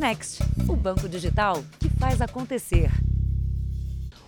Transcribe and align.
Next, 0.00 0.42
o 0.66 0.74
banco 0.74 1.06
digital 1.06 1.62
que 1.78 1.90
faz 1.90 2.22
acontecer. 2.22 2.90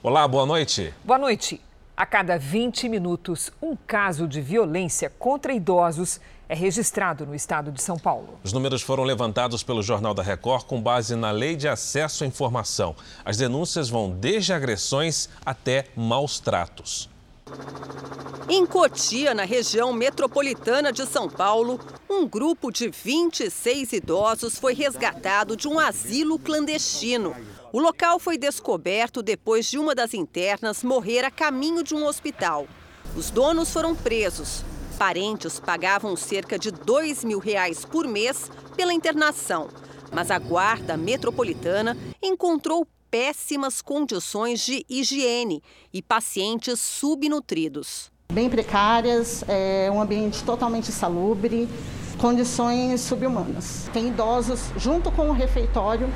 Olá, 0.02 0.28
boa 0.28 0.44
noite. 0.44 0.92
Boa 1.02 1.18
noite. 1.18 1.62
A 1.96 2.04
cada 2.04 2.38
20 2.38 2.90
minutos, 2.90 3.50
um 3.62 3.74
caso 3.74 4.28
de 4.28 4.42
violência 4.42 5.08
contra 5.18 5.54
idosos 5.54 6.20
é 6.46 6.54
registrado 6.54 7.24
no 7.24 7.34
estado 7.34 7.72
de 7.72 7.80
São 7.80 7.98
Paulo. 7.98 8.38
Os 8.44 8.52
números 8.52 8.82
foram 8.82 9.02
levantados 9.02 9.62
pelo 9.62 9.82
Jornal 9.82 10.12
da 10.12 10.22
Record 10.22 10.66
com 10.66 10.78
base 10.78 11.16
na 11.16 11.30
Lei 11.30 11.56
de 11.56 11.66
Acesso 11.66 12.22
à 12.22 12.26
Informação. 12.26 12.94
As 13.24 13.38
denúncias 13.38 13.88
vão 13.88 14.10
desde 14.10 14.52
agressões 14.52 15.30
até 15.42 15.86
maus 15.96 16.38
tratos. 16.38 17.08
Em 18.48 18.66
Cotia, 18.66 19.32
na 19.32 19.44
região 19.44 19.92
metropolitana 19.92 20.92
de 20.92 21.06
São 21.06 21.28
Paulo, 21.28 21.80
um 22.10 22.28
grupo 22.28 22.70
de 22.70 22.90
26 22.90 23.94
idosos 23.94 24.58
foi 24.58 24.74
resgatado 24.74 25.56
de 25.56 25.66
um 25.66 25.78
asilo 25.78 26.38
clandestino. 26.38 27.34
O 27.72 27.80
local 27.80 28.18
foi 28.18 28.36
descoberto 28.36 29.22
depois 29.22 29.66
de 29.66 29.78
uma 29.78 29.94
das 29.94 30.12
internas 30.12 30.84
morrer 30.84 31.24
a 31.24 31.30
caminho 31.30 31.82
de 31.82 31.94
um 31.94 32.04
hospital. 32.04 32.66
Os 33.16 33.30
donos 33.30 33.72
foram 33.72 33.94
presos. 33.94 34.62
Parentes 34.98 35.58
pagavam 35.58 36.14
cerca 36.14 36.58
de 36.58 36.70
2 36.70 37.24
mil 37.24 37.38
reais 37.38 37.84
por 37.84 38.06
mês 38.06 38.50
pela 38.76 38.92
internação. 38.92 39.68
Mas 40.12 40.30
a 40.30 40.38
guarda 40.38 40.96
metropolitana 40.96 41.96
encontrou 42.22 42.86
péssimas 43.12 43.82
condições 43.82 44.60
de 44.60 44.86
higiene 44.88 45.62
e 45.92 46.00
pacientes 46.00 46.80
subnutridos. 46.80 48.10
Bem 48.32 48.48
precárias, 48.48 49.44
é 49.46 49.90
um 49.92 50.00
ambiente 50.00 50.42
totalmente 50.42 50.88
insalubre, 50.88 51.68
condições 52.16 53.02
subhumanas. 53.02 53.90
Tem 53.92 54.08
idosos 54.08 54.60
junto 54.78 55.12
com 55.12 55.28
o 55.28 55.32
refeitório, 55.32 56.08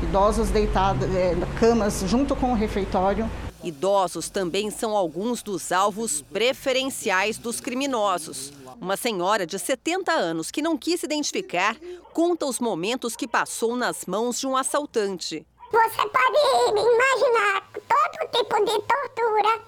idosos 0.00 0.50
deitados, 0.50 1.12
é, 1.12 1.34
camas 1.58 2.04
junto 2.06 2.36
com 2.36 2.52
o 2.52 2.54
refeitório. 2.54 3.28
Idosos 3.64 4.30
também 4.30 4.70
são 4.70 4.96
alguns 4.96 5.42
dos 5.42 5.72
alvos 5.72 6.22
preferenciais 6.22 7.36
dos 7.36 7.60
criminosos. 7.60 8.52
Uma 8.80 8.96
senhora 8.96 9.44
de 9.44 9.58
70 9.58 10.12
anos 10.12 10.52
que 10.52 10.62
não 10.62 10.78
quis 10.78 11.00
se 11.00 11.06
identificar 11.06 11.76
conta 12.12 12.46
os 12.46 12.60
momentos 12.60 13.16
que 13.16 13.26
passou 13.26 13.74
nas 13.74 14.06
mãos 14.06 14.38
de 14.38 14.46
um 14.46 14.56
assaltante. 14.56 15.44
Você 15.74 16.08
pode 16.08 16.38
imaginar 16.70 17.68
todo 17.74 18.30
tipo 18.30 18.64
de 18.64 18.80
tortura 18.86 19.60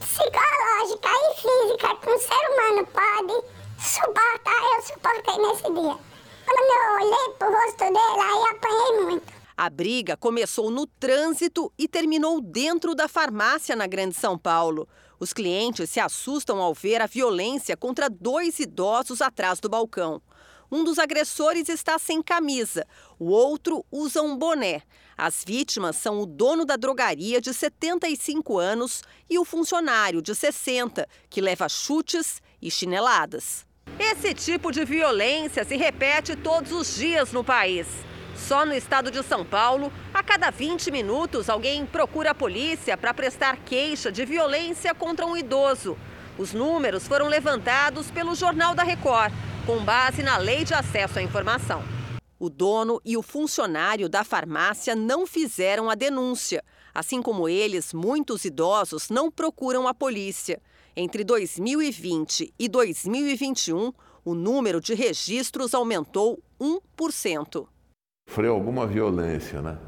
psicológica 0.00 1.08
e 1.08 1.34
física 1.36 1.96
que 2.02 2.10
um 2.10 2.18
ser 2.18 2.44
humano 2.50 2.84
pode 2.86 3.46
suportar, 3.78 4.62
eu 4.74 4.82
suportei 4.82 5.38
nesse 5.38 5.62
dia. 5.72 5.96
Quando 6.44 6.72
eu 6.72 6.94
olhei 6.94 7.34
pro 7.38 7.48
rosto 7.48 7.78
dele, 7.78 8.20
aí 8.20 8.56
apanhei 8.56 9.04
muito. 9.04 9.32
A 9.56 9.70
briga 9.70 10.16
começou 10.16 10.68
no 10.68 10.84
trânsito 10.84 11.72
e 11.78 11.86
terminou 11.86 12.40
dentro 12.40 12.92
da 12.92 13.06
farmácia 13.06 13.76
na 13.76 13.86
Grande 13.86 14.16
São 14.16 14.36
Paulo. 14.36 14.88
Os 15.20 15.32
clientes 15.32 15.90
se 15.90 16.00
assustam 16.00 16.60
ao 16.60 16.74
ver 16.74 17.00
a 17.00 17.06
violência 17.06 17.76
contra 17.76 18.10
dois 18.10 18.58
idosos 18.58 19.22
atrás 19.22 19.60
do 19.60 19.68
balcão. 19.68 20.20
Um 20.70 20.82
dos 20.82 20.98
agressores 20.98 21.68
está 21.68 21.98
sem 21.98 22.20
camisa, 22.20 22.86
o 23.18 23.26
outro 23.26 23.84
usa 23.90 24.20
um 24.20 24.36
boné. 24.36 24.82
As 25.16 25.44
vítimas 25.46 25.96
são 25.96 26.20
o 26.20 26.26
dono 26.26 26.64
da 26.64 26.76
drogaria 26.76 27.40
de 27.40 27.54
75 27.54 28.58
anos 28.58 29.02
e 29.30 29.38
o 29.38 29.44
funcionário 29.44 30.20
de 30.20 30.34
60, 30.34 31.08
que 31.30 31.40
leva 31.40 31.68
chutes 31.68 32.42
e 32.60 32.70
chineladas. 32.70 33.64
Esse 33.98 34.34
tipo 34.34 34.72
de 34.72 34.84
violência 34.84 35.64
se 35.64 35.76
repete 35.76 36.34
todos 36.34 36.72
os 36.72 36.96
dias 36.96 37.32
no 37.32 37.44
país. 37.44 37.86
Só 38.36 38.66
no 38.66 38.74
estado 38.74 39.10
de 39.10 39.22
São 39.22 39.44
Paulo, 39.44 39.90
a 40.12 40.22
cada 40.22 40.50
20 40.50 40.90
minutos, 40.90 41.48
alguém 41.48 41.86
procura 41.86 42.32
a 42.32 42.34
polícia 42.34 42.96
para 42.96 43.14
prestar 43.14 43.56
queixa 43.58 44.12
de 44.12 44.24
violência 44.26 44.94
contra 44.94 45.24
um 45.24 45.36
idoso. 45.36 45.96
Os 46.36 46.52
números 46.52 47.06
foram 47.06 47.28
levantados 47.28 48.10
pelo 48.10 48.34
Jornal 48.34 48.74
da 48.74 48.82
Record 48.82 49.32
com 49.66 49.84
base 49.84 50.22
na 50.22 50.38
Lei 50.38 50.64
de 50.64 50.72
Acesso 50.72 51.18
à 51.18 51.22
Informação. 51.22 51.82
O 52.38 52.48
dono 52.48 53.00
e 53.04 53.16
o 53.16 53.22
funcionário 53.22 54.08
da 54.08 54.22
farmácia 54.22 54.94
não 54.94 55.26
fizeram 55.26 55.90
a 55.90 55.96
denúncia. 55.96 56.62
Assim 56.94 57.20
como 57.20 57.48
eles, 57.48 57.92
muitos 57.92 58.44
idosos 58.44 59.10
não 59.10 59.28
procuram 59.28 59.88
a 59.88 59.92
polícia. 59.92 60.62
Entre 60.96 61.24
2020 61.24 62.54
e 62.56 62.68
2021, 62.68 63.92
o 64.24 64.34
número 64.34 64.80
de 64.80 64.94
registros 64.94 65.74
aumentou 65.74 66.40
1%. 66.60 67.66
Sofreu 68.28 68.54
alguma 68.54 68.86
violência, 68.86 69.60
né? 69.60 69.78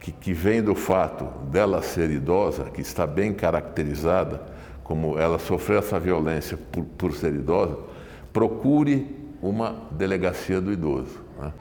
Que, 0.00 0.10
que 0.10 0.32
vem 0.32 0.62
do 0.62 0.74
fato 0.74 1.26
dela 1.50 1.82
ser 1.82 2.10
idosa, 2.10 2.70
que 2.70 2.80
está 2.80 3.06
bem 3.06 3.34
caracterizada, 3.34 4.42
como 4.82 5.18
ela 5.18 5.38
sofreu 5.38 5.80
essa 5.80 6.00
violência 6.00 6.56
por, 6.56 6.84
por 6.84 7.14
ser 7.14 7.34
idosa, 7.34 7.91
procure 8.32 9.06
uma 9.42 9.88
delegacia 9.90 10.60
do 10.60 10.72
idoso. 10.72 11.20
Né? 11.38 11.52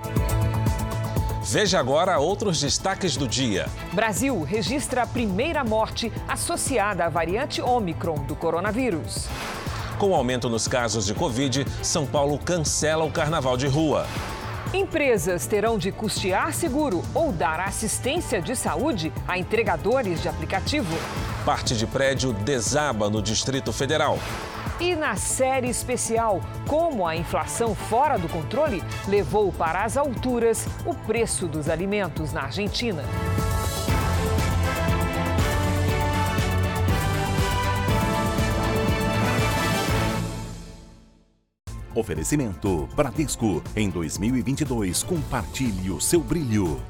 Veja 1.43 1.79
agora 1.79 2.19
outros 2.19 2.61
destaques 2.61 3.17
do 3.17 3.27
dia. 3.27 3.67
Brasil 3.91 4.41
registra 4.43 5.01
a 5.01 5.07
primeira 5.07 5.63
morte 5.63 6.11
associada 6.27 7.05
à 7.05 7.09
variante 7.09 7.61
Omicron 7.61 8.23
do 8.25 8.35
coronavírus. 8.35 9.27
Com 9.97 10.11
o 10.11 10.15
aumento 10.15 10.49
nos 10.49 10.67
casos 10.67 11.05
de 11.05 11.13
Covid, 11.13 11.65
São 11.81 12.05
Paulo 12.05 12.37
cancela 12.37 13.03
o 13.03 13.11
carnaval 13.11 13.57
de 13.57 13.67
rua. 13.67 14.05
Empresas 14.73 15.45
terão 15.47 15.77
de 15.77 15.91
custear 15.91 16.53
seguro 16.53 17.01
ou 17.13 17.31
dar 17.31 17.59
assistência 17.59 18.41
de 18.41 18.55
saúde 18.55 19.11
a 19.27 19.38
entregadores 19.38 20.21
de 20.21 20.29
aplicativo. 20.29 20.95
Parte 21.43 21.75
de 21.75 21.85
prédio 21.85 22.31
desaba 22.31 23.09
no 23.09 23.21
Distrito 23.21 23.73
Federal. 23.73 24.17
E 24.81 24.96
na 24.96 25.16
série 25.16 25.69
especial, 25.69 26.42
como 26.68 27.06
a 27.06 27.16
inflação 27.16 27.75
fora 27.75 28.18
do 28.18 28.28
controle 28.28 28.81
levou 29.08 29.53
para 29.53 29.84
as 29.84 29.96
alturas 29.96 30.66
o 30.88 30.96
preço 31.06 31.47
dos 31.47 31.69
alimentos 31.69 32.34
na 32.34 32.42
Argentina. 32.46 33.03
Oferecimento 41.94 42.90
Bradesco. 42.96 43.62
Em 43.75 43.88
2022, 43.88 45.03
compartilhe 45.03 45.92
o 45.92 46.02
seu 46.02 46.22
brilho. 46.22 46.81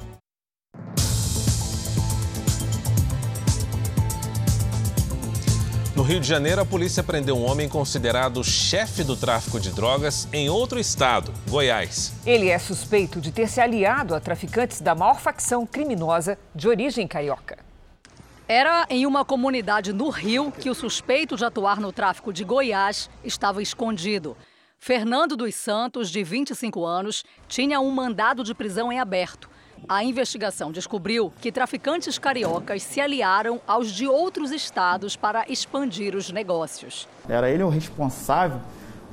Rio 6.12 6.20
de 6.20 6.28
Janeiro, 6.28 6.60
a 6.60 6.66
polícia 6.66 7.02
prendeu 7.02 7.38
um 7.38 7.50
homem 7.50 7.70
considerado 7.70 8.44
chefe 8.44 9.02
do 9.02 9.16
tráfico 9.16 9.62
de 9.62 9.72
drogas 9.72 10.28
em 10.34 10.50
outro 10.50 10.78
estado, 10.78 11.34
Goiás. 11.50 12.12
Ele 12.26 12.50
é 12.50 12.60
suspeito 12.60 13.22
de 13.22 13.32
ter 13.32 13.48
se 13.48 13.62
aliado 13.62 14.14
a 14.14 14.20
traficantes 14.20 14.82
da 14.82 14.94
maior 14.94 15.22
facção 15.22 15.66
criminosa 15.66 16.38
de 16.54 16.68
origem 16.68 17.08
carioca. 17.08 17.60
Era 18.46 18.86
em 18.90 19.06
uma 19.06 19.24
comunidade 19.24 19.94
no 19.94 20.10
Rio 20.10 20.52
que 20.52 20.70
o 20.70 20.76
suspeito 20.76 21.38
de 21.38 21.46
atuar 21.46 21.80
no 21.80 21.94
tráfico 21.94 22.34
de 22.34 22.44
Goiás 22.44 23.10
estava 23.24 23.62
escondido. 23.62 24.36
Fernando 24.78 25.38
dos 25.38 25.56
Santos, 25.56 26.10
de 26.10 26.26
25 26.26 26.84
anos, 26.84 27.24
tinha 27.48 27.80
um 27.80 27.90
mandado 27.90 28.44
de 28.44 28.54
prisão 28.54 28.92
em 28.92 29.00
aberto. 29.00 29.50
A 29.88 30.04
investigação 30.04 30.72
descobriu 30.72 31.34
que 31.42 31.52
traficantes 31.52 32.18
cariocas 32.18 32.84
se 32.84 33.02
aliaram 33.02 33.60
aos 33.68 33.92
de 33.92 34.08
outros 34.08 34.52
estados 34.52 35.16
para 35.16 35.46
expandir 35.50 36.16
os 36.16 36.32
negócios. 36.32 37.08
Era 37.28 37.50
ele 37.50 37.64
o 37.64 37.70
responsável 37.70 38.60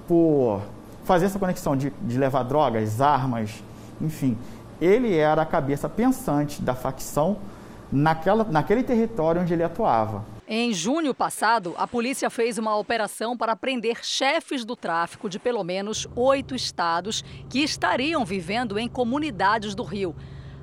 por 0.06 0.62
fazer 1.04 1.26
essa 1.26 1.38
conexão 1.38 1.76
de, 1.76 1.90
de 2.02 2.18
levar 2.18 2.42
drogas, 2.42 3.00
armas, 3.00 3.62
enfim. 4.00 4.36
Ele 4.80 5.16
era 5.16 5.42
a 5.42 5.46
cabeça 5.46 5.88
pensante 5.88 6.62
da 6.62 6.74
facção 6.74 7.38
naquela, 7.90 8.44
naquele 8.44 8.82
território 8.82 9.40
onde 9.40 9.52
ele 9.52 9.62
atuava. 9.62 10.24
Em 10.46 10.72
junho 10.72 11.14
passado, 11.14 11.74
a 11.76 11.86
polícia 11.86 12.30
fez 12.30 12.56
uma 12.56 12.76
operação 12.76 13.36
para 13.36 13.54
prender 13.54 14.02
chefes 14.02 14.64
do 14.64 14.74
tráfico 14.74 15.28
de 15.28 15.38
pelo 15.38 15.62
menos 15.62 16.06
oito 16.16 16.54
estados 16.54 17.22
que 17.50 17.58
estariam 17.58 18.24
vivendo 18.24 18.78
em 18.78 18.88
comunidades 18.88 19.74
do 19.74 19.82
Rio. 19.82 20.14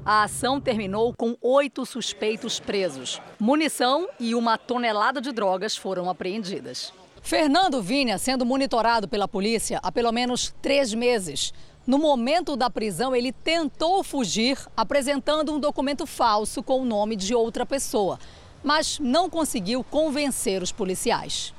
A 0.06 0.22
ação 0.22 0.62
terminou 0.62 1.16
com 1.18 1.36
oito 1.42 1.84
suspeitos 1.84 2.60
presos. 2.60 3.20
Munição 3.40 4.08
e 4.20 4.36
uma 4.36 4.56
tonelada 4.56 5.20
de 5.20 5.32
drogas 5.32 5.76
foram 5.76 6.08
apreendidas. 6.08 6.94
Fernando 7.24 7.82
vinha 7.82 8.20
sendo 8.20 8.46
monitorado 8.46 9.08
pela 9.08 9.28
polícia 9.28 9.80
há 9.82 9.92
pelo 9.92 10.12
menos 10.12 10.54
três 10.62 10.94
meses. 10.94 11.52
No 11.88 11.98
momento 11.98 12.56
da 12.56 12.70
prisão, 12.70 13.16
ele 13.16 13.32
tentou 13.32 14.04
fugir 14.04 14.60
apresentando 14.78 15.52
um 15.52 15.60
documento 15.60 16.06
falso 16.06 16.62
com 16.62 16.82
o 16.82 16.86
nome 16.86 17.16
de 17.16 17.34
outra 17.34 17.66
pessoa, 17.66 18.20
mas 18.64 19.00
não 19.00 19.28
conseguiu 19.28 19.84
convencer 19.84 20.62
os 20.62 20.72
policiais. 20.72 21.52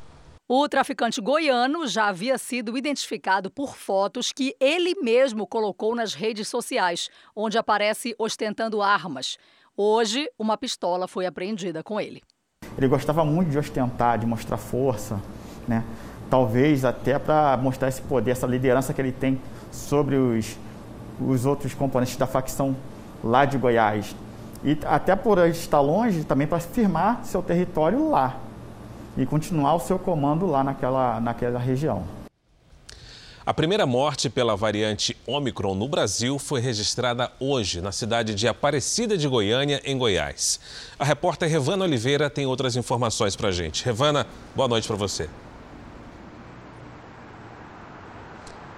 O 0.49 0.69
traficante 0.69 1.21
goiano 1.21 1.89
já 1.89 2.07
havia 2.07 2.39
sido 2.39 2.79
identificado 2.79 3.51
por 3.51 3.77
fotos 3.77 4.31
que 4.31 4.55
ele 4.61 4.95
mesmo 5.03 5.45
colocou 5.45 5.93
nas 5.93 6.15
redes 6.15 6.47
sociais, 6.47 7.11
onde 7.35 7.59
aparece 7.59 8.15
ostentando 8.17 8.81
armas. 8.81 9.39
Hoje, 9.77 10.31
uma 10.39 10.57
pistola 10.57 11.09
foi 11.09 11.27
apreendida 11.27 11.83
com 11.83 12.01
ele. 12.01 12.23
Ele 12.79 12.87
gostava 12.87 13.25
muito 13.25 13.51
de 13.51 13.59
ostentar, 13.59 14.19
de 14.21 14.25
mostrar 14.25 14.57
força, 14.57 15.21
né? 15.67 15.83
Talvez 16.31 16.85
até 16.85 17.19
para 17.19 17.57
mostrar 17.57 17.89
esse 17.89 18.03
poder, 18.03 18.31
essa 18.31 18.47
liderança 18.47 18.95
que 18.95 19.01
ele 19.01 19.11
tem 19.11 19.41
sobre 19.73 20.15
os, 20.15 20.57
os 21.21 21.45
outros 21.45 21.75
componentes 21.75 22.17
da 22.17 22.27
facção 22.29 22.77
lá 23.25 23.45
de 23.45 23.59
Goiás. 23.59 24.15
E 24.63 24.79
até 24.85 25.17
por 25.17 25.39
estar 25.49 25.81
longe, 25.81 26.23
também 26.23 26.47
para 26.47 26.61
firmar 26.61 27.25
seu 27.25 27.43
território 27.43 28.09
lá 28.09 28.46
e 29.17 29.25
continuar 29.25 29.75
o 29.75 29.81
seu 29.81 29.99
comando 29.99 30.47
lá 30.47 30.63
naquela, 30.63 31.21
naquela 31.21 31.59
região. 31.59 32.05
A 33.47 33.55
primeira 33.55 33.87
morte 33.87 34.29
pela 34.29 34.57
variante 34.57 35.17
Omicron 35.25 35.77
no 35.77 35.87
Brasil 35.87 36.37
foi 36.37 36.61
registrada 36.61 37.31
hoje 37.39 37.81
na 37.81 37.93
cidade 37.93 38.35
de 38.35 38.49
Aparecida 38.49 39.17
de 39.17 39.29
Goiânia, 39.29 39.81
em 39.85 39.97
Goiás. 39.97 40.59
A 40.99 41.05
repórter 41.05 41.49
Revana 41.49 41.85
Oliveira 41.85 42.29
tem 42.29 42.45
outras 42.45 42.75
informações 42.75 43.37
para 43.37 43.51
a 43.51 43.53
gente. 43.53 43.85
Revana, 43.85 44.27
boa 44.55 44.67
noite 44.67 44.89
para 44.89 44.97
você. 44.97 45.31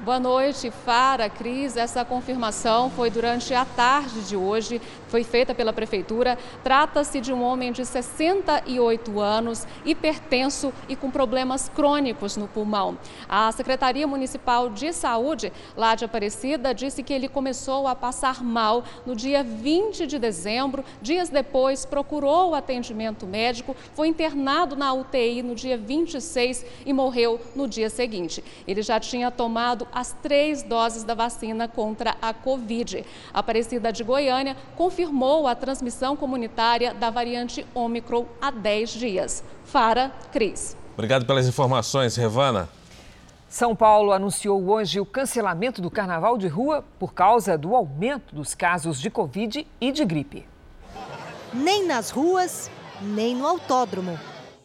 Boa 0.08 0.18
noite, 0.18 0.70
Fara, 0.70 1.28
Cris. 1.28 1.76
Essa 1.76 2.02
confirmação 2.02 2.88
foi 2.88 3.10
durante 3.10 3.52
a 3.52 3.66
tarde 3.66 4.22
de 4.22 4.34
hoje, 4.34 4.80
foi 5.08 5.22
feita 5.22 5.54
pela 5.54 5.70
Prefeitura. 5.70 6.38
Trata-se 6.64 7.20
de 7.20 7.30
um 7.30 7.42
homem 7.42 7.72
de 7.72 7.84
68 7.84 9.20
anos, 9.20 9.66
hipertenso 9.84 10.72
e 10.88 10.96
com 10.96 11.10
problemas 11.10 11.68
crônicos 11.68 12.38
no 12.38 12.48
pulmão. 12.48 12.96
A 13.28 13.52
Secretaria 13.52 14.06
Municipal 14.06 14.70
de 14.70 14.94
Saúde, 14.94 15.52
lá 15.76 15.94
de 15.94 16.06
Aparecida, 16.06 16.72
disse 16.72 17.02
que 17.02 17.12
ele 17.12 17.28
começou 17.28 17.86
a 17.86 17.94
passar 17.94 18.42
mal 18.42 18.84
no 19.04 19.14
dia 19.14 19.44
20 19.44 20.06
de 20.06 20.18
dezembro. 20.18 20.82
Dias 21.02 21.28
depois, 21.28 21.84
procurou 21.84 22.52
o 22.52 22.54
atendimento 22.54 23.26
médico, 23.26 23.76
foi 23.92 24.08
internado 24.08 24.74
na 24.74 24.90
UTI 24.90 25.42
no 25.42 25.54
dia 25.54 25.76
26 25.76 26.64
e 26.86 26.94
morreu 26.94 27.38
no 27.54 27.68
dia 27.68 27.90
seguinte. 27.90 28.42
Ele 28.66 28.80
já 28.80 28.98
tinha 28.98 29.30
tomado 29.30 29.86
as 29.98 30.12
três 30.22 30.62
doses 30.62 31.02
da 31.02 31.12
vacina 31.12 31.66
contra 31.66 32.16
a 32.22 32.32
Covid. 32.32 33.04
A 33.34 33.40
Aparecida 33.40 33.92
de 33.92 34.04
Goiânia 34.04 34.56
confirmou 34.76 35.48
a 35.48 35.56
transmissão 35.56 36.16
comunitária 36.16 36.94
da 36.94 37.10
variante 37.10 37.66
Omicron 37.74 38.24
há 38.40 38.52
10 38.52 38.90
dias. 38.90 39.42
Fara, 39.64 40.12
Cris. 40.30 40.76
Obrigado 40.94 41.26
pelas 41.26 41.48
informações, 41.48 42.14
Revana. 42.14 42.68
São 43.48 43.74
Paulo 43.74 44.12
anunciou 44.12 44.68
hoje 44.68 45.00
o 45.00 45.06
cancelamento 45.06 45.82
do 45.82 45.90
carnaval 45.90 46.38
de 46.38 46.46
rua 46.46 46.84
por 46.96 47.12
causa 47.12 47.58
do 47.58 47.74
aumento 47.74 48.36
dos 48.36 48.54
casos 48.54 49.00
de 49.00 49.10
Covid 49.10 49.66
e 49.80 49.90
de 49.90 50.04
gripe. 50.04 50.46
Nem 51.52 51.84
nas 51.84 52.10
ruas, 52.10 52.70
nem 53.02 53.34
no 53.34 53.44
autódromo. 53.44 54.16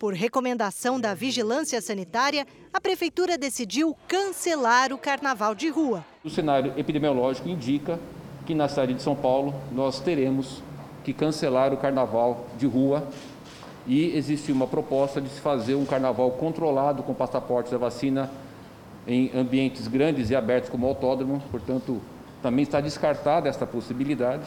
Por 0.04 0.14
recomendação 0.14 1.00
da 1.00 1.14
Vigilância 1.14 1.80
Sanitária, 1.80 2.46
a 2.74 2.82
Prefeitura 2.82 3.38
decidiu 3.38 3.96
cancelar 4.06 4.92
o 4.92 4.98
carnaval 4.98 5.56
de 5.56 5.70
rua. 5.70 6.04
O 6.26 6.30
cenário 6.30 6.74
epidemiológico 6.76 7.48
indica 7.48 7.98
que 8.46 8.54
na 8.54 8.68
cidade 8.68 8.96
de 8.96 9.02
São 9.02 9.16
Paulo 9.16 9.56
nós 9.72 10.02
teremos 10.02 10.62
que 11.06 11.14
cancelar 11.14 11.72
o 11.72 11.78
carnaval 11.78 12.48
de 12.58 12.68
rua 12.68 13.08
e 13.88 14.14
existe 14.18 14.52
uma 14.52 14.68
proposta 14.68 15.22
de 15.22 15.30
se 15.30 15.40
fazer 15.40 15.76
um 15.76 15.86
carnaval 15.86 16.32
controlado 16.32 17.02
com 17.02 17.14
passaportes 17.14 17.72
da 17.72 17.78
vacina 17.78 18.30
em 19.08 19.32
ambientes 19.34 19.88
grandes 19.88 20.30
e 20.30 20.36
abertos 20.36 20.70
como 20.70 20.86
autódromo, 20.86 21.42
portanto, 21.50 22.02
também 22.42 22.64
está 22.64 22.82
descartada 22.82 23.48
esta 23.48 23.66
possibilidade. 23.66 24.44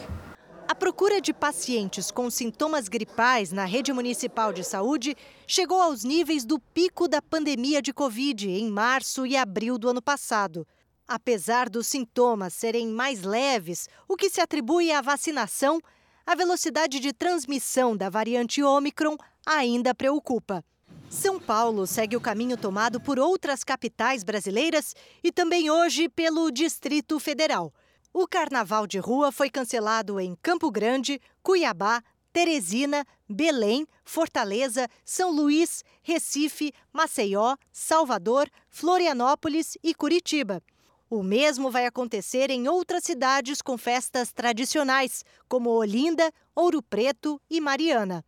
A 0.77 0.79
procura 0.79 1.19
de 1.19 1.33
pacientes 1.33 2.11
com 2.11 2.29
sintomas 2.29 2.87
gripais 2.87 3.51
na 3.51 3.65
rede 3.65 3.91
municipal 3.91 4.53
de 4.53 4.63
saúde 4.63 5.17
chegou 5.47 5.81
aos 5.81 6.03
níveis 6.03 6.45
do 6.45 6.59
pico 6.59 7.07
da 7.07 7.19
pandemia 7.19 7.81
de 7.81 7.91
Covid 7.91 8.47
em 8.47 8.69
março 8.69 9.25
e 9.25 9.35
abril 9.35 9.79
do 9.79 9.89
ano 9.89 10.03
passado. 10.03 10.67
Apesar 11.07 11.67
dos 11.67 11.87
sintomas 11.87 12.53
serem 12.53 12.89
mais 12.89 13.23
leves, 13.23 13.89
o 14.07 14.15
que 14.15 14.29
se 14.29 14.39
atribui 14.39 14.91
à 14.91 15.01
vacinação, 15.01 15.81
a 16.23 16.35
velocidade 16.35 16.99
de 16.99 17.11
transmissão 17.11 17.97
da 17.97 18.07
variante 18.07 18.61
Omicron 18.61 19.17
ainda 19.47 19.95
preocupa. 19.95 20.63
São 21.09 21.39
Paulo 21.39 21.87
segue 21.87 22.15
o 22.15 22.21
caminho 22.21 22.55
tomado 22.55 23.01
por 23.01 23.17
outras 23.17 23.63
capitais 23.63 24.23
brasileiras 24.23 24.93
e 25.23 25.31
também 25.31 25.71
hoje 25.71 26.07
pelo 26.07 26.51
Distrito 26.51 27.19
Federal. 27.19 27.73
O 28.13 28.27
carnaval 28.27 28.87
de 28.87 28.97
rua 28.97 29.31
foi 29.31 29.49
cancelado 29.49 30.19
em 30.19 30.35
Campo 30.41 30.71
Grande, 30.71 31.21
Cuiabá, 31.43 32.01
Teresina, 32.33 33.05
Belém, 33.27 33.87
Fortaleza, 34.03 34.87
São 35.03 35.31
Luís, 35.31 35.83
Recife, 36.01 36.73
Maceió, 36.93 37.55
Salvador, 37.71 38.49
Florianópolis 38.69 39.77
e 39.83 39.93
Curitiba. 39.93 40.61
O 41.09 41.23
mesmo 41.23 41.71
vai 41.71 41.85
acontecer 41.85 42.49
em 42.49 42.67
outras 42.67 43.03
cidades 43.03 43.61
com 43.61 43.77
festas 43.77 44.33
tradicionais, 44.33 45.23
como 45.47 45.69
Olinda, 45.69 46.31
Ouro 46.53 46.81
Preto 46.81 47.41
e 47.49 47.61
Mariana. 47.61 48.25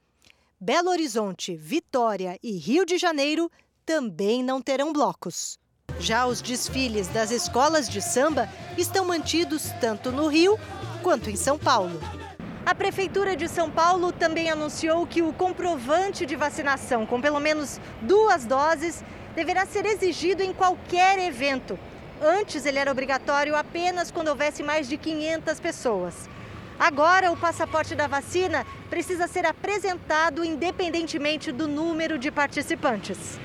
Belo 0.60 0.90
Horizonte, 0.90 1.56
Vitória 1.56 2.40
e 2.42 2.52
Rio 2.58 2.86
de 2.86 2.98
Janeiro 2.98 3.50
também 3.86 4.44
não 4.44 4.62
terão 4.62 4.94
blocos. 4.94 5.60
Já 6.00 6.26
os 6.26 6.42
desfiles 6.42 7.10
das 7.10 7.30
escolas 7.30 7.90
de 7.90 8.02
samba 8.02 8.48
estão 8.78 9.04
mantidos 9.04 9.74
tanto 9.82 10.14
no 10.14 10.28
Rio 10.28 10.58
quanto 11.04 11.30
em 11.30 11.36
São 11.36 11.58
Paulo. 11.58 12.00
A 12.66 12.74
Prefeitura 12.74 13.36
de 13.36 13.50
São 13.50 13.70
Paulo 13.70 14.14
também 14.14 14.50
anunciou 14.50 15.06
que 15.06 15.22
o 15.22 15.34
comprovante 15.34 16.26
de 16.26 16.38
vacinação 16.38 17.06
com 17.06 17.20
pelo 17.20 17.42
menos 17.42 17.82
duas 18.02 18.46
doses 18.46 19.04
deverá 19.36 19.66
ser 19.66 19.86
exigido 19.86 20.42
em 20.42 20.54
qualquer 20.54 21.20
evento. 21.20 21.78
Antes, 22.22 22.66
ele 22.66 22.80
era 22.80 22.92
obrigatório 22.92 23.54
apenas 23.56 24.10
quando 24.10 24.30
houvesse 24.30 24.64
mais 24.64 24.88
de 24.88 24.98
500 24.98 25.60
pessoas. 25.60 26.30
Agora, 26.80 27.30
o 27.30 27.36
passaporte 27.36 27.94
da 27.94 28.08
vacina 28.08 28.66
precisa 28.90 29.28
ser 29.28 29.46
apresentado 29.46 30.46
independentemente 30.46 31.52
do 31.52 31.68
número 31.68 32.18
de 32.18 32.32
participantes. 32.32 33.38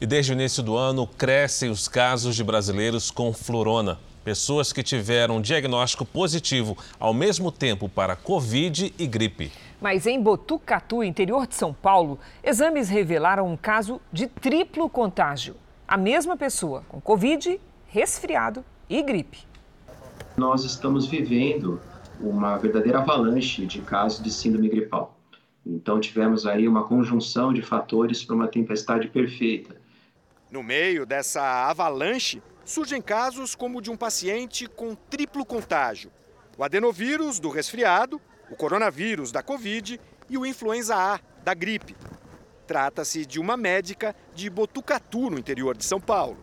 E 0.00 0.06
desde 0.06 0.32
o 0.32 0.34
início 0.34 0.62
do 0.62 0.78
ano, 0.78 1.06
crescem 1.06 1.68
os 1.68 1.86
casos 1.86 2.34
de 2.34 2.42
brasileiros 2.42 3.10
com 3.10 3.34
florona. 3.34 3.98
Pessoas 4.24 4.72
que 4.72 4.82
tiveram 4.82 5.36
um 5.36 5.40
diagnóstico 5.42 6.06
positivo 6.06 6.74
ao 6.98 7.12
mesmo 7.12 7.52
tempo 7.52 7.86
para 7.86 8.16
Covid 8.16 8.94
e 8.98 9.06
gripe. 9.06 9.52
Mas 9.78 10.06
em 10.06 10.18
Botucatu, 10.18 11.04
interior 11.04 11.46
de 11.46 11.54
São 11.54 11.74
Paulo, 11.74 12.18
exames 12.42 12.88
revelaram 12.88 13.46
um 13.46 13.58
caso 13.58 14.00
de 14.10 14.26
triplo 14.26 14.88
contágio. 14.88 15.54
A 15.86 15.98
mesma 15.98 16.34
pessoa 16.34 16.82
com 16.88 16.98
Covid, 16.98 17.60
resfriado 17.86 18.64
e 18.88 19.02
gripe. 19.02 19.40
Nós 20.34 20.64
estamos 20.64 21.06
vivendo 21.06 21.78
uma 22.18 22.56
verdadeira 22.56 23.00
avalanche 23.00 23.66
de 23.66 23.82
casos 23.82 24.22
de 24.22 24.30
síndrome 24.30 24.70
gripal. 24.70 25.18
Então 25.66 26.00
tivemos 26.00 26.46
aí 26.46 26.66
uma 26.66 26.84
conjunção 26.84 27.52
de 27.52 27.60
fatores 27.60 28.24
para 28.24 28.34
uma 28.34 28.48
tempestade 28.48 29.08
perfeita. 29.08 29.79
No 30.50 30.62
meio 30.62 31.06
dessa 31.06 31.42
avalanche, 31.68 32.42
surgem 32.64 33.00
casos 33.00 33.54
como 33.54 33.78
o 33.78 33.80
de 33.80 33.90
um 33.90 33.96
paciente 33.96 34.66
com 34.66 34.94
triplo 34.94 35.44
contágio: 35.46 36.10
o 36.58 36.64
adenovírus 36.64 37.38
do 37.38 37.48
resfriado, 37.48 38.20
o 38.50 38.56
coronavírus 38.56 39.30
da 39.30 39.42
Covid 39.42 40.00
e 40.28 40.36
o 40.36 40.44
influenza 40.44 40.96
A 40.96 41.20
da 41.44 41.54
gripe. 41.54 41.96
Trata-se 42.66 43.24
de 43.24 43.38
uma 43.40 43.56
médica 43.56 44.14
de 44.34 44.50
Botucatu, 44.50 45.30
no 45.30 45.38
interior 45.38 45.76
de 45.76 45.84
São 45.84 46.00
Paulo. 46.00 46.36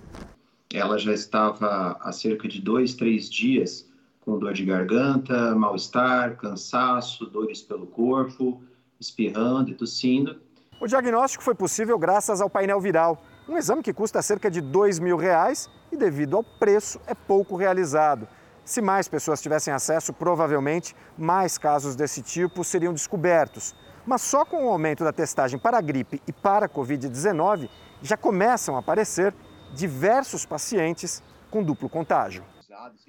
Ela 0.73 0.97
já 0.97 1.13
estava 1.13 1.97
há 2.01 2.11
cerca 2.11 2.47
de 2.47 2.61
dois, 2.61 2.93
três 2.93 3.29
dias 3.29 3.87
com 4.27 4.37
dor 4.37 4.51
de 4.51 4.65
garganta, 4.65 5.55
mal-estar, 5.55 6.35
cansaço, 6.35 7.25
dores 7.27 7.61
pelo 7.61 7.87
corpo, 7.87 8.61
espirrando 8.99 9.71
e 9.71 9.73
tossindo. 9.73 10.41
O 10.81 10.85
diagnóstico 10.85 11.41
foi 11.41 11.55
possível 11.55 11.97
graças 11.97 12.41
ao 12.41 12.49
painel 12.49 12.81
viral, 12.81 13.23
um 13.47 13.57
exame 13.57 13.81
que 13.81 13.93
custa 13.93 14.21
cerca 14.21 14.51
de 14.51 14.59
dois 14.59 14.99
mil 14.99 15.15
reais 15.15 15.69
e, 15.91 15.95
devido 15.95 16.35
ao 16.35 16.43
preço, 16.43 16.99
é 17.07 17.13
pouco 17.13 17.55
realizado. 17.55 18.27
Se 18.65 18.81
mais 18.81 19.07
pessoas 19.07 19.41
tivessem 19.41 19.73
acesso, 19.73 20.11
provavelmente 20.11 20.93
mais 21.17 21.57
casos 21.57 21.95
desse 21.95 22.21
tipo 22.21 22.63
seriam 22.63 22.93
descobertos. 22.93 23.73
Mas 24.05 24.21
só 24.21 24.43
com 24.43 24.65
o 24.65 24.69
aumento 24.69 25.03
da 25.03 25.13
testagem 25.13 25.57
para 25.57 25.77
a 25.77 25.81
gripe 25.81 26.21
e 26.27 26.33
para 26.33 26.65
a 26.65 26.69
Covid-19, 26.69 27.69
já 28.01 28.17
começam 28.17 28.75
a 28.75 28.79
aparecer 28.79 29.33
diversos 29.73 30.45
pacientes 30.45 31.23
com 31.49 31.63
duplo 31.63 31.89
contágio. 31.89 32.43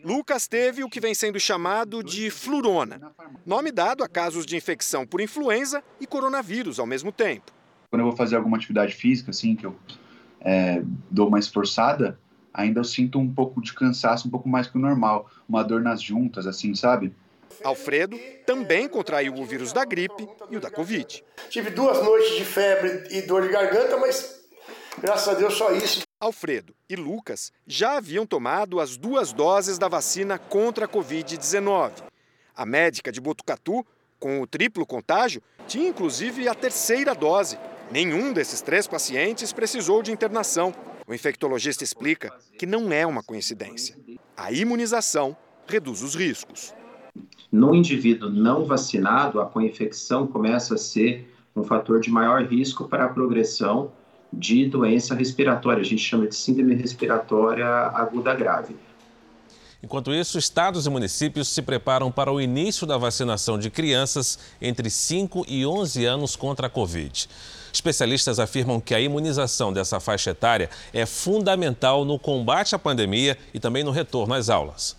Lucas 0.04 0.46
teve 0.46 0.82
o 0.84 0.88
que 0.88 1.00
vem 1.00 1.14
sendo 1.14 1.38
chamado 1.38 2.02
de 2.02 2.30
flurona, 2.30 3.12
nome 3.44 3.70
dado 3.70 4.02
a 4.02 4.08
casos 4.08 4.46
de 4.46 4.56
infecção 4.56 5.06
por 5.06 5.20
influenza 5.20 5.82
e 6.00 6.06
coronavírus 6.06 6.78
ao 6.78 6.86
mesmo 6.86 7.12
tempo. 7.12 7.52
Quando 7.90 8.00
eu 8.00 8.06
vou 8.06 8.16
fazer 8.16 8.36
alguma 8.36 8.56
atividade 8.56 8.94
física, 8.94 9.30
assim, 9.30 9.56
que 9.56 9.66
eu 9.66 9.76
é, 10.40 10.82
dou 11.10 11.28
uma 11.28 11.38
esforçada, 11.38 12.18
ainda 12.52 12.80
eu 12.80 12.84
sinto 12.84 13.18
um 13.18 13.32
pouco 13.32 13.60
de 13.60 13.72
cansaço, 13.72 14.28
um 14.28 14.30
pouco 14.30 14.48
mais 14.48 14.66
que 14.66 14.76
o 14.76 14.80
normal, 14.80 15.30
uma 15.48 15.62
dor 15.62 15.82
nas 15.82 16.02
juntas, 16.02 16.46
assim, 16.46 16.74
sabe? 16.74 17.12
Alfredo 17.64 18.18
também 18.46 18.88
contraiu 18.88 19.34
o 19.34 19.44
vírus 19.44 19.72
da 19.72 19.84
gripe 19.84 20.28
e 20.50 20.56
o 20.56 20.60
da 20.60 20.70
Covid. 20.70 21.24
Tive 21.48 21.70
duas 21.70 22.02
noites 22.04 22.36
de 22.36 22.44
febre 22.44 23.04
e 23.10 23.22
dor 23.22 23.42
de 23.42 23.48
garganta, 23.48 23.96
mas 23.96 24.44
graças 25.00 25.28
a 25.28 25.34
Deus 25.34 25.54
só 25.54 25.72
isso. 25.72 26.02
Alfredo 26.20 26.74
e 26.88 26.96
Lucas 26.96 27.52
já 27.66 27.96
haviam 27.96 28.26
tomado 28.26 28.80
as 28.80 28.96
duas 28.96 29.32
doses 29.32 29.78
da 29.78 29.88
vacina 29.88 30.38
contra 30.38 30.86
a 30.86 30.88
Covid-19. 30.88 31.92
A 32.54 32.66
médica 32.66 33.12
de 33.12 33.20
Botucatu, 33.20 33.86
com 34.18 34.40
o 34.40 34.46
triplo 34.46 34.84
contágio, 34.84 35.40
tinha 35.66 35.88
inclusive 35.88 36.48
a 36.48 36.54
terceira 36.54 37.14
dose. 37.14 37.56
Nenhum 37.90 38.34
desses 38.34 38.60
três 38.60 38.86
pacientes 38.86 39.50
precisou 39.50 40.02
de 40.02 40.12
internação. 40.12 40.74
O 41.06 41.14
infectologista 41.14 41.82
explica 41.82 42.30
que 42.58 42.66
não 42.66 42.92
é 42.92 43.06
uma 43.06 43.22
coincidência. 43.22 43.96
A 44.36 44.52
imunização 44.52 45.34
reduz 45.66 46.02
os 46.02 46.14
riscos. 46.14 46.74
No 47.50 47.74
indivíduo 47.74 48.28
não 48.28 48.66
vacinado, 48.66 49.40
a 49.40 49.46
co-infecção 49.46 50.26
começa 50.26 50.74
a 50.74 50.78
ser 50.78 51.34
um 51.56 51.64
fator 51.64 51.98
de 51.98 52.10
maior 52.10 52.44
risco 52.44 52.86
para 52.86 53.06
a 53.06 53.08
progressão 53.08 53.90
de 54.30 54.66
doença 54.66 55.14
respiratória. 55.14 55.80
A 55.80 55.84
gente 55.84 56.02
chama 56.02 56.26
de 56.26 56.36
síndrome 56.36 56.74
respiratória 56.74 57.66
aguda 57.66 58.34
grave. 58.34 58.76
Enquanto 59.82 60.12
isso, 60.12 60.38
estados 60.38 60.86
e 60.86 60.90
municípios 60.90 61.48
se 61.48 61.62
preparam 61.62 62.12
para 62.12 62.30
o 62.30 62.38
início 62.38 62.86
da 62.86 62.98
vacinação 62.98 63.58
de 63.58 63.70
crianças 63.70 64.38
entre 64.60 64.90
5 64.90 65.46
e 65.48 65.64
11 65.64 66.04
anos 66.04 66.36
contra 66.36 66.66
a 66.66 66.70
Covid. 66.70 67.28
Especialistas 67.72 68.38
afirmam 68.38 68.80
que 68.80 68.94
a 68.94 69.00
imunização 69.00 69.72
dessa 69.72 70.00
faixa 70.00 70.30
etária 70.30 70.70
é 70.92 71.06
fundamental 71.06 72.04
no 72.04 72.18
combate 72.18 72.74
à 72.74 72.78
pandemia 72.78 73.36
e 73.52 73.60
também 73.60 73.84
no 73.84 73.90
retorno 73.90 74.34
às 74.34 74.48
aulas. 74.48 74.96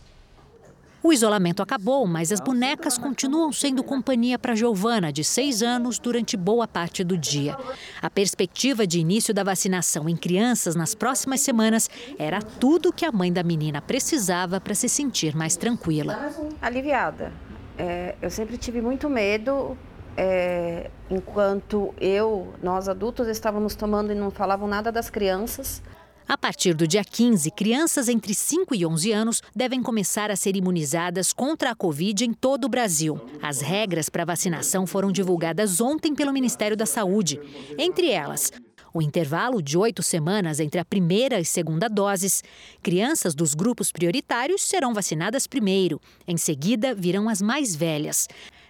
O 1.02 1.14
isolamento 1.14 1.64
acabou, 1.64 2.06
mas 2.06 2.30
as 2.30 2.42
bonecas 2.42 2.98
continuam 2.98 3.54
sendo 3.54 3.82
companhia 3.82 4.38
para 4.38 4.54
Giovana, 4.54 5.14
de 5.14 5.24
seis 5.24 5.64
anos, 5.64 5.98
durante 5.98 6.36
boa 6.36 6.68
parte 6.68 7.06
do 7.06 7.18
dia. 7.18 7.58
A 8.02 8.10
perspectiva 8.10 8.86
de 8.86 9.00
início 9.00 9.34
da 9.34 9.42
vacinação 9.42 10.10
em 10.10 10.18
crianças 10.18 10.76
nas 10.76 10.94
próximas 10.94 11.40
semanas 11.40 11.90
era 12.18 12.42
tudo 12.42 12.92
que 12.92 13.06
a 13.06 13.14
mãe 13.14 13.32
da 13.32 13.44
menina 13.44 13.82
precisava 13.82 14.60
para 14.60 14.76
se 14.76 14.90
sentir 14.90 15.34
mais 15.38 15.56
tranquila. 15.56 16.34
Aliviada. 16.62 17.32
É, 17.78 18.16
eu 18.22 18.30
sempre 18.30 18.58
tive 18.58 18.82
muito 18.82 19.10
medo. 19.10 19.78
É, 20.22 20.92
enquanto 21.10 21.96
eu, 21.98 22.54
nós 22.62 22.90
adultos, 22.90 23.26
estávamos 23.30 23.74
tomando 23.74 24.12
e 24.12 24.16
não 24.16 24.30
falavam 24.30 24.68
nada 24.68 24.92
das 24.92 25.10
crianças. 25.10 25.82
A 26.28 26.38
partir 26.38 26.74
do 26.74 26.86
dia 26.86 27.06
15, 27.06 27.50
crianças 27.52 28.10
entre 28.10 28.36
5 28.36 28.76
e 28.76 28.86
11 28.86 29.14
anos 29.14 29.42
devem 29.56 29.82
começar 29.82 30.30
a 30.30 30.36
ser 30.36 30.58
imunizadas 30.58 31.32
contra 31.32 31.72
a 31.72 31.76
Covid 31.76 32.26
em 32.26 32.34
todo 32.34 32.66
o 32.66 32.70
Brasil. 32.70 33.18
As 33.42 33.62
regras 33.62 34.10
para 34.10 34.26
vacinação 34.26 34.86
foram 34.86 35.10
divulgadas 35.10 35.80
ontem 35.80 36.14
pelo 36.14 36.34
Ministério 36.34 36.76
da 36.76 36.86
Saúde. 36.86 37.40
Entre 37.78 38.12
elas, 38.12 38.52
o 38.94 39.02
intervalo 39.02 39.62
de 39.62 39.78
oito 39.78 40.04
semanas 40.04 40.60
entre 40.60 40.82
a 40.82 40.86
primeira 40.86 41.40
e 41.40 41.46
segunda 41.46 41.88
doses. 41.88 42.44
Crianças 42.84 43.34
dos 43.34 43.54
grupos 43.54 43.90
prioritários 43.90 44.64
serão 44.64 44.94
vacinadas 44.94 45.48
primeiro. 45.48 46.02
Em 46.28 46.36
seguida, 46.36 46.94
virão 46.94 47.30
as 47.30 47.42
mais 47.42 47.74
velhas 47.74 48.28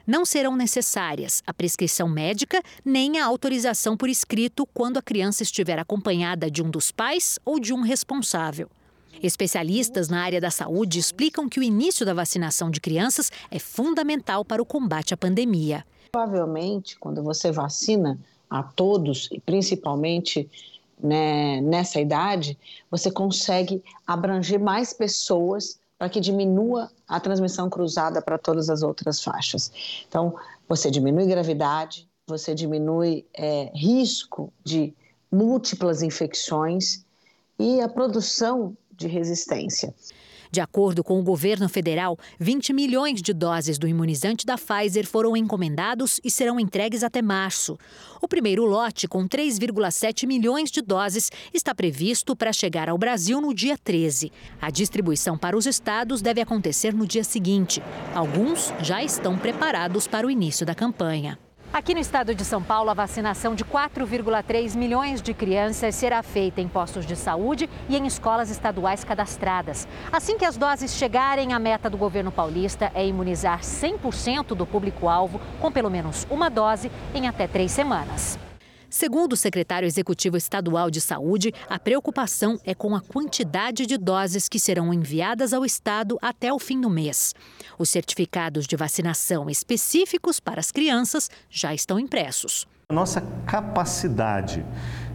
não 0.09 0.25
serão 0.25 0.55
necessárias 0.55 1.43
a 1.45 1.53
prescrição 1.53 2.09
médica 2.09 2.63
nem 2.83 3.19
a 3.19 3.25
autorização 3.27 3.95
por 3.95 4.09
escrito 4.09 4.67
quando 4.73 4.97
a 4.97 5.03
criança 5.03 5.43
estiver 5.43 5.77
acompanhada 5.77 6.49
de 6.49 6.63
um 6.63 6.71
dos 6.71 6.91
pais 6.91 7.37
ou 7.45 7.59
de 7.59 7.71
um 7.75 7.81
responsável. 7.81 8.67
Especialistas 9.21 10.09
na 10.09 10.23
área 10.23 10.41
da 10.41 10.49
saúde 10.49 10.97
explicam 10.97 11.47
que 11.47 11.59
o 11.59 11.63
início 11.63 12.07
da 12.07 12.15
vacinação 12.15 12.71
de 12.71 12.81
crianças 12.81 13.31
é 13.51 13.59
fundamental 13.59 14.43
para 14.43 14.59
o 14.59 14.65
combate 14.65 15.13
à 15.13 15.17
pandemia. 15.17 15.85
Provavelmente, 16.11 16.97
quando 16.97 17.21
você 17.21 17.51
vacina 17.51 18.19
a 18.49 18.63
todos, 18.63 19.29
e 19.31 19.39
principalmente 19.39 20.49
né, 20.99 21.61
nessa 21.61 22.01
idade, 22.01 22.57
você 22.89 23.11
consegue 23.11 23.83
abranger 24.07 24.59
mais 24.59 24.91
pessoas 24.91 25.79
para 25.99 26.07
que 26.07 26.21
diminua 26.21 26.89
a 27.05 27.19
transmissão 27.19 27.69
cruzada 27.69 28.21
para 28.21 28.37
todas 28.37 28.69
as 28.69 28.81
outras 28.81 29.21
faixas. 29.21 29.69
Então, 30.07 30.33
você 30.67 30.89
diminui 30.89 31.25
gravidade, 31.25 32.07
você 32.25 32.55
diminui 32.55 33.25
é, 33.33 33.69
risco 33.75 34.53
de 34.63 34.93
múltiplas 35.29 36.01
infecções 36.01 37.03
e 37.59 37.81
a 37.81 37.89
produção 37.89 38.77
de 38.93 39.07
resistência. 39.07 39.93
De 40.51 40.59
acordo 40.59 41.03
com 41.03 41.19
o 41.19 41.23
governo 41.23 41.69
federal, 41.69 42.17
20 42.39 42.73
milhões 42.73 43.21
de 43.21 43.33
doses 43.33 43.77
do 43.77 43.87
imunizante 43.87 44.45
da 44.45 44.57
Pfizer 44.57 45.05
foram 45.05 45.37
encomendados 45.37 46.19
e 46.23 46.31
serão 46.31 46.59
entregues 46.59 47.03
até 47.03 47.21
março. 47.21 47.77
O 48.21 48.27
primeiro 48.27 48.65
lote, 48.65 49.07
com 49.07 49.27
3,7 49.27 50.25
milhões 50.25 50.71
de 50.71 50.81
doses, 50.81 51.31
está 51.53 51.75
previsto 51.75 52.35
para 52.35 52.51
chegar 52.51 52.89
ao 52.89 52.97
Brasil 52.97 53.39
no 53.39 53.53
dia 53.53 53.77
13. 53.77 54.31
A 54.59 54.71
distribuição 54.71 55.37
para 55.37 55.57
os 55.57 55.65
estados 55.65 56.21
deve 56.21 56.41
acontecer 56.41 56.93
no 56.93 57.05
dia 57.05 57.23
seguinte. 57.23 57.81
Alguns 58.15 58.73
já 58.81 59.03
estão 59.03 59.37
preparados 59.37 60.07
para 60.07 60.25
o 60.25 60.31
início 60.31 60.65
da 60.65 60.73
campanha. 60.73 61.37
Aqui 61.71 61.93
no 61.93 61.99
estado 61.99 62.33
de 62.33 62.43
São 62.43 62.63
Paulo, 62.63 62.89
a 62.89 62.95
vacinação 62.95 63.53
de 63.53 63.63
4,3 63.63 64.75
milhões 64.75 65.21
de 65.21 65.35
crianças 65.35 65.93
será 65.93 66.23
feita 66.23 66.59
em 66.59 66.67
postos 66.67 67.05
de 67.05 67.15
saúde 67.15 67.69
e 67.87 67.95
em 67.95 68.07
escolas 68.07 68.49
estaduais 68.49 69.03
cadastradas. 69.03 69.87
Assim 70.11 70.35
que 70.35 70.45
as 70.45 70.57
doses 70.57 70.95
chegarem, 70.95 71.53
a 71.53 71.59
meta 71.59 71.87
do 71.87 71.95
governo 71.95 72.31
paulista 72.31 72.91
é 72.95 73.05
imunizar 73.05 73.61
100% 73.61 74.55
do 74.55 74.65
público-alvo 74.65 75.39
com 75.61 75.71
pelo 75.71 75.91
menos 75.91 76.25
uma 76.31 76.49
dose 76.49 76.91
em 77.13 77.27
até 77.27 77.47
três 77.47 77.71
semanas. 77.71 78.39
Segundo 78.89 79.33
o 79.33 79.37
secretário 79.37 79.85
executivo 79.85 80.35
estadual 80.35 80.89
de 80.89 80.99
saúde, 80.99 81.53
a 81.69 81.77
preocupação 81.77 82.59
é 82.65 82.73
com 82.73 82.95
a 82.95 83.01
quantidade 83.01 83.85
de 83.85 83.95
doses 83.95 84.49
que 84.49 84.59
serão 84.59 84.91
enviadas 84.91 85.53
ao 85.53 85.63
estado 85.63 86.17
até 86.19 86.51
o 86.51 86.57
fim 86.57 86.81
do 86.81 86.89
mês. 86.89 87.35
Os 87.79 87.89
certificados 87.89 88.67
de 88.67 88.75
vacinação 88.75 89.49
específicos 89.49 90.37
para 90.37 90.59
as 90.59 90.69
crianças 90.69 91.31
já 91.49 91.73
estão 91.73 91.97
impressos. 91.97 92.67
A 92.89 92.93
nossa 92.93 93.21
capacidade 93.45 94.65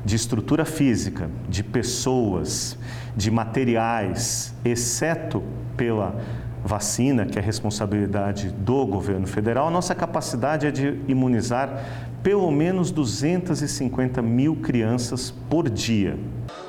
de 0.03 0.17
estrutura 0.17 0.65
física, 0.65 1.31
de 1.47 1.63
pessoas, 1.63 2.79
de 3.15 3.31
materiais, 3.31 4.55
exceto 4.65 5.45
pela 5.77 6.19
vacina, 6.65 7.27
que 7.27 7.39
é 7.39 7.43
responsabilidade 7.43 8.49
do 8.49 8.87
governo 8.87 9.27
federal, 9.27 9.69
a 9.69 9.71
nossa 9.71 9.95
capacidade 9.95 10.67
é 10.67 10.71
de 10.71 10.99
imunizar 11.07 12.04
pelo 12.25 12.51
menos 12.51 12.91
250 12.91 14.23
mil 14.23 14.57
crianças 14.57 15.31
por 15.51 15.69
dia. 15.69 16.19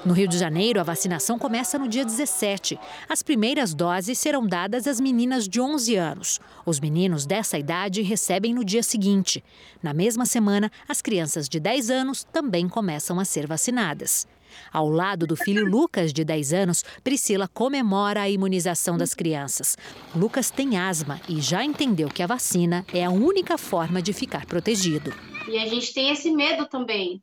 No 0.06 0.14
Rio 0.14 0.28
de 0.28 0.38
Janeiro, 0.38 0.82
a 0.82 0.84
vacinação 0.84 1.40
começa 1.40 1.80
no 1.80 1.88
dia 1.88 2.04
17. 2.04 2.78
As 3.08 3.24
primeiras 3.24 3.74
doses 3.74 4.20
serão 4.20 4.46
dadas 4.46 4.86
às 4.86 5.00
meninas 5.00 5.48
de 5.48 5.62
11 5.62 5.96
anos. 5.96 6.42
Os 6.66 6.82
meninos 6.82 7.26
dessa 7.26 7.58
idade 7.58 8.02
recebem 8.02 8.54
no 8.54 8.66
dia 8.66 8.84
seguinte. 8.84 9.42
Na 9.82 9.94
mesma 9.94 10.26
semana, 10.26 10.70
as 10.90 11.02
crianças 11.02 11.48
de 11.48 11.58
10 11.58 11.90
anos 11.90 12.26
também 12.26 12.68
começam 12.68 13.18
a 13.18 13.24
ser 13.24 13.48
vacinadas. 13.48 14.28
Ao 14.72 14.90
lado 14.90 15.28
do 15.28 15.36
filho 15.36 15.66
Lucas, 15.66 16.14
de 16.14 16.24
10 16.24 16.54
anos, 16.54 16.84
Priscila 17.04 17.48
comemora 17.48 18.22
a 18.22 18.30
imunização 18.30 18.98
das 18.98 19.14
crianças. 19.14 19.78
Lucas 20.16 20.50
tem 20.50 20.78
asma 20.78 21.20
e 21.28 21.42
já 21.42 21.64
entendeu 21.64 22.10
que 22.10 22.24
a 22.24 22.28
vacina 22.28 22.86
é 22.94 23.04
a 23.04 23.10
única 23.10 23.58
forma 23.58 24.02
de 24.02 24.14
ficar 24.14 24.46
protegido. 24.46 25.14
E 25.48 25.58
a 25.58 25.68
gente 25.68 25.94
tem 25.94 26.10
esse 26.10 26.32
medo 26.32 26.66
também 26.66 27.22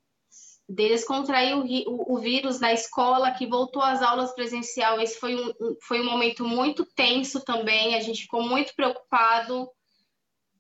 deles 0.69 1.05
contrair 1.05 1.55
o, 1.55 1.65
o, 1.65 2.15
o, 2.15 2.19
vírus 2.19 2.59
na 2.59 2.73
escola, 2.73 3.31
que 3.33 3.47
voltou 3.47 3.83
às 3.83 4.01
aulas 4.01 4.33
presencial. 4.35 5.01
Esse 5.01 5.19
foi 5.19 5.35
um, 5.35 5.53
foi 5.83 6.01
um 6.01 6.11
momento 6.11 6.45
muito 6.45 6.85
tenso 6.85 7.41
também, 7.45 7.95
a 7.95 8.01
gente 8.01 8.23
ficou 8.23 8.43
muito 8.43 8.75
preocupado, 8.75 9.69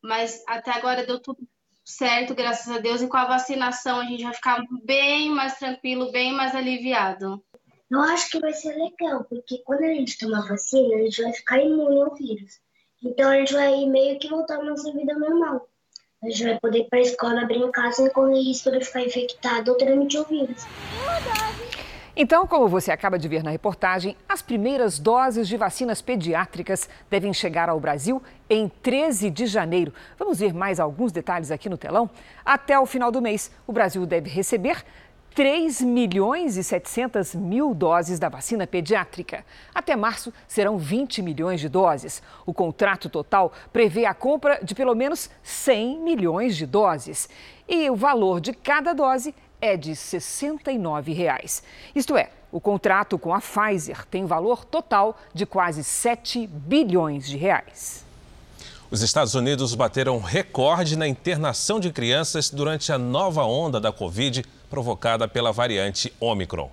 mas 0.02 0.43
até 0.47 0.71
agora 0.73 1.07
deu 1.07 1.21
tudo 1.21 1.47
certo, 1.85 2.35
graças 2.35 2.75
a 2.75 2.79
Deus, 2.79 3.03
e 3.03 3.09
com 3.09 3.17
a 3.17 3.27
vacinação 3.27 4.01
a 4.01 4.05
gente 4.05 4.25
vai 4.25 4.35
ficar 4.35 4.65
bem 4.85 5.31
mais 5.31 5.59
tranquilo, 5.59 6.12
bem 6.12 6.33
mais 6.33 6.55
aliviado. 6.55 7.43
Eu 7.91 8.01
acho 8.01 8.31
que 8.31 8.41
vai 8.41 8.53
ser 8.53 8.75
legal, 8.75 9.25
porque 9.25 9.59
quando 9.65 9.83
a 9.83 9.89
gente 9.89 10.19
tomar 10.19 10.49
vacina, 10.49 10.95
a 10.97 10.99
gente 10.99 11.23
vai 11.23 11.33
ficar 11.33 11.59
imune 11.59 12.01
ao 12.01 12.15
vírus. 12.15 12.59
Então 13.05 13.31
a 13.31 13.37
gente 13.37 13.53
vai 13.53 13.85
meio 13.87 14.19
que 14.19 14.29
voltar 14.29 14.61
à 14.61 14.62
nossa 14.62 14.91
vida 14.93 15.12
normal. 15.15 15.69
A 16.23 16.31
gente 16.31 16.45
vai 16.45 16.61
poder 16.61 16.79
ir 16.79 16.89
para 16.89 17.01
a 17.01 17.03
escola, 17.03 17.45
brincar 17.45 17.93
sem 17.93 18.09
correr 18.11 18.41
risco 18.41 18.71
de 18.71 18.85
ficar 18.85 19.03
infectado 19.03 19.73
ou 19.73 19.77
transmitir 19.77 20.21
o 20.21 20.25
vírus. 20.25 20.65
Então, 22.14 22.47
como 22.47 22.69
você 22.69 22.92
acaba 22.92 23.19
de 23.19 23.26
ver 23.26 23.42
na 23.42 23.50
reportagem, 23.50 24.14
as 24.28 24.42
primeiras 24.42 24.99
doses 24.99 25.49
de 25.49 25.57
vacinas 25.57 26.02
pediátricas 26.02 26.87
devem 27.09 27.33
chegar 27.33 27.71
ao 27.71 27.81
Brasil 27.81 28.23
em 28.50 28.69
13 28.69 29.31
de 29.31 29.47
janeiro. 29.47 29.95
Vamos 30.19 30.38
ver 30.38 30.52
mais 30.52 30.78
alguns 30.78 31.11
detalhes 31.11 31.50
aqui 31.50 31.71
no 31.71 31.78
telão? 31.78 32.11
Até 32.45 32.78
o 32.78 32.85
final 32.85 33.11
do 33.11 33.23
mês, 33.23 33.50
o 33.66 33.73
Brasil 33.73 34.04
deve 34.04 34.28
receber 34.28 34.85
3 35.35 35.81
milhões 35.81 36.59
e 36.59 36.62
700 36.62 37.35
mil 37.35 37.73
doses 37.75 38.19
da 38.19 38.28
vacina 38.28 38.66
pediátrica. 38.66 39.42
Até 39.75 39.97
março 39.97 40.31
serão 40.47 40.76
20 40.76 41.23
milhões 41.23 41.61
de 41.61 41.69
doses. 41.71 42.23
O 42.45 42.52
contrato 42.52 43.09
total 43.09 43.54
prevê 43.73 44.04
a 44.04 44.12
compra 44.12 44.61
de 44.62 44.75
pelo 44.75 44.95
menos 44.95 45.31
100 45.42 46.00
milhões 46.00 46.59
de 46.59 46.66
doses. 46.66 47.31
E 47.66 47.88
o 47.88 47.97
valor 47.97 48.38
de 48.38 48.52
cada 48.52 48.92
dose 48.92 49.35
é 49.62 49.76
de 49.76 49.97
69 49.97 51.12
reais. 51.12 51.62
Isto 51.95 52.16
é, 52.16 52.31
o 52.50 52.61
contrato 52.61 53.16
com 53.19 53.33
a 53.33 53.40
Pfizer 53.40 54.04
tem 54.07 54.26
valor 54.26 54.64
total 54.64 55.19
de 55.33 55.47
quase 55.47 55.83
7 55.83 56.47
bilhões 56.47 57.26
de 57.26 57.37
reais. 57.38 58.04
Os 58.90 59.00
Estados 59.00 59.35
Unidos 59.35 59.75
bateram 59.75 60.19
recorde 60.19 60.97
na 60.97 61.09
internação 61.09 61.81
de 61.81 61.90
crianças 61.90 62.50
durante 62.50 62.92
a 62.92 62.99
nova 62.99 63.45
onda 63.45 63.81
da 63.81 63.90
Covid 63.90 64.45
provocada 64.69 65.26
pela 65.26 65.50
variante 65.50 66.12
Omicron. 66.21 66.71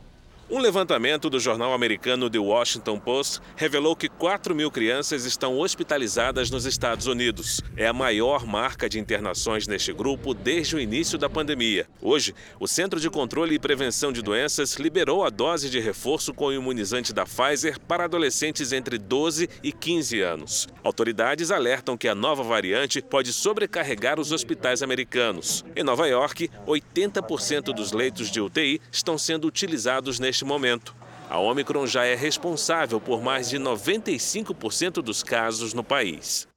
Um 0.51 0.57
levantamento 0.57 1.29
do 1.29 1.39
jornal 1.39 1.73
americano 1.73 2.27
The 2.27 2.39
Washington 2.39 2.97
Post 2.97 3.39
revelou 3.55 3.95
que 3.95 4.09
4 4.09 4.55
mil 4.55 4.71
crianças 4.71 5.23
estão 5.23 5.59
hospitalizadas 5.59 6.49
nos 6.49 6.65
Estados 6.65 7.05
Unidos. 7.05 7.61
É 7.77 7.85
a 7.85 7.93
maior 7.93 8.47
marca 8.47 8.89
de 8.89 8.97
internações 8.99 9.67
neste 9.67 9.93
grupo 9.93 10.33
desde 10.33 10.75
o 10.75 10.79
início 10.79 11.19
da 11.19 11.29
pandemia. 11.29 11.87
Hoje, 12.01 12.33
o 12.59 12.67
Centro 12.67 12.99
de 12.99 13.11
Controle 13.11 13.53
e 13.53 13.59
Prevenção 13.59 14.11
de 14.11 14.23
Doenças 14.23 14.73
liberou 14.77 15.23
a 15.23 15.29
dose 15.29 15.69
de 15.69 15.79
reforço 15.79 16.33
com 16.33 16.45
o 16.45 16.53
imunizante 16.53 17.13
da 17.13 17.25
Pfizer 17.25 17.79
para 17.81 18.05
adolescentes 18.05 18.73
entre 18.73 18.97
12 18.97 19.47
e 19.61 19.71
15 19.71 20.19
anos. 20.19 20.67
Autoridades 20.83 21.51
alertam 21.51 21.95
que 21.95 22.07
a 22.07 22.15
nova 22.15 22.41
variante 22.41 23.03
pode 23.03 23.31
sobrecarregar 23.33 24.19
os 24.19 24.31
hospitais 24.31 24.81
americanos. 24.81 25.63
Em 25.75 25.83
Nova 25.83 26.07
York, 26.07 26.49
80% 26.65 27.65
dos 27.65 27.91
leitos 27.91 28.31
de 28.31 28.41
UTI 28.41 28.81
estão 28.91 29.15
sendo 29.15 29.45
utilizados 29.45 30.19
neste 30.19 30.38
neste 30.39 30.45
momento. 30.45 30.95
A 31.29 31.37
Omicron 31.37 31.85
já 31.85 32.05
é 32.05 32.15
responsável 32.15 32.99
por 32.99 33.21
mais 33.21 33.49
de 33.49 33.59
95% 33.59 35.01
dos 35.01 35.21
casos 35.21 35.73
no 35.73 35.83
país. 35.83 36.47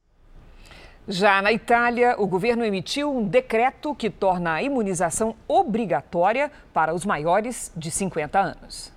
Já 1.07 1.43
na 1.43 1.53
Itália, 1.53 2.15
o 2.17 2.27
governo 2.27 2.65
emitiu 2.65 3.15
um 3.15 3.27
decreto 3.27 3.95
que 3.95 4.09
torna 4.09 4.55
a 4.55 4.62
imunização 4.62 5.35
obrigatória 5.49 6.51
para 6.73 6.95
os 6.95 7.05
maiores 7.05 7.73
de 7.77 7.91
50 7.91 8.39
anos. 8.39 8.93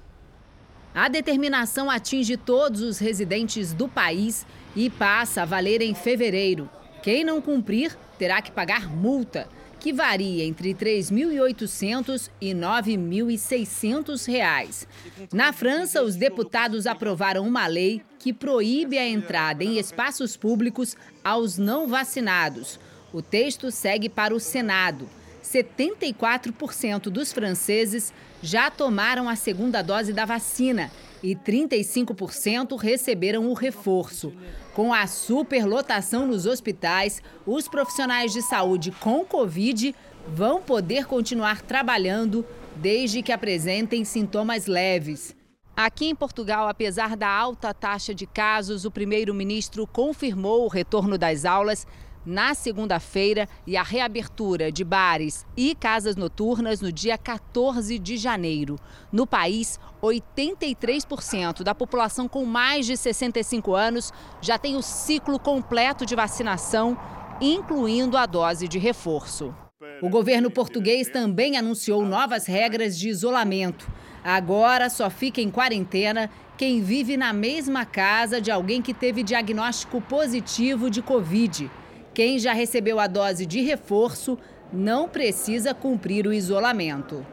A 0.93 1.09
determinação 1.09 1.89
atinge 1.89 2.37
todos 2.37 2.81
os 2.81 2.99
residentes 2.99 3.73
do 3.73 3.87
país 3.87 4.45
e 4.75 4.89
passa 4.89 5.41
a 5.41 5.45
valer 5.45 5.81
em 5.81 5.95
fevereiro. 5.95 6.69
Quem 7.01 7.25
não 7.25 7.41
cumprir 7.41 7.97
terá 8.17 8.41
que 8.41 8.51
pagar 8.51 8.87
multa 8.87 9.49
que 9.85 9.93
varia 9.93 10.43
entre 10.43 10.69
R$ 10.69 10.79
3.800 10.79 12.31
e 12.41 12.55
9.600 12.55 14.27
reais. 14.27 14.87
Na 15.31 15.53
França, 15.53 16.01
os 16.01 16.15
deputados 16.15 16.87
aprovaram 16.87 17.47
uma 17.47 17.67
lei 17.67 18.01
que 18.17 18.33
proíbe 18.33 18.97
a 18.97 19.07
entrada 19.07 19.63
em 19.63 19.77
espaços 19.77 20.35
públicos 20.35 20.97
aos 21.23 21.59
não 21.59 21.87
vacinados. 21.87 22.79
O 23.13 23.21
texto 23.21 23.69
segue 23.69 24.09
para 24.09 24.33
o 24.33 24.39
Senado. 24.39 25.07
74% 25.43 27.01
dos 27.01 27.31
franceses 27.31 28.11
já 28.41 28.71
tomaram 28.71 29.29
a 29.29 29.35
segunda 29.35 29.83
dose 29.83 30.11
da 30.11 30.25
vacina 30.25 30.91
e 31.21 31.35
35% 31.35 32.75
receberam 32.75 33.47
o 33.51 33.53
reforço. 33.53 34.33
Com 34.75 34.93
a 34.93 35.07
superlotação 35.07 36.27
nos 36.27 36.45
hospitais, 36.45 37.23
os 37.47 37.65
profissionais 37.65 38.33
de 38.33 38.41
saúde 38.41 38.91
com 38.91 39.23
Covid 39.23 39.95
vão 40.27 40.61
poder 40.61 41.05
continuar 41.05 41.61
trabalhando 41.61 42.45
desde 42.75 43.23
que 43.23 43.31
apresentem 43.31 44.03
sintomas 44.03 44.65
leves. 44.65 45.33
Aqui 45.77 46.07
em 46.07 46.15
Portugal, 46.15 46.67
apesar 46.67 47.15
da 47.15 47.29
alta 47.29 47.73
taxa 47.73 48.13
de 48.13 48.25
casos, 48.25 48.83
o 48.83 48.91
primeiro-ministro 48.91 49.87
confirmou 49.87 50.65
o 50.65 50.69
retorno 50.69 51.17
das 51.17 51.45
aulas 51.45 51.87
na 52.25 52.53
segunda-feira 52.53 53.47
e 53.67 53.77
a 53.77 53.83
reabertura 53.83 54.71
de 54.71 54.83
bares 54.83 55.45
e 55.55 55.75
casas 55.75 56.15
noturnas 56.15 56.81
no 56.81 56.91
dia 56.91 57.17
14 57.17 57.99
de 57.99 58.17
janeiro. 58.17 58.77
No 59.11 59.27
país, 59.27 59.79
83% 60.01 61.63
da 61.63 61.75
população 61.75 62.27
com 62.27 62.45
mais 62.45 62.85
de 62.85 62.97
65 62.97 63.75
anos 63.75 64.11
já 64.41 64.57
tem 64.57 64.75
o 64.75 64.81
ciclo 64.81 65.39
completo 65.39 66.05
de 66.05 66.15
vacinação, 66.15 66.97
incluindo 67.39 68.17
a 68.17 68.25
dose 68.25 68.67
de 68.67 68.79
reforço. 68.79 69.53
O 70.01 70.09
governo 70.09 70.49
português 70.49 71.09
também 71.09 71.57
anunciou 71.57 72.03
novas 72.05 72.45
regras 72.45 72.97
de 72.97 73.09
isolamento. 73.09 73.89
Agora 74.23 74.89
só 74.89 75.09
fica 75.09 75.39
em 75.39 75.51
quarentena 75.51 76.29
quem 76.57 76.81
vive 76.81 77.17
na 77.17 77.33
mesma 77.33 77.85
casa 77.85 78.39
de 78.41 78.49
alguém 78.49 78.81
que 78.81 78.93
teve 78.93 79.21
diagnóstico 79.21 80.01
positivo 80.01 80.89
de 80.89 81.01
Covid. 81.01 81.69
Quem 82.15 82.39
já 82.39 82.53
recebeu 82.53 82.97
a 82.97 83.07
dose 83.07 83.45
de 83.45 83.59
reforço 83.59 84.39
não 84.71 85.09
precisa 85.09 85.73
cumprir 85.73 86.25
o 86.25 86.31
isolamento. 86.31 87.25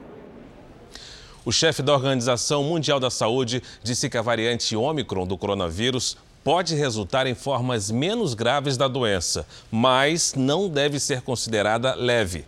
O 1.44 1.52
chefe 1.52 1.82
da 1.82 1.94
Organização 1.94 2.64
Mundial 2.64 2.98
da 2.98 3.08
Saúde 3.08 3.62
disse 3.80 4.10
que 4.10 4.18
a 4.18 4.22
variante 4.22 4.74
Ômicron 4.74 5.24
do 5.24 5.38
coronavírus 5.38 6.16
pode 6.42 6.74
resultar 6.74 7.28
em 7.28 7.34
formas 7.34 7.92
menos 7.92 8.34
graves 8.34 8.76
da 8.76 8.88
doença, 8.88 9.46
mas 9.70 10.34
não 10.34 10.68
deve 10.68 10.98
ser 10.98 11.22
considerada 11.22 11.94
leve. 11.94 12.44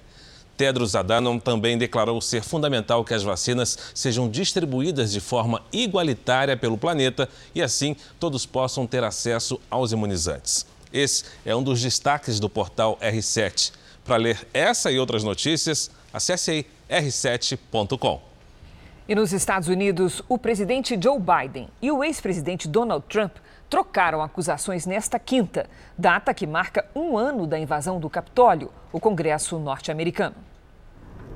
Tedros 0.57 0.97
Adhanom 0.97 1.38
também 1.38 1.79
declarou 1.79 2.20
ser 2.20 2.42
fundamental 2.42 3.05
que 3.05 3.14
as 3.14 3.23
vacinas 3.23 3.79
sejam 3.94 4.29
distribuídas 4.29 5.12
de 5.12 5.20
forma 5.20 5.62
igualitária 5.73 6.57
pelo 6.57 6.77
planeta 6.77 7.29
e 7.55 7.62
assim 7.62 7.94
todos 8.18 8.44
possam 8.44 8.88
ter 8.88 9.05
acesso 9.05 9.61
aos 9.70 9.92
imunizantes. 9.92 10.74
Esse 10.95 11.25
é 11.45 11.57
um 11.57 11.61
dos 11.61 11.83
destaques 11.83 12.39
do 12.39 12.49
portal 12.49 12.97
R7. 13.03 13.73
Para 14.05 14.15
ler 14.15 14.47
essa 14.55 14.93
e 14.93 14.99
outras 15.01 15.25
notícias, 15.25 15.91
acesse 16.13 16.53
aí 16.53 16.67
r7.com. 16.89 18.23
E 19.09 19.15
nos 19.17 19.33
Estados 19.33 19.67
Unidos, 19.67 20.23
o 20.29 20.39
presidente 20.39 20.97
Joe 21.03 21.19
Biden 21.19 21.69
e 21.83 21.91
o 21.91 22.05
ex-presidente 22.05 22.69
Donald 22.69 23.05
Trump 23.09 23.33
trocaram 23.69 24.23
acusações 24.23 24.87
nesta 24.87 25.19
quinta, 25.19 25.69
data 25.99 26.33
que 26.33 26.47
marca 26.47 26.87
um 26.95 27.19
ano 27.19 27.45
da 27.45 27.59
invasão 27.59 27.99
do 27.99 28.09
Capitólio, 28.09 28.71
o 28.93 29.01
Congresso 29.01 29.59
norte-americano. 29.59 30.37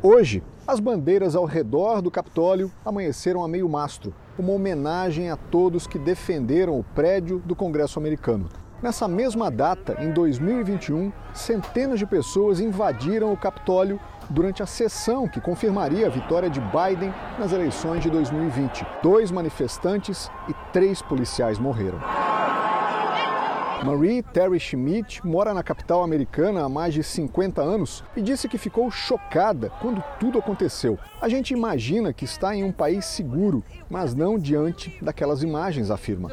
Hoje, 0.00 0.40
as 0.68 0.78
bandeiras 0.78 1.34
ao 1.34 1.44
redor 1.44 2.00
do 2.00 2.12
Capitólio 2.12 2.70
amanheceram 2.84 3.42
a 3.42 3.48
meio 3.48 3.68
mastro, 3.68 4.14
uma 4.38 4.52
homenagem 4.52 5.30
a 5.30 5.36
todos 5.36 5.84
que 5.84 5.98
defenderam 5.98 6.78
o 6.78 6.84
prédio 6.84 7.42
do 7.44 7.56
Congresso 7.56 7.98
americano. 7.98 8.48
Nessa 8.80 9.08
mesma 9.08 9.50
data, 9.50 9.96
em 9.98 10.12
2021, 10.12 11.12
centenas 11.34 11.98
de 11.98 12.06
pessoas 12.06 12.60
invadiram 12.60 13.32
o 13.32 13.36
Capitólio 13.36 13.98
durante 14.30 14.62
a 14.62 14.66
sessão 14.66 15.26
que 15.26 15.40
confirmaria 15.40 16.06
a 16.06 16.10
vitória 16.10 16.48
de 16.48 16.60
Biden 16.60 17.12
nas 17.40 17.52
eleições 17.52 18.04
de 18.04 18.08
2020. 18.08 18.86
Dois 19.02 19.32
manifestantes 19.32 20.30
e 20.48 20.54
três 20.72 21.02
policiais 21.02 21.58
morreram. 21.58 21.98
Marie 23.84 24.22
Terry 24.22 24.58
Schmidt 24.58 25.24
mora 25.24 25.54
na 25.54 25.62
capital 25.62 26.02
americana 26.02 26.64
há 26.64 26.68
mais 26.68 26.92
de 26.92 27.02
50 27.02 27.62
anos 27.62 28.02
e 28.16 28.20
disse 28.20 28.48
que 28.48 28.58
ficou 28.58 28.90
chocada 28.90 29.70
quando 29.80 30.02
tudo 30.18 30.38
aconteceu. 30.38 30.98
A 31.20 31.28
gente 31.28 31.52
imagina 31.52 32.12
que 32.12 32.24
está 32.24 32.54
em 32.54 32.64
um 32.64 32.72
país 32.72 33.04
seguro, 33.04 33.62
mas 33.88 34.14
não 34.14 34.38
diante 34.38 34.96
daquelas 35.00 35.42
imagens, 35.42 35.90
afirma. 35.90 36.28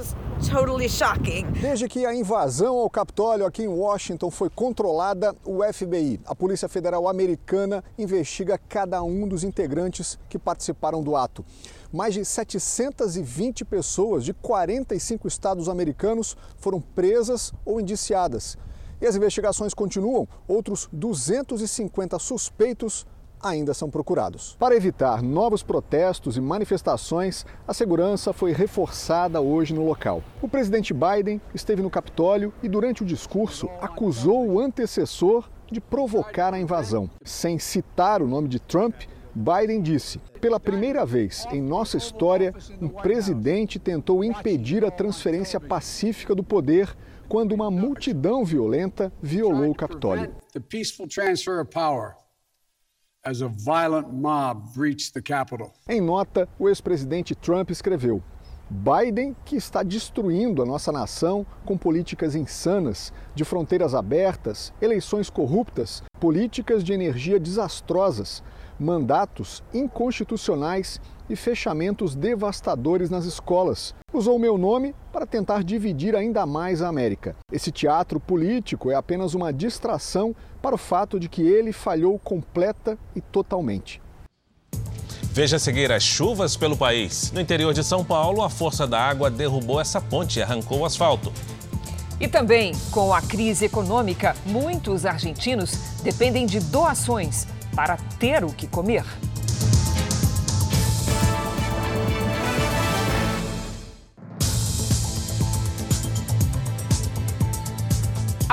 Desde 1.61 1.87
que 1.87 2.05
a 2.05 2.15
invasão 2.15 2.77
ao 2.77 2.89
Capitólio 2.89 3.45
aqui 3.45 3.63
em 3.63 3.67
Washington 3.67 4.31
foi 4.31 4.49
controlada, 4.49 5.35
o 5.45 5.61
FBI, 5.71 6.19
a 6.25 6.35
Polícia 6.35 6.67
Federal 6.67 7.07
Americana, 7.07 7.83
investiga 7.97 8.57
cada 8.57 9.03
um 9.03 9.27
dos 9.27 9.43
integrantes 9.43 10.17
que 10.27 10.39
participaram 10.39 11.03
do 11.03 11.15
ato 11.15 11.45
mais 11.91 12.13
de 12.13 12.23
720 12.23 13.65
pessoas 13.65 14.23
de 14.23 14.33
45 14.33 15.27
estados 15.27 15.69
americanos 15.69 16.35
foram 16.57 16.79
presas 16.79 17.53
ou 17.65 17.79
indiciadas. 17.79 18.57
E 19.01 19.05
as 19.05 19.15
investigações 19.15 19.73
continuam. 19.73 20.27
Outros 20.47 20.87
250 20.91 22.17
suspeitos 22.19 23.05
ainda 23.41 23.73
são 23.73 23.89
procurados. 23.89 24.55
Para 24.57 24.75
evitar 24.75 25.21
novos 25.21 25.61
protestos 25.61 26.37
e 26.37 26.41
manifestações, 26.41 27.45
a 27.67 27.73
segurança 27.73 28.33
foi 28.33 28.51
reforçada 28.51 29.39
hoje 29.39 29.73
no 29.73 29.85
local. 29.85 30.23
O 30.41 30.47
presidente 30.47 30.93
Biden 30.93 31.39
esteve 31.53 31.81
no 31.81 31.89
Capitólio 31.89 32.53
e, 32.63 32.69
durante 32.69 33.03
o 33.03 33.05
discurso, 33.05 33.69
acusou 33.79 34.47
o 34.47 34.59
antecessor 34.59 35.49
de 35.71 35.81
provocar 35.81 36.53
a 36.53 36.59
invasão. 36.59 37.09
Sem 37.23 37.59
citar 37.59 38.21
o 38.21 38.27
nome 38.27 38.47
de 38.47 38.59
Trump, 38.59 38.95
Biden 39.35 39.81
disse: 39.81 40.19
pela 40.39 40.59
primeira 40.59 41.05
vez 41.05 41.45
em 41.51 41.61
nossa 41.61 41.97
história, 41.97 42.53
um 42.81 42.87
presidente 42.87 43.77
tentou 43.77 44.23
impedir 44.23 44.85
a 44.85 44.91
transferência 44.91 45.59
pacífica 45.59 46.33
do 46.33 46.43
poder 46.43 46.95
quando 47.27 47.53
uma 47.53 47.69
multidão 47.69 48.45
violenta 48.45 49.11
violou 49.21 49.71
o 49.71 49.75
Capitólio. 49.75 50.33
as 53.25 53.41
a 53.41 53.47
violent 53.47 54.07
mob 54.11 54.61
breached 54.75 55.11
the 55.11 55.21
Capitol. 55.21 55.73
Em 55.89 55.99
nota, 55.99 56.47
o 56.59 56.69
ex-presidente 56.69 57.33
Trump 57.33 57.71
escreveu: 57.71 58.21
Biden, 58.69 59.35
que 59.43 59.55
está 59.55 59.81
destruindo 59.81 60.61
a 60.61 60.65
nossa 60.65 60.91
nação 60.91 61.45
com 61.65 61.77
políticas 61.77 62.35
insanas, 62.35 63.11
de 63.33 63.43
fronteiras 63.43 63.95
abertas, 63.95 64.71
eleições 64.79 65.29
corruptas, 65.29 66.03
políticas 66.19 66.83
de 66.83 66.93
energia 66.93 67.39
desastrosas, 67.39 68.43
mandatos 68.79 69.63
inconstitucionais 69.73 70.99
e 71.29 71.35
fechamentos 71.35 72.15
devastadores 72.15 73.09
nas 73.09 73.25
escolas. 73.25 73.95
Usou 74.13 74.37
meu 74.37 74.57
nome 74.57 74.95
para 75.11 75.25
tentar 75.25 75.63
dividir 75.63 76.15
ainda 76.15 76.45
mais 76.45 76.81
a 76.81 76.87
América. 76.87 77.35
Esse 77.51 77.71
teatro 77.71 78.19
político 78.19 78.91
é 78.91 78.95
apenas 78.95 79.33
uma 79.33 79.51
distração 79.51 80.35
para 80.61 80.75
o 80.75 80.77
fato 80.77 81.19
de 81.19 81.27
que 81.27 81.41
ele 81.41 81.71
falhou 81.71 82.17
completa 82.19 82.97
e 83.15 83.21
totalmente. 83.21 84.01
Veja 85.23 85.57
a 85.57 85.59
seguir 85.59 85.91
as 85.91 86.03
chuvas 86.03 86.55
pelo 86.55 86.77
país. 86.77 87.31
No 87.31 87.41
interior 87.41 87.73
de 87.73 87.83
São 87.83 88.05
Paulo, 88.05 88.41
a 88.41 88.49
força 88.49 88.87
da 88.87 89.01
água 89.01 89.29
derrubou 89.29 89.81
essa 89.81 89.99
ponte 89.99 90.39
e 90.39 90.41
arrancou 90.41 90.79
o 90.79 90.85
asfalto. 90.85 91.31
E 92.21 92.27
também, 92.29 92.71
com 92.91 93.13
a 93.13 93.21
crise 93.21 93.65
econômica, 93.65 94.33
muitos 94.45 95.05
argentinos 95.05 95.73
dependem 96.01 96.45
de 96.45 96.61
doações 96.61 97.45
para 97.75 97.97
ter 98.17 98.43
o 98.43 98.47
que 98.47 98.67
comer. 98.67 99.03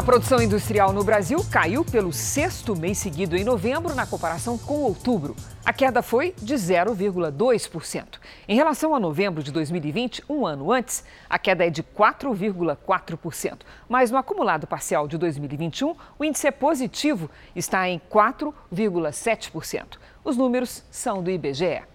A 0.02 0.04
produção 0.04 0.42
industrial 0.42 0.92
no 0.92 1.04
Brasil 1.04 1.46
caiu 1.48 1.84
pelo 1.84 2.12
sexto 2.12 2.74
mês 2.74 2.98
seguido 2.98 3.36
em 3.36 3.44
novembro, 3.44 3.94
na 3.94 4.04
comparação 4.04 4.58
com 4.58 4.80
outubro. 4.80 5.36
A 5.64 5.72
queda 5.72 6.02
foi 6.02 6.34
de 6.42 6.54
0,2%. 6.54 8.18
Em 8.48 8.56
relação 8.56 8.96
a 8.96 9.00
novembro 9.00 9.44
de 9.44 9.52
2020, 9.52 10.24
um 10.28 10.44
ano 10.44 10.72
antes, 10.72 11.04
a 11.30 11.38
queda 11.38 11.64
é 11.64 11.70
de 11.70 11.84
4,4%. 11.84 13.60
Mas 13.88 14.10
no 14.10 14.18
acumulado 14.18 14.66
parcial 14.66 15.06
de 15.06 15.16
2021, 15.16 15.94
o 16.18 16.24
índice 16.24 16.48
é 16.48 16.50
positivo, 16.50 17.30
está 17.54 17.88
em 17.88 18.00
4,7%. 18.10 19.98
Os 20.24 20.36
números 20.36 20.82
são 20.90 21.22
do 21.22 21.30
IBGE. 21.30 21.91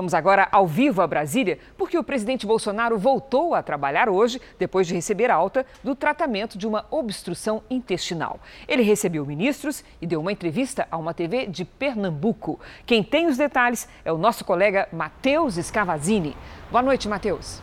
Vamos 0.00 0.14
agora 0.14 0.48
ao 0.50 0.66
vivo 0.66 1.02
a 1.02 1.06
Brasília, 1.06 1.58
porque 1.76 1.98
o 1.98 2.02
presidente 2.02 2.46
Bolsonaro 2.46 2.96
voltou 2.96 3.54
a 3.54 3.62
trabalhar 3.62 4.08
hoje, 4.08 4.40
depois 4.58 4.86
de 4.86 4.94
receber 4.94 5.30
alta 5.30 5.66
do 5.84 5.94
tratamento 5.94 6.56
de 6.56 6.66
uma 6.66 6.86
obstrução 6.90 7.62
intestinal. 7.68 8.40
Ele 8.66 8.82
recebeu 8.82 9.26
ministros 9.26 9.84
e 10.00 10.06
deu 10.06 10.22
uma 10.22 10.32
entrevista 10.32 10.88
a 10.90 10.96
uma 10.96 11.12
TV 11.12 11.46
de 11.46 11.66
Pernambuco. 11.66 12.58
Quem 12.86 13.04
tem 13.04 13.26
os 13.26 13.36
detalhes 13.36 13.86
é 14.02 14.10
o 14.10 14.16
nosso 14.16 14.42
colega 14.42 14.88
Matheus 14.90 15.56
Scavazini. 15.56 16.34
Boa 16.70 16.82
noite, 16.82 17.06
Matheus. 17.06 17.60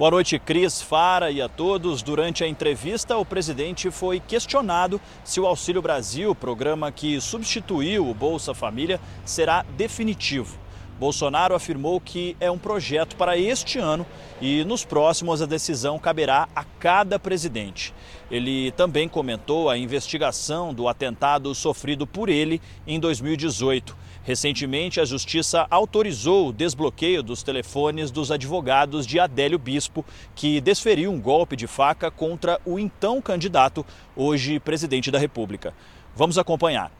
Boa 0.00 0.12
noite, 0.12 0.38
Cris, 0.38 0.80
Fara 0.80 1.30
e 1.30 1.42
a 1.42 1.46
todos. 1.46 2.00
Durante 2.00 2.42
a 2.42 2.48
entrevista, 2.48 3.18
o 3.18 3.22
presidente 3.22 3.90
foi 3.90 4.18
questionado 4.18 4.98
se 5.22 5.38
o 5.38 5.44
Auxílio 5.44 5.82
Brasil, 5.82 6.34
programa 6.34 6.90
que 6.90 7.20
substituiu 7.20 8.08
o 8.08 8.14
Bolsa 8.14 8.54
Família, 8.54 8.98
será 9.26 9.62
definitivo. 9.76 10.58
Bolsonaro 10.98 11.54
afirmou 11.54 12.00
que 12.00 12.34
é 12.40 12.50
um 12.50 12.56
projeto 12.56 13.14
para 13.14 13.36
este 13.36 13.78
ano 13.78 14.06
e 14.40 14.64
nos 14.64 14.86
próximos 14.86 15.42
a 15.42 15.46
decisão 15.46 15.98
caberá 15.98 16.48
a 16.56 16.64
cada 16.64 17.18
presidente. 17.18 17.92
Ele 18.30 18.70
também 18.72 19.06
comentou 19.06 19.68
a 19.68 19.76
investigação 19.76 20.72
do 20.72 20.88
atentado 20.88 21.54
sofrido 21.54 22.06
por 22.06 22.30
ele 22.30 22.58
em 22.86 22.98
2018 22.98 23.94
Recentemente, 24.22 25.00
a 25.00 25.04
Justiça 25.04 25.66
autorizou 25.70 26.48
o 26.48 26.52
desbloqueio 26.52 27.22
dos 27.22 27.42
telefones 27.42 28.10
dos 28.10 28.30
advogados 28.30 29.06
de 29.06 29.18
Adélio 29.18 29.58
Bispo, 29.58 30.04
que 30.34 30.60
desferiu 30.60 31.10
um 31.10 31.20
golpe 31.20 31.56
de 31.56 31.66
faca 31.66 32.10
contra 32.10 32.60
o 32.66 32.78
então 32.78 33.20
candidato, 33.22 33.84
hoje 34.14 34.60
presidente 34.60 35.10
da 35.10 35.18
República. 35.18 35.72
Vamos 36.14 36.36
acompanhar. 36.36 36.92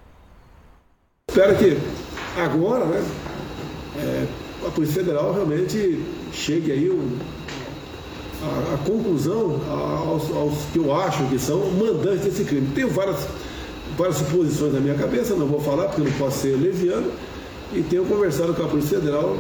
Espero 1.29 1.57
que 1.59 1.77
agora, 2.41 2.87
né, 2.87 3.05
é, 3.99 4.27
a 4.67 4.71
Polícia 4.71 5.03
Federal 5.03 5.33
realmente 5.33 6.05
chegue 6.33 6.73
aí 6.73 6.91
um, 6.91 7.19
a, 8.43 8.75
a, 8.75 8.79
conclusão 8.79 9.61
aos, 9.69 10.31
aos, 10.35 10.65
que 10.73 10.79
eu 10.79 10.95
acho 10.97 11.25
que 11.29 11.39
são 11.39 11.71
mandantes 11.73 12.25
desse 12.25 12.45
crime. 12.45 12.67
Tenho 12.75 12.89
várias 12.91 13.29
várias 14.01 14.17
suposições 14.17 14.73
na 14.73 14.81
minha 14.81 14.95
cabeça, 14.95 15.35
não 15.35 15.47
vou 15.47 15.61
falar 15.61 15.89
porque 15.89 16.01
não 16.01 16.13
posso 16.13 16.39
ser 16.39 16.57
leviano, 16.57 17.13
e 17.73 17.83
tenho 17.83 18.07
conversado 18.07 18.55
com 18.55 18.65
a 18.65 18.69
Polícia 18.69 18.99
Federal 18.99 19.37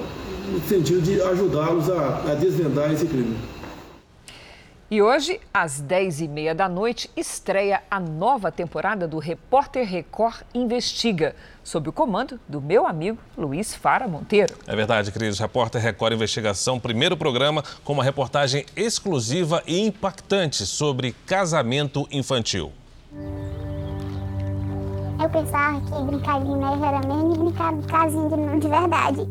no 0.52 0.60
sentido 0.68 1.00
de 1.00 1.20
ajudá-los 1.20 1.88
a, 1.90 2.30
a 2.30 2.34
desvendar 2.34 2.92
esse 2.92 3.06
crime. 3.06 3.36
E 4.90 5.00
hoje, 5.00 5.40
às 5.54 5.80
10h30 5.80 6.52
da 6.52 6.68
noite, 6.68 7.08
estreia 7.16 7.80
a 7.88 8.00
nova 8.00 8.50
temporada 8.50 9.06
do 9.06 9.18
Repórter 9.18 9.86
Record 9.88 10.42
Investiga, 10.52 11.36
sob 11.62 11.88
o 11.88 11.92
comando 11.92 12.40
do 12.48 12.60
meu 12.60 12.84
amigo 12.86 13.16
Luiz 13.38 13.72
Fara 13.72 14.08
Monteiro. 14.08 14.52
É 14.66 14.74
verdade, 14.74 15.12
queridos. 15.12 15.38
Repórter 15.38 15.80
Record 15.80 16.14
Investigação, 16.14 16.80
primeiro 16.80 17.16
programa 17.16 17.62
com 17.84 17.92
uma 17.92 18.02
reportagem 18.02 18.66
exclusiva 18.74 19.62
e 19.64 19.80
impactante 19.80 20.66
sobre 20.66 21.14
casamento 21.24 22.08
infantil. 22.10 22.72
Eu 25.20 25.28
pensava 25.28 25.78
que 25.82 26.02
brincar 26.02 26.40
de 26.40 26.48
neve 26.48 26.82
era 26.82 27.00
mesmo 27.06 27.44
brincar 27.44 27.74
de 27.74 27.86
casinha 27.88 28.28
de, 28.30 28.60
de 28.60 28.68
verdade. 28.68 29.28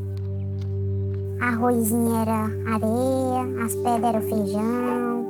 Arrozinho 1.41 2.15
era 2.21 2.43
areia, 2.75 3.65
as 3.65 3.73
pedras 3.73 4.03
eram 4.03 4.21
feijão. 4.21 5.25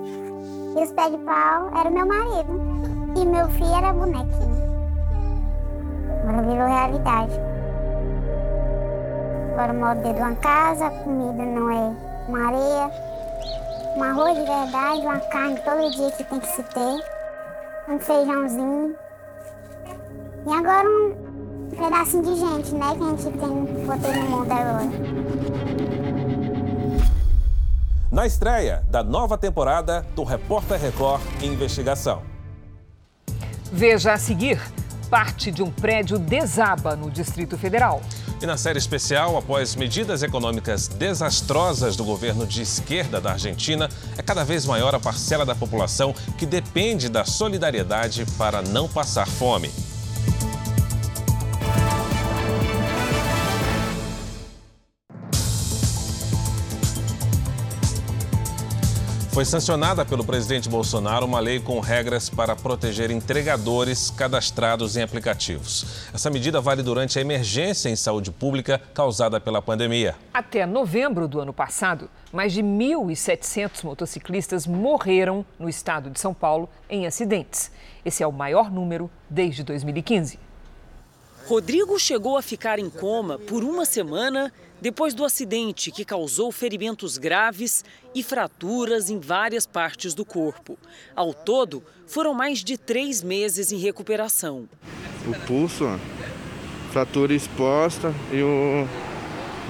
E 0.75 0.83
os 0.83 0.91
pés 0.91 1.11
de 1.11 1.17
pau 1.19 1.71
era 1.79 1.89
meu 1.89 2.05
marido. 2.05 2.61
E 3.15 3.25
meu 3.25 3.47
filho 3.47 3.73
era 3.73 3.93
bonequinho. 3.93 4.69
Agora 6.23 6.41
virou 6.41 6.67
realidade. 6.67 7.39
Agora 9.53 9.73
eu 9.73 9.79
moro 9.79 9.95
dentro 9.95 10.13
de 10.15 10.21
uma 10.21 10.35
casa, 10.35 10.87
a 10.87 10.91
comida 10.91 11.45
não 11.45 11.71
é 11.71 11.95
uma 12.27 12.47
areia, 12.47 12.91
um 13.95 14.03
arroz 14.03 14.37
de 14.37 14.43
verdade, 14.43 15.01
uma 15.01 15.19
carne 15.19 15.59
todo 15.61 15.91
dia 15.91 16.11
que 16.11 16.23
tem 16.25 16.39
que 16.41 16.47
se 16.47 16.63
ter, 16.63 17.03
um 17.87 17.97
feijãozinho. 17.97 19.08
E 20.47 20.53
agora 20.53 20.87
um 20.87 21.69
pedacinho 21.69 22.23
de 22.23 22.35
gente, 22.35 22.73
né? 22.75 22.95
Que 22.95 23.03
a 23.03 23.09
gente 23.09 23.23
tem 23.23 23.85
botei 23.85 24.13
no 24.15 24.29
mundo 24.29 24.51
agora. 24.51 24.89
Na 28.11 28.25
estreia 28.25 28.83
da 28.89 29.03
nova 29.03 29.37
temporada 29.37 30.05
do 30.15 30.23
Repórter 30.23 30.79
Record 30.79 31.21
Investigação. 31.41 32.23
Veja 33.71 34.13
a 34.13 34.17
seguir. 34.17 34.59
Parte 35.09 35.51
de 35.51 35.63
um 35.63 35.71
prédio 35.71 36.19
desaba 36.19 36.95
no 36.95 37.09
Distrito 37.09 37.57
Federal. 37.57 38.01
E 38.41 38.45
na 38.45 38.57
série 38.57 38.77
especial, 38.77 39.37
após 39.37 39.75
medidas 39.75 40.23
econômicas 40.23 40.87
desastrosas 40.87 41.95
do 41.95 42.05
governo 42.05 42.47
de 42.47 42.61
esquerda 42.61 43.19
da 43.19 43.31
Argentina, 43.31 43.89
é 44.17 44.21
cada 44.21 44.45
vez 44.45 44.65
maior 44.65 44.95
a 44.95 44.99
parcela 44.99 45.45
da 45.45 45.55
população 45.55 46.13
que 46.37 46.45
depende 46.45 47.09
da 47.09 47.25
solidariedade 47.25 48.25
para 48.37 48.61
não 48.61 48.87
passar 48.87 49.27
fome. 49.27 49.71
Foi 59.31 59.45
sancionada 59.45 60.03
pelo 60.03 60.25
presidente 60.25 60.67
Bolsonaro 60.67 61.23
uma 61.23 61.39
lei 61.39 61.59
com 61.59 61.79
regras 61.79 62.29
para 62.29 62.55
proteger 62.55 63.11
entregadores 63.11 64.09
cadastrados 64.09 64.97
em 64.97 65.03
aplicativos. 65.03 66.09
Essa 66.11 66.31
medida 66.31 66.59
vale 66.59 66.81
durante 66.81 67.19
a 67.19 67.21
emergência 67.21 67.89
em 67.89 67.95
saúde 67.95 68.31
pública 68.31 68.81
causada 68.91 69.39
pela 69.39 69.61
pandemia. 69.61 70.15
Até 70.33 70.65
novembro 70.65 71.27
do 71.27 71.39
ano 71.39 71.53
passado, 71.53 72.09
mais 72.33 72.51
de 72.53 72.63
1.700 72.63 73.83
motociclistas 73.83 74.65
morreram 74.65 75.45
no 75.59 75.69
estado 75.69 76.09
de 76.09 76.19
São 76.19 76.33
Paulo 76.33 76.67
em 76.89 77.05
acidentes. 77.05 77.71
Esse 78.03 78.23
é 78.23 78.27
o 78.27 78.31
maior 78.31 78.71
número 78.71 79.11
desde 79.29 79.63
2015. 79.63 80.48
Rodrigo 81.49 81.97
chegou 81.97 82.37
a 82.37 82.43
ficar 82.43 82.77
em 82.77 82.91
coma 82.91 83.39
por 83.39 83.63
uma 83.63 83.83
semana 83.83 84.53
depois 84.79 85.15
do 85.15 85.25
acidente 85.25 85.89
que 85.89 86.05
causou 86.05 86.51
ferimentos 86.51 87.17
graves 87.17 87.83
e 88.13 88.21
fraturas 88.21 89.09
em 89.09 89.19
várias 89.19 89.65
partes 89.65 90.13
do 90.13 90.23
corpo. 90.23 90.77
Ao 91.15 91.33
todo, 91.33 91.83
foram 92.05 92.35
mais 92.35 92.63
de 92.63 92.77
três 92.77 93.23
meses 93.23 93.71
em 93.71 93.79
recuperação. 93.79 94.69
O 95.25 95.47
pulso, 95.47 95.85
ó, 95.85 95.97
fratura 96.91 97.33
exposta 97.33 98.13
e 98.31 98.43
o, 98.43 98.87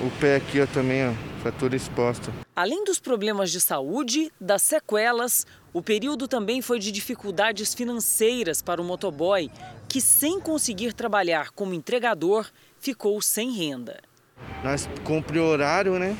o 0.05 0.11
pé 0.19 0.35
aqui 0.35 0.59
ó, 0.59 0.67
também, 0.67 1.07
ó, 1.07 1.13
fratura 1.41 1.77
exposta. 1.77 2.29
Além 2.53 2.83
dos 2.83 2.99
problemas 2.99 3.51
de 3.51 3.61
saúde, 3.61 4.33
das 4.37 4.63
sequelas, 4.63 5.47
o 5.73 5.81
período 5.81 6.27
também 6.27 6.61
foi 6.61 6.79
de 6.79 6.91
dificuldades 6.91 7.73
financeiras 7.73 8.61
para 8.61 8.81
o 8.81 8.83
motoboy, 8.83 9.51
que 9.87 10.01
sem 10.01 10.39
conseguir 10.39 10.93
trabalhar 10.93 11.51
como 11.51 11.73
entregador, 11.73 12.47
ficou 12.79 13.21
sem 13.21 13.51
renda. 13.51 13.99
Nós 14.63 14.89
cumpre 15.03 15.39
horário, 15.39 15.99
né? 15.99 16.17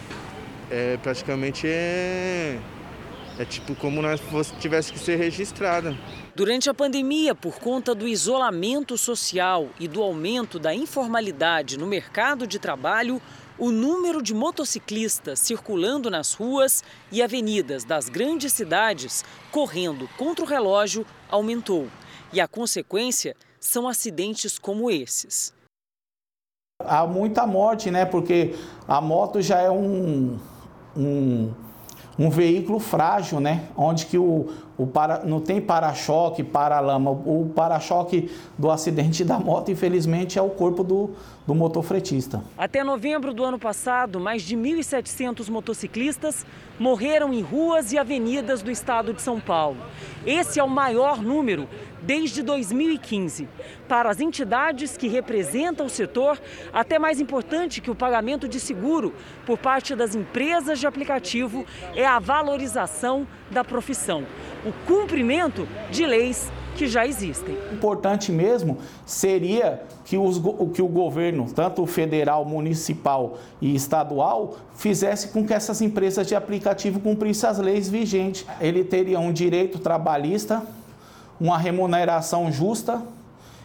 É, 0.69 0.97
praticamente 0.97 1.65
é, 1.67 2.59
é 3.39 3.45
tipo 3.45 3.73
como 3.75 4.01
nós 4.01 4.19
fosse, 4.19 4.53
tivesse 4.57 4.93
que 4.93 4.99
ser 4.99 5.15
registrada. 5.15 5.97
Durante 6.35 6.69
a 6.69 6.73
pandemia, 6.73 7.33
por 7.33 7.59
conta 7.59 7.95
do 7.95 8.07
isolamento 8.07 8.97
social 8.97 9.69
e 9.79 9.87
do 9.87 10.03
aumento 10.03 10.59
da 10.59 10.73
informalidade 10.75 11.77
no 11.77 11.87
mercado 11.87 12.45
de 12.45 12.59
trabalho, 12.59 13.19
o 13.59 13.71
número 13.71 14.21
de 14.21 14.33
motociclistas 14.33 15.39
circulando 15.39 16.09
nas 16.09 16.33
ruas 16.33 16.83
e 17.11 17.21
avenidas 17.21 17.83
das 17.83 18.07
grandes 18.07 18.53
cidades, 18.53 19.25
correndo 19.51 20.09
contra 20.17 20.45
o 20.45 20.47
relógio, 20.47 21.05
aumentou. 21.29 21.87
E 22.31 22.39
a 22.39 22.47
consequência 22.47 23.35
são 23.59 23.87
acidentes 23.87 24.57
como 24.57 24.89
esses. 24.89 25.53
Há 26.81 27.05
muita 27.05 27.45
morte, 27.45 27.91
né? 27.91 28.05
Porque 28.05 28.55
a 28.87 29.01
moto 29.01 29.41
já 29.41 29.59
é 29.59 29.69
um, 29.69 30.39
um, 30.95 31.53
um 32.17 32.29
veículo 32.29 32.79
frágil, 32.79 33.41
né? 33.41 33.67
Onde 33.75 34.05
que 34.05 34.17
o, 34.17 34.49
o 34.79 34.87
para, 34.87 35.25
não 35.25 35.41
tem 35.41 35.59
para-choque, 35.59 36.41
para-lama. 36.41 37.11
O 37.11 37.51
para-choque 37.53 38.31
do 38.57 38.71
acidente 38.71 39.25
da 39.25 39.37
moto, 39.37 39.69
infelizmente, 39.69 40.39
é 40.39 40.41
o 40.41 40.49
corpo 40.49 40.85
do, 40.85 41.09
do 41.45 41.53
motofretista. 41.53 42.41
Até 42.57 42.81
novembro 42.81 43.33
do 43.33 43.43
ano 43.43 43.59
passado, 43.59 44.21
mais 44.21 44.41
de 44.41 44.55
1.700 44.55 45.49
motociclistas 45.49 46.45
morreram 46.79 47.33
em 47.33 47.41
ruas 47.41 47.91
e 47.91 47.97
avenidas 47.97 48.61
do 48.61 48.71
estado 48.71 49.13
de 49.13 49.21
São 49.21 49.37
Paulo. 49.37 49.77
Esse 50.25 50.61
é 50.61 50.63
o 50.63 50.69
maior 50.69 51.21
número 51.21 51.67
desde 52.01 52.41
2015. 52.41 53.47
Para 53.87 54.09
as 54.09 54.19
entidades 54.19 54.95
que 54.95 55.07
representam 55.07 55.87
o 55.87 55.89
setor, 55.89 56.39
até 56.71 56.97
mais 56.97 57.19
importante 57.19 57.81
que 57.81 57.91
o 57.91 57.95
pagamento 57.95 58.47
de 58.47 58.59
seguro 58.59 59.13
por 59.45 59.57
parte 59.57 59.95
das 59.95 60.15
empresas 60.15 60.79
de 60.79 60.87
aplicativo 60.87 61.65
é 61.93 62.05
a 62.05 62.19
valorização 62.19 63.27
da 63.51 63.63
profissão, 63.63 64.25
o 64.69 64.73
cumprimento 64.85 65.67
de 65.91 66.05
leis 66.05 66.51
que 66.75 66.87
já 66.87 67.05
existem. 67.05 67.57
Importante 67.73 68.31
mesmo 68.31 68.77
seria 69.05 69.83
que, 70.05 70.17
os, 70.17 70.39
que 70.73 70.81
o 70.81 70.87
governo, 70.87 71.51
tanto 71.53 71.85
federal, 71.85 72.45
municipal 72.45 73.37
e 73.61 73.75
estadual, 73.75 74.57
fizesse 74.75 75.29
com 75.29 75.45
que 75.45 75.53
essas 75.53 75.81
empresas 75.81 76.25
de 76.25 76.35
aplicativo 76.35 76.99
cumprissem 76.99 77.49
as 77.49 77.57
leis 77.57 77.89
vigentes. 77.89 78.45
Ele 78.61 78.83
teria 78.83 79.19
um 79.19 79.33
direito 79.33 79.77
trabalhista 79.79 80.63
uma 81.39 81.57
remuneração 81.57 82.51
justa 82.51 83.01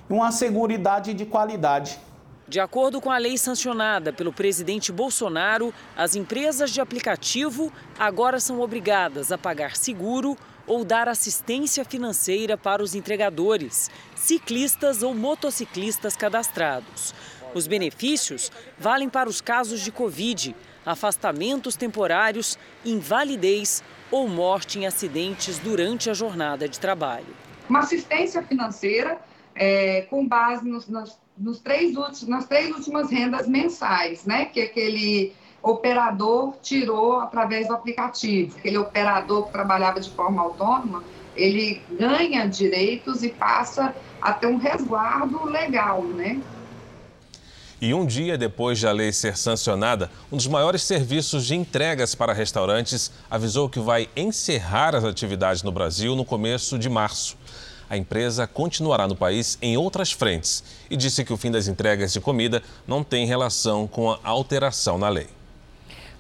e 0.09 0.13
uma 0.13 0.31
seguridade 0.31 1.13
de 1.13 1.27
qualidade. 1.27 1.99
De 2.47 2.61
acordo 2.61 3.01
com 3.01 3.11
a 3.11 3.19
lei 3.19 3.39
sancionada 3.39 4.13
pelo 4.13 4.33
presidente 4.33 4.93
Bolsonaro, 4.93 5.73
as 5.97 6.15
empresas 6.15 6.71
de 6.71 6.81
aplicativo 6.81 7.73
agora 7.99 8.39
são 8.39 8.61
obrigadas 8.61 9.33
a 9.33 9.39
pagar 9.39 9.77
seguro 9.77 10.37
ou 10.67 10.85
dar 10.85 11.09
assistência 11.09 11.85
financeira 11.85 12.57
para 12.57 12.83
os 12.83 12.95
entregadores, 12.95 13.91
ciclistas 14.15 15.03
ou 15.03 15.15
motociclistas 15.15 16.17
cadastrados. 16.17 17.15
Os 17.55 17.67
benefícios 17.67 18.51
valem 18.79 19.09
para 19.09 19.29
os 19.29 19.41
casos 19.41 19.81
de 19.81 19.93
Covid, 19.93 20.55
afastamentos 20.85 21.77
temporários, 21.77 22.59
invalidez 22.85 23.83
ou 24.11 24.29
morte 24.29 24.79
em 24.79 24.87
acidentes 24.87 25.59
durante 25.59 26.11
a 26.11 26.15
jornada 26.15 26.69
de 26.69 26.79
trabalho 26.79 27.45
uma 27.69 27.81
assistência 27.81 28.43
financeira 28.43 29.19
é, 29.55 30.03
com 30.03 30.27
base 30.27 30.69
nos, 30.69 30.89
nos, 30.89 31.19
nos 31.37 31.61
três 31.61 31.97
últimos, 31.97 32.29
nas 32.29 32.47
três 32.47 32.71
últimas 32.71 33.11
rendas 33.11 33.49
mensais, 33.49 34.25
né? 34.25 34.47
Que 34.47 34.63
aquele 34.63 35.33
operador 35.65 36.55
tirou 36.63 37.19
através 37.19 37.67
do 37.67 37.75
aplicativo. 37.75 38.57
Aquele 38.59 38.77
operador 38.77 39.47
que 39.47 39.53
trabalhava 39.53 39.99
de 39.99 40.11
forma 40.11 40.43
autônoma, 40.43 41.03
ele 41.35 41.81
ganha 41.99 42.47
direitos 42.47 43.23
e 43.23 43.31
passa 43.31 43.95
a 44.21 44.33
ter 44.33 44.47
um 44.47 44.59
resguardo 44.59 45.45
legal, 45.47 46.03
né? 46.03 46.41
E 47.81 47.93
um 47.93 48.07
dia 48.07 48.39
depois 48.39 48.79
de 48.79 48.87
a 48.87 48.93
lei 48.93 49.13
ser 49.13 49.37
sancionada, 49.37 50.11
um 50.31 50.37
dos 50.37 50.47
maiores 50.47 50.83
serviços 50.83 51.45
de 51.47 51.55
entregas 51.55 52.15
para 52.15 52.33
restaurantes 52.33 53.11
avisou 53.31 53.69
que 53.69 53.81
vai 53.81 54.09
encerrar 54.15 54.95
as 54.95 55.05
atividades 55.05 55.63
no 55.63 55.73
Brasil 55.73 56.15
no 56.15 56.25
começo 56.25 56.79
de 56.79 56.89
março. 56.89 57.37
A 57.89 57.97
empresa 57.97 58.47
continuará 58.47 59.07
no 59.07 59.17
país 59.17 59.59
em 59.61 59.77
outras 59.77 60.13
frentes 60.13 60.63
e 60.89 60.97
disse 60.97 61.25
que 61.25 61.33
o 61.33 61.37
fim 61.37 61.51
das 61.51 61.69
entregas 61.69 62.13
de 62.13 62.21
comida 62.21 62.63
não 62.87 63.03
tem 63.03 63.27
relação 63.27 63.87
com 63.87 64.11
a 64.11 64.19
alteração 64.23 64.97
na 64.97 65.09
lei. 65.09 65.29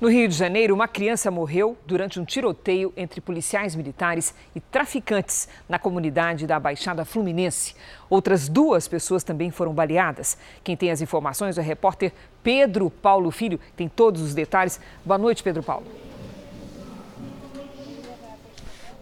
No 0.00 0.11
Rio 0.11 0.26
de 0.26 0.35
Janeiro, 0.35 0.74
uma 0.74 0.88
criança 0.88 1.30
morreu 1.30 1.78
durante 1.87 2.18
um 2.18 2.24
tiroteio 2.24 2.92
entre 2.96 3.20
policiais 3.20 3.76
militares 3.76 4.35
e 4.54 4.61
traficantes 4.61 5.48
na 5.68 5.78
comunidade 5.78 6.48
da 6.48 6.59
Baixada 6.59 7.04
Fluminense. 7.04 7.76
Outras 8.11 8.48
duas 8.48 8.88
pessoas 8.88 9.22
também 9.22 9.52
foram 9.52 9.72
baleadas. 9.72 10.37
Quem 10.64 10.76
tem 10.76 10.90
as 10.90 11.00
informações 11.00 11.57
é 11.59 11.61
o 11.61 11.64
repórter 11.64 12.12
Pedro 12.42 12.90
Paulo 12.90 13.30
Filho. 13.30 13.61
Tem 13.76 13.88
todos 13.88 14.20
os 14.20 14.35
detalhes. 14.35 14.80
Boa 15.04 15.16
noite, 15.16 15.44
Pedro 15.44 15.62
Paulo. 15.62 15.87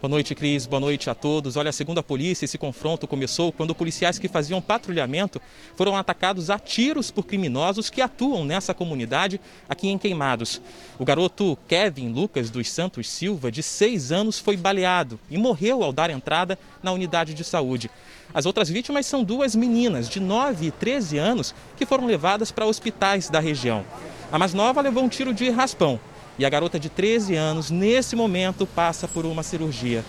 Boa 0.03 0.11
noite, 0.11 0.35
Cris. 0.35 0.67
Boa 0.67 0.81
noite 0.81 1.09
a 1.09 1.15
todos. 1.15 1.57
Olha, 1.57 1.71
segundo 1.71 1.99
a 1.99 2.03
polícia, 2.03 2.45
esse 2.45 2.59
confronto 2.59 3.07
começou 3.07 3.53
quando 3.53 3.73
policiais 3.73 4.19
que 4.19 4.27
faziam 4.27 4.61
patrulhamento 4.61 5.41
foram 5.77 5.97
atacados 5.97 6.51
a 6.51 6.59
tiros 6.59 7.13
por 7.13 7.25
criminosos 7.25 7.89
que 7.89 8.01
atuam 8.01 8.45
nessa 8.45 8.75
comunidade 8.75 9.41
aqui 9.69 9.87
em 9.87 9.97
Queimados. 9.97 10.61
O 10.99 11.05
garoto 11.05 11.57
Kevin 11.69 12.09
Lucas 12.09 12.51
dos 12.51 12.69
Santos 12.69 13.09
Silva, 13.09 13.49
de 13.53 13.63
seis 13.63 14.11
anos, 14.11 14.41
foi 14.41 14.57
baleado 14.57 15.21
e 15.31 15.39
morreu 15.39 15.85
ao 15.85 15.93
dar 15.93 16.11
entrada 16.11 16.59
na 16.83 16.91
unidade 16.91 17.33
de 17.33 17.45
saúde. 17.45 17.89
As 18.35 18.45
outras 18.45 18.69
vítimas 18.69 19.07
são 19.07 19.23
duas 19.23 19.55
meninas 19.55 20.09
de 20.09 20.19
9 20.19 20.67
e 20.67 20.71
13 20.73 21.17
anos 21.19 21.55
que 21.77 21.87
foram 21.87 22.07
levadas 22.07 22.51
para 22.51 22.67
hospitais 22.67 23.31
da 23.31 23.39
região. 23.39 23.85
A 24.33 24.39
mais 24.39 24.53
nova 24.53 24.81
levou 24.81 25.05
um 25.05 25.09
tiro 25.09 25.33
de 25.33 25.49
raspão 25.49 26.01
e 26.39 26.45
a 26.45 26.49
garota 26.49 26.79
de 26.79 26.89
13 26.89 27.35
anos, 27.35 27.71
nesse 27.71 28.17
momento, 28.17 28.67
passa 28.67 29.07
por 29.07 29.27
uma 29.27 29.43
cirurgia. 29.43 30.05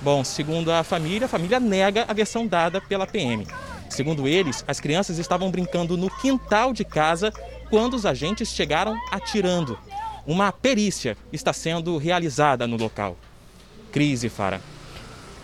Bom, 0.00 0.24
segundo 0.24 0.70
a 0.70 0.82
família, 0.82 1.26
a 1.26 1.28
família 1.28 1.60
nega 1.60 2.04
a 2.08 2.12
versão 2.12 2.46
dada 2.46 2.80
pela 2.80 3.06
PM. 3.06 3.46
Segundo 3.88 4.26
eles, 4.26 4.64
as 4.66 4.80
crianças 4.80 5.18
estavam 5.18 5.50
brincando 5.50 5.96
no 5.96 6.10
quintal 6.10 6.72
de 6.72 6.84
casa 6.84 7.32
quando 7.70 7.94
os 7.94 8.04
agentes 8.04 8.48
chegaram 8.48 8.98
atirando. 9.10 9.78
Uma 10.26 10.52
perícia 10.52 11.16
está 11.32 11.52
sendo 11.52 11.96
realizada 11.98 12.66
no 12.66 12.76
local. 12.76 13.16
Crise, 13.90 14.28
Fara. 14.28 14.60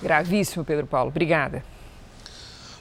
Gravíssimo, 0.02 0.64
Pedro 0.64 0.86
Paulo. 0.86 1.10
Obrigada. 1.10 1.62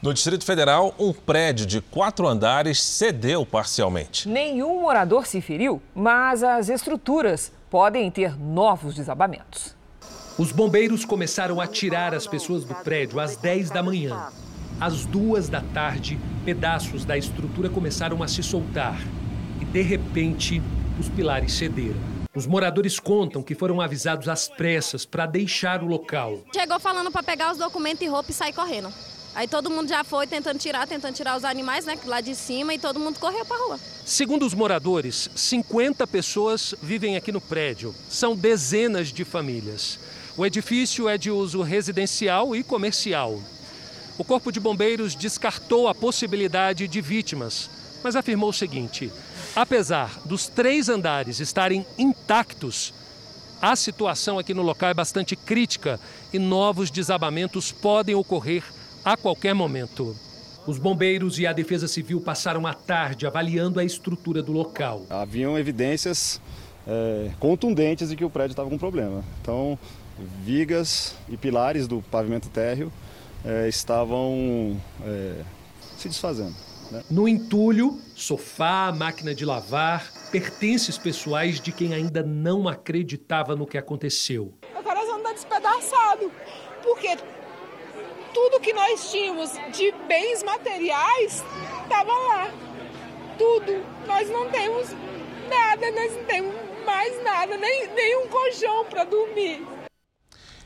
No 0.07 0.13
Distrito 0.13 0.45
Federal, 0.45 0.95
um 0.97 1.11
prédio 1.11 1.65
de 1.65 1.81
quatro 1.81 2.29
andares 2.29 2.81
cedeu 2.81 3.45
parcialmente. 3.45 4.25
Nenhum 4.29 4.79
morador 4.79 5.27
se 5.27 5.41
feriu, 5.41 5.81
mas 5.93 6.43
as 6.43 6.69
estruturas 6.69 7.51
podem 7.69 8.09
ter 8.09 8.39
novos 8.39 8.95
desabamentos. 8.95 9.75
Os 10.37 10.53
bombeiros 10.53 11.03
começaram 11.03 11.59
a 11.59 11.67
tirar 11.67 12.15
as 12.15 12.25
pessoas 12.25 12.63
do 12.63 12.73
prédio 12.73 13.19
às 13.19 13.35
10 13.35 13.69
da 13.69 13.83
manhã. 13.83 14.29
Às 14.79 15.05
duas 15.05 15.49
da 15.49 15.59
tarde, 15.73 16.17
pedaços 16.45 17.03
da 17.03 17.17
estrutura 17.17 17.69
começaram 17.69 18.23
a 18.23 18.29
se 18.29 18.41
soltar 18.41 18.97
e, 19.59 19.65
de 19.65 19.81
repente, 19.81 20.61
os 20.97 21.09
pilares 21.09 21.51
cederam. 21.51 21.99
Os 22.33 22.47
moradores 22.47 22.97
contam 22.97 23.43
que 23.43 23.55
foram 23.55 23.81
avisados 23.81 24.29
às 24.29 24.47
pressas 24.47 25.05
para 25.05 25.25
deixar 25.25 25.83
o 25.83 25.85
local. 25.85 26.39
Chegou 26.53 26.79
falando 26.79 27.11
para 27.11 27.23
pegar 27.23 27.51
os 27.51 27.57
documentos 27.57 28.01
e 28.03 28.07
roupa 28.07 28.31
e 28.31 28.33
sair 28.33 28.53
correndo. 28.53 28.87
Aí 29.37 29.47
todo 29.47 29.69
mundo 29.69 29.87
já 29.87 30.03
foi 30.03 30.25
tentando 30.25 30.57
tirar, 30.57 30.87
tentando 30.87 31.13
tirar 31.13 31.37
os 31.37 31.43
animais, 31.43 31.85
né, 31.85 31.95
lá 32.05 32.21
de 32.21 32.33
cima 32.33 32.73
e 32.73 32.79
todo 32.79 32.99
mundo 32.99 33.19
correu 33.19 33.45
para 33.45 33.55
rua. 33.65 33.79
Segundo 34.03 34.43
os 34.43 34.55
moradores, 34.55 35.29
50 35.35 36.07
pessoas 36.07 36.73
vivem 36.81 37.15
aqui 37.15 37.31
no 37.31 37.39
prédio. 37.39 37.93
São 38.09 38.35
dezenas 38.35 39.09
de 39.09 39.23
famílias. 39.23 39.99
O 40.35 40.43
edifício 40.43 41.07
é 41.07 41.19
de 41.19 41.29
uso 41.29 41.61
residencial 41.61 42.55
e 42.55 42.63
comercial. 42.63 43.39
O 44.17 44.23
Corpo 44.23 44.51
de 44.51 44.59
Bombeiros 44.59 45.13
descartou 45.13 45.87
a 45.87 45.93
possibilidade 45.93 46.87
de 46.87 46.99
vítimas, 46.99 47.69
mas 48.03 48.15
afirmou 48.15 48.49
o 48.49 48.53
seguinte: 48.53 49.11
apesar 49.55 50.19
dos 50.25 50.47
três 50.47 50.89
andares 50.89 51.39
estarem 51.39 51.85
intactos, 51.95 52.91
a 53.61 53.75
situação 53.75 54.39
aqui 54.39 54.55
no 54.55 54.63
local 54.63 54.89
é 54.89 54.95
bastante 54.95 55.35
crítica 55.35 55.99
e 56.33 56.39
novos 56.39 56.89
desabamentos 56.89 57.71
podem 57.71 58.15
ocorrer 58.15 58.63
a 59.07 59.15
qualquer 59.15 59.55
momento. 59.55 60.13
Os 60.67 60.77
bombeiros 60.77 61.39
e 61.39 61.47
a 61.47 61.53
Defesa 61.53 61.87
Civil 61.87 62.19
passaram 62.19 62.67
a 62.67 62.73
tarde 62.73 63.25
avaliando 63.25 63.79
a 63.79 63.85
estrutura 63.85 64.43
do 64.43 64.51
local. 64.51 65.05
Haviam 65.09 65.57
evidências 65.57 66.41
é, 66.85 67.31
contundentes 67.39 68.09
de 68.09 68.17
que 68.17 68.25
o 68.25 68.29
prédio 68.29 68.51
estava 68.51 68.69
com 68.69 68.77
problema. 68.77 69.23
Então, 69.41 69.79
vigas 70.43 71.15
e 71.29 71.37
pilares 71.37 71.87
do 71.87 72.01
pavimento 72.01 72.49
térreo 72.49 72.91
é, 73.45 73.69
estavam 73.69 74.77
é, 75.05 75.41
se 75.97 76.09
desfazendo. 76.09 76.55
Né? 76.91 77.01
No 77.09 77.29
entulho, 77.29 77.97
sofá, 78.13 78.91
máquina 78.91 79.33
de 79.33 79.45
lavar, 79.45 80.11
pertences 80.33 80.97
pessoais 80.97 81.61
de 81.61 81.71
quem 81.71 81.93
ainda 81.93 82.21
não 82.23 82.67
acreditava 82.67 83.55
no 83.55 83.65
que 83.65 83.77
aconteceu. 83.77 84.53
O 84.77 84.83
coração 84.83 85.19
está 85.19 85.31
despedaçado, 85.31 86.29
porque 86.83 87.17
tudo 88.37 88.59
que 88.59 88.71
nós 88.71 89.09
tínhamos 89.09 89.51
de 89.75 89.91
bens 90.07 90.43
materiais 90.43 91.43
estava 91.81 92.11
lá. 92.11 92.51
Tudo. 93.35 93.83
Nós 94.05 94.29
não 94.29 94.47
temos 94.51 94.89
nada, 95.49 95.91
nós 95.91 96.15
não 96.15 96.23
temos 96.25 96.55
mais 96.85 97.23
nada, 97.23 97.57
nem, 97.57 97.87
nem 97.95 98.23
um 98.23 98.27
colchão 98.27 98.85
para 98.85 99.05
dormir. 99.05 99.65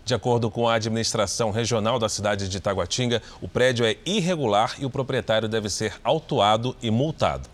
De 0.04 0.14
acordo 0.14 0.52
com 0.52 0.68
a 0.68 0.74
administração 0.74 1.50
regional 1.50 1.98
da 1.98 2.10
cidade 2.10 2.50
de 2.50 2.60
Taguatinga, 2.60 3.22
o 3.42 3.48
prédio 3.48 3.86
é 3.86 3.96
irregular 4.06 4.76
e 4.78 4.86
o 4.86 4.90
proprietário 4.90 5.48
deve 5.48 5.70
ser 5.70 5.94
autuado 6.04 6.76
e 6.82 6.92
multado. 6.92 7.48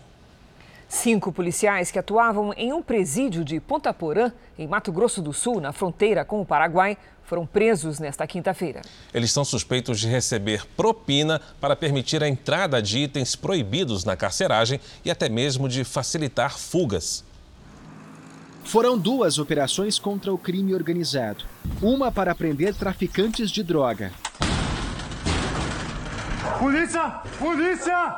Cinco 0.88 1.30
policiais 1.30 1.90
que 1.90 1.98
atuavam 1.98 2.54
em 2.56 2.72
um 2.72 2.82
presídio 2.82 3.44
de 3.44 3.60
Ponta 3.60 3.92
Porã, 3.92 4.32
em 4.58 4.66
Mato 4.66 4.90
Grosso 4.90 5.20
do 5.20 5.34
Sul, 5.34 5.60
na 5.60 5.70
fronteira 5.70 6.24
com 6.24 6.40
o 6.40 6.46
Paraguai, 6.46 6.96
foram 7.24 7.44
presos 7.44 7.98
nesta 7.98 8.26
quinta-feira. 8.26 8.80
Eles 9.12 9.30
são 9.30 9.44
suspeitos 9.44 10.00
de 10.00 10.08
receber 10.08 10.66
propina 10.76 11.42
para 11.60 11.76
permitir 11.76 12.22
a 12.24 12.28
entrada 12.28 12.80
de 12.80 13.00
itens 13.00 13.36
proibidos 13.36 14.02
na 14.02 14.16
carceragem 14.16 14.80
e 15.04 15.10
até 15.10 15.28
mesmo 15.28 15.68
de 15.68 15.84
facilitar 15.84 16.58
fugas. 16.58 17.22
Foram 18.64 18.98
duas 18.98 19.38
operações 19.38 19.98
contra 19.98 20.32
o 20.32 20.38
crime 20.38 20.74
organizado. 20.74 21.44
Uma 21.82 22.10
para 22.10 22.34
prender 22.34 22.74
traficantes 22.74 23.50
de 23.50 23.62
droga. 23.62 24.10
Polícia! 26.58 27.20
Polícia! 27.38 28.16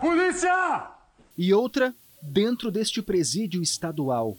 Polícia! 0.00 0.99
E 1.42 1.54
outra 1.54 1.94
dentro 2.20 2.70
deste 2.70 3.00
presídio 3.00 3.62
estadual. 3.62 4.36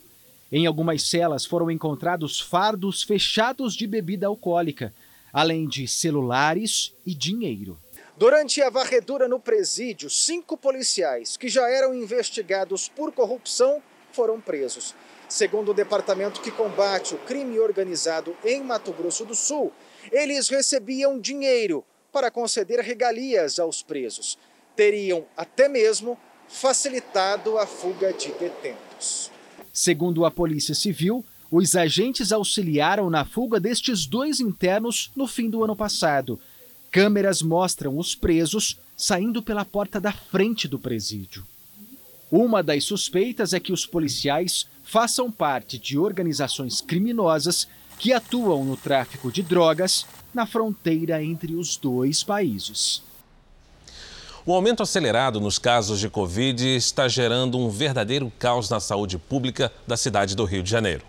Em 0.52 0.68
algumas 0.68 1.02
celas 1.10 1.48
foram 1.48 1.72
encontrados 1.72 2.40
fardos 2.40 3.02
fechados 3.02 3.74
de 3.74 3.88
bebida 3.88 4.28
alcoólica, 4.28 4.94
além 5.34 5.68
de 5.68 5.88
celulares 5.88 6.94
e 7.04 7.16
dinheiro. 7.16 7.76
Durante 8.16 8.62
a 8.62 8.70
varredura 8.70 9.28
no 9.28 9.40
presídio, 9.40 10.12
cinco 10.12 10.56
policiais 10.56 11.36
que 11.38 11.50
já 11.50 11.68
eram 11.68 11.96
investigados 11.96 12.88
por 12.88 13.12
corrupção 13.12 13.82
foram 14.12 14.40
presos. 14.40 14.94
Segundo 15.28 15.72
o 15.72 15.74
departamento 15.74 16.40
que 16.40 16.52
combate 16.52 17.16
o 17.16 17.18
crime 17.26 17.58
organizado 17.58 18.38
em 18.46 18.62
Mato 18.62 18.94
Grosso 18.94 19.26
do 19.26 19.34
Sul, 19.34 19.74
eles 20.12 20.50
recebiam 20.50 21.20
dinheiro 21.20 21.84
para 22.12 22.30
conceder 22.30 22.80
regalias 22.80 23.58
aos 23.58 23.82
presos. 23.82 24.38
Teriam 24.76 25.26
até 25.36 25.68
mesmo 25.68 26.16
facilitado 26.52 27.58
a 27.58 27.66
fuga 27.66 28.14
de 28.14 28.32
detentos. 28.34 29.32
Segundo 29.74 30.26
a 30.26 30.32
Polícia 30.32 30.76
Civil, 30.76 31.26
os 31.50 31.76
agentes 31.76 32.32
auxiliaram 32.32 33.10
na 33.10 33.26
fuga 33.26 33.60
destes 33.60 34.06
dois 34.06 34.40
internos 34.40 35.12
no 35.16 35.26
fim 35.26 35.50
do 35.50 35.64
ano 35.64 35.76
passado. 35.76 36.40
Câmeras 36.92 37.42
mostram 37.42 37.98
os 37.98 38.14
presos 38.14 38.78
saindo 38.98 39.42
pela 39.42 39.66
porta 39.66 40.00
da 40.00 40.12
frente 40.12 40.68
do 40.68 40.78
presídio. 40.78 41.44
Uma 42.30 42.62
das 42.62 42.84
suspeitas 42.84 43.54
é 43.54 43.60
que 43.60 43.74
os 43.74 43.86
policiais 43.86 44.68
façam 44.84 45.32
parte 45.32 45.78
de 45.78 45.98
organizações 45.98 46.80
criminosas 46.80 47.68
que 47.98 48.14
atuam 48.14 48.64
no 48.64 48.78
tráfico 48.78 49.32
de 49.32 49.42
drogas 49.42 50.06
na 50.34 50.46
fronteira 50.46 51.24
entre 51.24 51.56
os 51.56 51.78
dois 51.78 52.24
países. 52.24 53.02
O 54.44 54.56
aumento 54.56 54.82
acelerado 54.82 55.40
nos 55.40 55.60
casos 55.60 56.00
de 56.00 56.10
Covid 56.10 56.68
está 56.76 57.08
gerando 57.08 57.60
um 57.60 57.70
verdadeiro 57.70 58.32
caos 58.40 58.72
na 58.72 58.80
saúde 58.80 59.20
pública 59.20 59.72
da 59.86 59.96
cidade 59.96 60.36
do 60.36 60.46
Rio 60.46 60.64
de 60.64 60.70
Janeiro. 60.70 61.06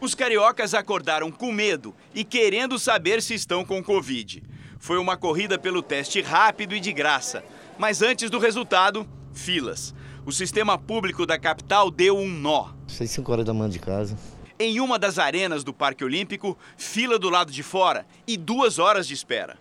Os 0.00 0.14
cariocas 0.14 0.72
acordaram 0.72 1.30
com 1.30 1.52
medo 1.52 1.94
e 2.14 2.24
querendo 2.24 2.78
saber 2.78 3.20
se 3.20 3.34
estão 3.34 3.66
com 3.66 3.84
Covid. 3.84 4.42
Foi 4.78 4.96
uma 4.96 5.14
corrida 5.14 5.58
pelo 5.58 5.82
teste 5.82 6.22
rápido 6.22 6.74
e 6.74 6.80
de 6.80 6.90
graça. 6.90 7.44
Mas 7.78 8.00
antes 8.00 8.30
do 8.30 8.38
resultado, 8.38 9.06
filas. 9.34 9.94
O 10.24 10.32
sistema 10.32 10.78
público 10.78 11.26
da 11.26 11.38
capital 11.38 11.90
deu 11.90 12.16
um 12.16 12.28
nó. 12.30 12.70
6, 12.88 13.10
5 13.10 13.30
horas 13.30 13.44
da 13.44 13.52
manhã 13.52 13.68
de 13.68 13.78
casa. 13.78 14.16
Em 14.58 14.80
uma 14.80 14.98
das 14.98 15.18
arenas 15.18 15.62
do 15.62 15.74
Parque 15.74 16.02
Olímpico, 16.02 16.56
fila 16.78 17.18
do 17.18 17.28
lado 17.28 17.52
de 17.52 17.62
fora 17.62 18.06
e 18.26 18.38
duas 18.38 18.78
horas 18.78 19.06
de 19.06 19.12
espera. 19.12 19.58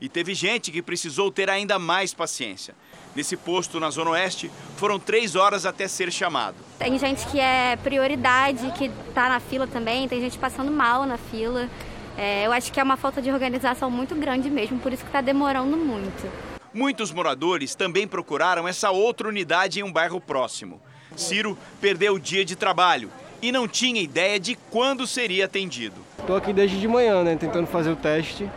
E 0.00 0.08
teve 0.08 0.34
gente 0.34 0.70
que 0.70 0.80
precisou 0.80 1.30
ter 1.30 1.50
ainda 1.50 1.78
mais 1.78 2.14
paciência. 2.14 2.74
Nesse 3.14 3.36
posto 3.36 3.78
na 3.78 3.90
Zona 3.90 4.12
Oeste, 4.12 4.50
foram 4.76 4.98
três 4.98 5.36
horas 5.36 5.66
até 5.66 5.86
ser 5.86 6.10
chamado. 6.10 6.56
Tem 6.78 6.98
gente 6.98 7.26
que 7.26 7.38
é 7.38 7.76
prioridade, 7.76 8.72
que 8.78 8.86
está 9.08 9.28
na 9.28 9.40
fila 9.40 9.66
também, 9.66 10.08
tem 10.08 10.20
gente 10.20 10.38
passando 10.38 10.70
mal 10.70 11.04
na 11.04 11.18
fila. 11.18 11.68
É, 12.16 12.46
eu 12.46 12.52
acho 12.52 12.72
que 12.72 12.80
é 12.80 12.82
uma 12.82 12.96
falta 12.96 13.20
de 13.20 13.30
organização 13.30 13.90
muito 13.90 14.14
grande 14.14 14.48
mesmo, 14.48 14.78
por 14.78 14.92
isso 14.92 15.02
que 15.02 15.08
está 15.08 15.20
demorando 15.20 15.76
muito. 15.76 16.30
Muitos 16.72 17.10
moradores 17.12 17.74
também 17.74 18.06
procuraram 18.06 18.66
essa 18.66 18.90
outra 18.90 19.28
unidade 19.28 19.80
em 19.80 19.82
um 19.82 19.92
bairro 19.92 20.20
próximo. 20.20 20.80
Ciro 21.16 21.58
perdeu 21.80 22.14
o 22.14 22.20
dia 22.20 22.44
de 22.44 22.54
trabalho 22.54 23.10
e 23.42 23.50
não 23.50 23.66
tinha 23.66 24.00
ideia 24.00 24.38
de 24.38 24.54
quando 24.70 25.06
seria 25.06 25.46
atendido. 25.46 25.96
Estou 26.18 26.36
aqui 26.36 26.52
desde 26.52 26.78
de 26.78 26.86
manhã, 26.86 27.24
né, 27.24 27.36
tentando 27.36 27.66
fazer 27.66 27.90
o 27.90 27.96
teste, 27.96 28.48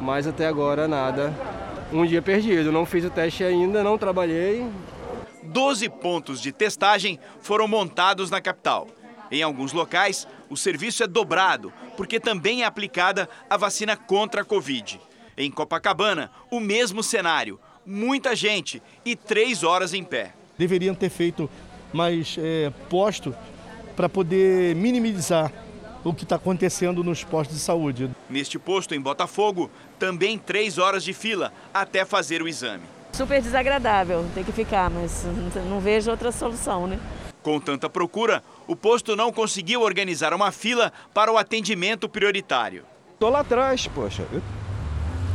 mas 0.00 0.26
até 0.26 0.46
agora 0.46 0.86
nada. 0.86 1.34
Um 1.92 2.04
dia 2.04 2.20
perdido, 2.20 2.70
não 2.70 2.84
fiz 2.84 3.04
o 3.04 3.10
teste 3.10 3.42
ainda, 3.42 3.82
não 3.82 3.96
trabalhei. 3.96 4.66
Doze 5.42 5.88
pontos 5.88 6.40
de 6.40 6.52
testagem 6.52 7.18
foram 7.40 7.66
montados 7.66 8.30
na 8.30 8.40
capital. 8.40 8.88
Em 9.30 9.42
alguns 9.42 9.72
locais, 9.72 10.26
o 10.50 10.56
serviço 10.56 11.02
é 11.02 11.06
dobrado, 11.06 11.72
porque 11.96 12.20
também 12.20 12.62
é 12.62 12.66
aplicada 12.66 13.28
a 13.48 13.56
vacina 13.56 13.96
contra 13.96 14.42
a 14.42 14.44
Covid. 14.44 15.00
Em 15.36 15.50
Copacabana, 15.50 16.30
o 16.50 16.60
mesmo 16.60 17.02
cenário. 17.02 17.58
Muita 17.84 18.36
gente 18.36 18.82
e 19.04 19.16
três 19.16 19.62
horas 19.62 19.94
em 19.94 20.04
pé. 20.04 20.34
Deveriam 20.58 20.94
ter 20.94 21.08
feito 21.08 21.48
mais 21.92 22.36
é, 22.38 22.70
posto 22.90 23.34
para 23.96 24.08
poder 24.08 24.74
minimizar 24.76 25.52
o 26.10 26.14
que 26.14 26.24
está 26.24 26.36
acontecendo 26.36 27.04
nos 27.04 27.22
postos 27.24 27.56
de 27.56 27.62
saúde. 27.62 28.10
Neste 28.28 28.58
posto 28.58 28.94
em 28.94 29.00
Botafogo, 29.00 29.70
também 29.98 30.38
três 30.38 30.78
horas 30.78 31.04
de 31.04 31.12
fila 31.12 31.52
até 31.72 32.04
fazer 32.04 32.42
o 32.42 32.48
exame. 32.48 32.84
Super 33.12 33.42
desagradável, 33.42 34.24
tem 34.34 34.44
que 34.44 34.52
ficar, 34.52 34.90
mas 34.90 35.24
não 35.68 35.80
vejo 35.80 36.10
outra 36.10 36.30
solução, 36.30 36.86
né? 36.86 36.98
Com 37.42 37.58
tanta 37.60 37.88
procura, 37.88 38.42
o 38.66 38.76
posto 38.76 39.16
não 39.16 39.32
conseguiu 39.32 39.82
organizar 39.82 40.34
uma 40.34 40.52
fila 40.52 40.92
para 41.14 41.32
o 41.32 41.38
atendimento 41.38 42.08
prioritário. 42.08 42.84
Estou 43.14 43.30
lá 43.30 43.40
atrás, 43.40 43.86
poxa. 43.86 44.24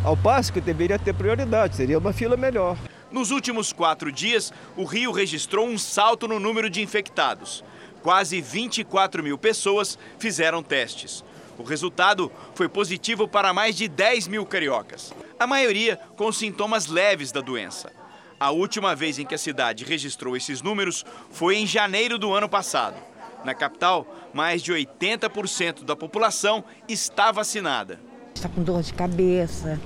Ao 0.04 0.16
passo 0.16 0.54
que 0.54 0.62
deveria 0.62 1.00
ter 1.00 1.14
prioridade, 1.14 1.76
seria 1.76 1.98
uma 1.98 2.14
fila 2.14 2.38
melhor. 2.38 2.78
Nos 3.12 3.32
últimos 3.32 3.72
quatro 3.72 4.12
dias, 4.12 4.52
o 4.76 4.86
Rio 4.86 5.12
registrou 5.12 5.68
um 5.68 5.78
salto 5.78 6.28
no 6.28 6.40
número 6.40 6.70
de 6.70 6.82
infectados. 6.82 7.64
Quase 8.04 8.42
24 8.42 9.24
mil 9.24 9.38
pessoas 9.38 9.98
fizeram 10.20 10.62
testes. 10.62 11.24
O 11.58 11.64
resultado 11.64 12.30
foi 12.54 12.68
positivo 12.68 13.30
para 13.30 13.54
mais 13.54 13.78
de 13.78 13.88
10 13.88 14.28
mil 14.28 14.46
cariocas, 14.46 15.14
a 15.40 15.48
maioria 15.48 15.98
com 16.18 16.30
sintomas 16.32 16.88
leves 16.88 17.32
da 17.32 17.40
doença. 17.40 17.92
A 18.38 18.52
última 18.52 18.94
vez 18.94 19.20
em 19.20 19.26
que 19.26 19.34
a 19.34 19.38
cidade 19.38 19.86
registrou 19.86 20.36
esses 20.36 20.62
números 20.62 21.06
foi 21.32 21.56
em 21.56 21.66
janeiro 21.66 22.18
do 22.18 22.34
ano 22.34 22.50
passado. 22.50 22.98
Na 23.46 23.54
capital, 23.54 24.06
mais 24.34 24.62
de 24.62 24.74
80% 24.74 25.86
da 25.86 25.96
população 25.96 26.62
está 26.90 27.32
vacinada. 27.32 28.02
Está 28.36 28.50
com 28.50 28.64
dor 28.64 28.82
de 28.82 28.94
cabeça, 28.94 29.80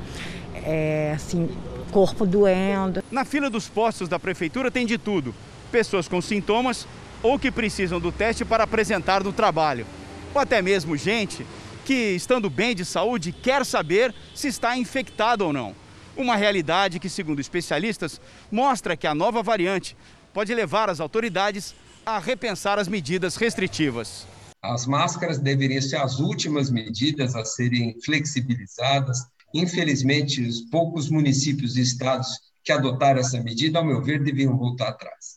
é, 0.55 1.13
assim, 1.15 1.55
corpo 1.91 2.25
doendo. 2.25 3.03
Na 3.11 3.25
fila 3.25 3.47
dos 3.47 3.67
postos 3.67 4.09
da 4.09 4.17
prefeitura 4.17 4.71
tem 4.71 4.87
de 4.87 4.97
tudo: 4.97 5.35
pessoas 5.71 6.07
com 6.07 6.19
sintomas 6.19 6.87
ou 7.21 7.39
que 7.39 7.51
precisam 7.51 7.99
do 7.99 8.11
teste 8.11 8.45
para 8.45 8.63
apresentar 8.63 9.23
no 9.23 9.33
trabalho, 9.33 9.85
ou 10.33 10.41
até 10.41 10.61
mesmo 10.61 10.95
gente 10.97 11.45
que, 11.85 12.11
estando 12.15 12.49
bem 12.49 12.75
de 12.75 12.83
saúde, 12.83 13.31
quer 13.31 13.65
saber 13.65 14.13
se 14.35 14.49
está 14.49 14.77
infectado 14.77 15.45
ou 15.45 15.53
não. 15.53 15.73
Uma 16.17 16.35
realidade 16.35 16.99
que, 16.99 17.09
segundo 17.09 17.39
especialistas, 17.39 18.19
mostra 18.51 18.97
que 18.97 19.07
a 19.07 19.15
nova 19.15 19.41
variante 19.41 19.95
pode 20.33 20.53
levar 20.53 20.89
as 20.89 20.99
autoridades 20.99 21.73
a 22.05 22.19
repensar 22.19 22.77
as 22.77 22.87
medidas 22.87 23.35
restritivas. 23.35 24.27
As 24.61 24.85
máscaras 24.85 25.37
deveriam 25.39 25.81
ser 25.81 25.97
as 25.97 26.19
últimas 26.19 26.69
medidas 26.69 27.35
a 27.35 27.45
serem 27.45 27.95
flexibilizadas. 28.03 29.19
Infelizmente, 29.53 30.41
os 30.41 30.61
poucos 30.61 31.09
municípios 31.09 31.77
e 31.77 31.81
estados 31.81 32.27
que 32.63 32.71
adotaram 32.71 33.19
essa 33.21 33.41
medida, 33.41 33.79
ao 33.79 33.85
meu 33.85 34.01
ver, 34.01 34.23
deviam 34.23 34.57
voltar 34.57 34.89
atrás. 34.89 35.36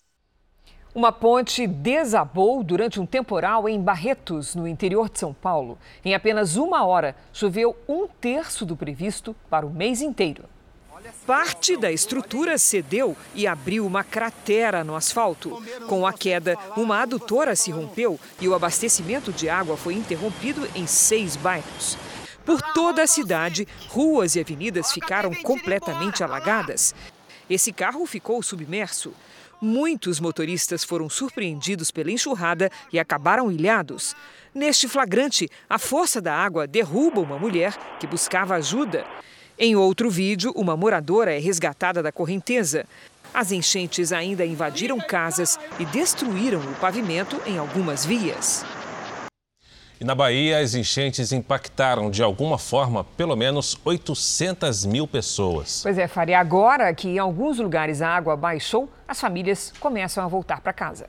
Uma 0.93 1.13
ponte 1.13 1.69
desabou 1.69 2.65
durante 2.65 2.99
um 2.99 3.07
temporal 3.07 3.69
em 3.69 3.81
Barretos, 3.81 4.57
no 4.57 4.67
interior 4.67 5.09
de 5.09 5.21
São 5.21 5.33
Paulo. 5.33 5.79
Em 6.05 6.17
apenas 6.17 6.57
uma 6.57 6.85
hora, 6.85 7.15
choveu 7.33 7.77
um 7.89 8.09
terço 8.09 8.67
do 8.67 8.77
previsto 8.77 9.37
para 9.49 9.65
o 9.65 9.71
mês 9.71 10.03
inteiro. 10.03 10.45
Parte 11.25 11.77
da 11.77 11.93
estrutura 11.93 12.59
cedeu 12.59 13.17
e 13.37 13.47
abriu 13.47 13.87
uma 13.87 14.03
cratera 14.03 14.83
no 14.83 14.97
asfalto. 14.97 15.63
Com 15.87 16.05
a 16.05 16.13
queda, 16.13 16.59
uma 16.77 17.03
adutora 17.03 17.55
se 17.55 17.71
rompeu 17.71 18.19
e 18.41 18.49
o 18.49 18.55
abastecimento 18.55 19.33
de 19.33 19.49
água 19.49 19.77
foi 19.77 19.95
interrompido 19.95 20.69
em 20.75 20.89
seis 20.89 21.37
bairros. 21.37 21.97
Por 22.45 22.61
toda 22.61 23.05
a 23.05 23.07
cidade, 23.07 23.67
ruas 23.89 24.35
e 24.35 24.41
avenidas 24.41 24.91
ficaram 24.91 25.33
completamente 25.35 26.25
alagadas. 26.25 26.95
Esse 27.49 27.73
carro 27.73 28.05
ficou 28.07 28.43
submerso. 28.43 29.13
Muitos 29.61 30.19
motoristas 30.19 30.83
foram 30.83 31.11
surpreendidos 31.11 31.91
pela 31.91 32.11
enxurrada 32.11 32.71
e 32.91 32.99
acabaram 32.99 33.53
ilhados. 33.53 34.17
Neste 34.55 34.89
flagrante, 34.89 35.51
a 35.69 35.79
força 35.79 36.19
da 36.19 36.35
água 36.35 36.67
derruba 36.67 37.21
uma 37.21 37.39
mulher 37.39 37.77
que 37.99 38.07
buscava 38.07 38.55
ajuda. 38.55 39.05
Em 39.59 39.77
outro 39.77 40.09
vídeo, 40.09 40.51
uma 40.57 40.75
moradora 40.77 41.35
é 41.35 41.39
resgatada 41.39 42.03
da 42.03 42.11
correnteza. 42.11 42.87
As 43.35 43.53
enchentes 43.53 44.13
ainda 44.13 44.47
invadiram 44.47 44.99
casas 44.99 45.59
e 45.79 45.85
destruíram 45.85 46.61
o 46.61 46.75
pavimento 46.77 47.39
em 47.47 47.59
algumas 47.59 48.07
vias. 48.07 48.65
E 50.01 50.05
na 50.05 50.15
Bahia, 50.15 50.59
as 50.59 50.75
enchentes 50.75 51.31
impactaram 51.31 52.11
de 52.11 52.23
alguma 52.23 52.57
forma 52.57 53.05
pelo 53.05 53.37
menos 53.37 53.79
800 53.85 54.87
mil 54.87 55.07
pessoas. 55.07 55.81
Pois 55.83 55.99
é, 55.99 56.09
Faria, 56.09 56.41
agora 56.41 56.95
que 56.95 57.07
em 57.07 57.19
alguns 57.19 57.59
lugares 57.59 58.01
a 58.01 58.09
água 58.09 58.35
baixou, 58.35 58.89
as 59.07 59.21
famílias 59.21 59.75
começam 59.79 60.25
a 60.25 60.27
voltar 60.27 60.63
para 60.63 60.73
casa. 60.73 61.07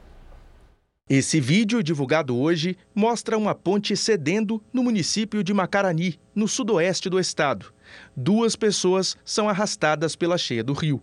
Esse 1.10 1.40
vídeo, 1.40 1.82
divulgado 1.82 2.38
hoje, 2.38 2.78
mostra 2.94 3.38
uma 3.38 3.56
ponte 3.56 3.96
cedendo 3.96 4.62
no 4.74 4.84
município 4.84 5.42
de 5.42 5.54
Macarani, 5.54 6.20
no 6.36 6.46
sudoeste 6.46 7.10
do 7.10 7.18
estado. 7.18 7.74
Duas 8.14 8.58
pessoas 8.58 9.16
são 9.24 9.48
arrastadas 9.48 10.18
pela 10.18 10.38
cheia 10.38 10.66
do 10.66 10.74
rio. 10.74 11.02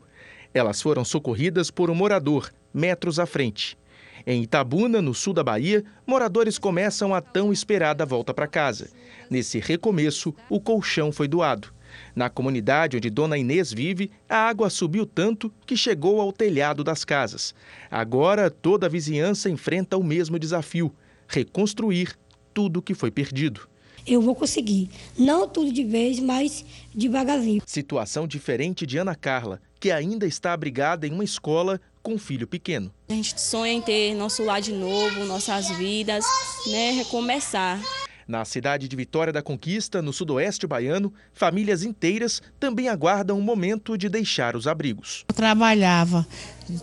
Elas 0.52 0.82
foram 0.82 1.06
socorridas 1.06 1.70
por 1.70 1.88
um 1.88 1.94
morador, 1.94 2.50
metros 2.72 3.18
à 3.18 3.24
frente. 3.24 3.78
Em 4.26 4.42
Itabuna, 4.42 5.00
no 5.00 5.14
sul 5.14 5.32
da 5.32 5.42
Bahia, 5.44 5.84
moradores 6.06 6.58
começam 6.58 7.14
a 7.14 7.20
tão 7.20 7.52
esperada 7.52 8.04
volta 8.04 8.34
para 8.34 8.46
casa. 8.46 8.90
Nesse 9.30 9.58
recomeço, 9.58 10.34
o 10.48 10.60
colchão 10.60 11.12
foi 11.12 11.28
doado. 11.28 11.72
Na 12.14 12.28
comunidade 12.28 12.96
onde 12.96 13.10
Dona 13.10 13.38
Inês 13.38 13.72
vive, 13.72 14.10
a 14.28 14.36
água 14.36 14.70
subiu 14.70 15.06
tanto 15.06 15.52
que 15.66 15.76
chegou 15.76 16.20
ao 16.20 16.32
telhado 16.32 16.84
das 16.84 17.04
casas. 17.04 17.54
Agora, 17.90 18.50
toda 18.50 18.86
a 18.86 18.90
vizinhança 18.90 19.48
enfrenta 19.48 19.96
o 19.96 20.04
mesmo 20.04 20.38
desafio: 20.38 20.92
reconstruir 21.26 22.16
tudo 22.52 22.82
que 22.82 22.94
foi 22.94 23.10
perdido. 23.10 23.68
Eu 24.06 24.22
vou 24.22 24.34
conseguir. 24.34 24.88
Não 25.18 25.46
tudo 25.46 25.70
de 25.70 25.84
vez, 25.84 26.18
mas 26.18 26.64
devagarzinho. 26.94 27.62
Situação 27.66 28.26
diferente 28.26 28.86
de 28.86 28.96
Ana 28.96 29.14
Carla, 29.14 29.60
que 29.78 29.90
ainda 29.90 30.26
está 30.26 30.52
abrigada 30.52 31.06
em 31.06 31.12
uma 31.12 31.24
escola 31.24 31.80
com 32.08 32.14
um 32.14 32.18
filho 32.18 32.46
pequeno. 32.46 32.90
A 33.10 33.12
gente 33.12 33.38
sonha 33.38 33.70
em 33.70 33.82
ter 33.82 34.14
nosso 34.14 34.42
lar 34.42 34.62
de 34.62 34.72
novo, 34.72 35.26
nossas 35.26 35.68
vidas, 35.68 36.24
né, 36.66 36.92
recomeçar. 36.92 37.78
Na 38.26 38.46
cidade 38.46 38.88
de 38.88 38.96
Vitória 38.96 39.30
da 39.30 39.42
Conquista, 39.42 40.00
no 40.00 40.10
sudoeste 40.10 40.66
baiano, 40.66 41.12
famílias 41.34 41.82
inteiras 41.82 42.40
também 42.58 42.88
aguardam 42.88 43.38
o 43.38 43.42
momento 43.42 43.98
de 43.98 44.08
deixar 44.08 44.56
os 44.56 44.66
abrigos. 44.66 45.26
Eu 45.28 45.34
trabalhava, 45.34 46.26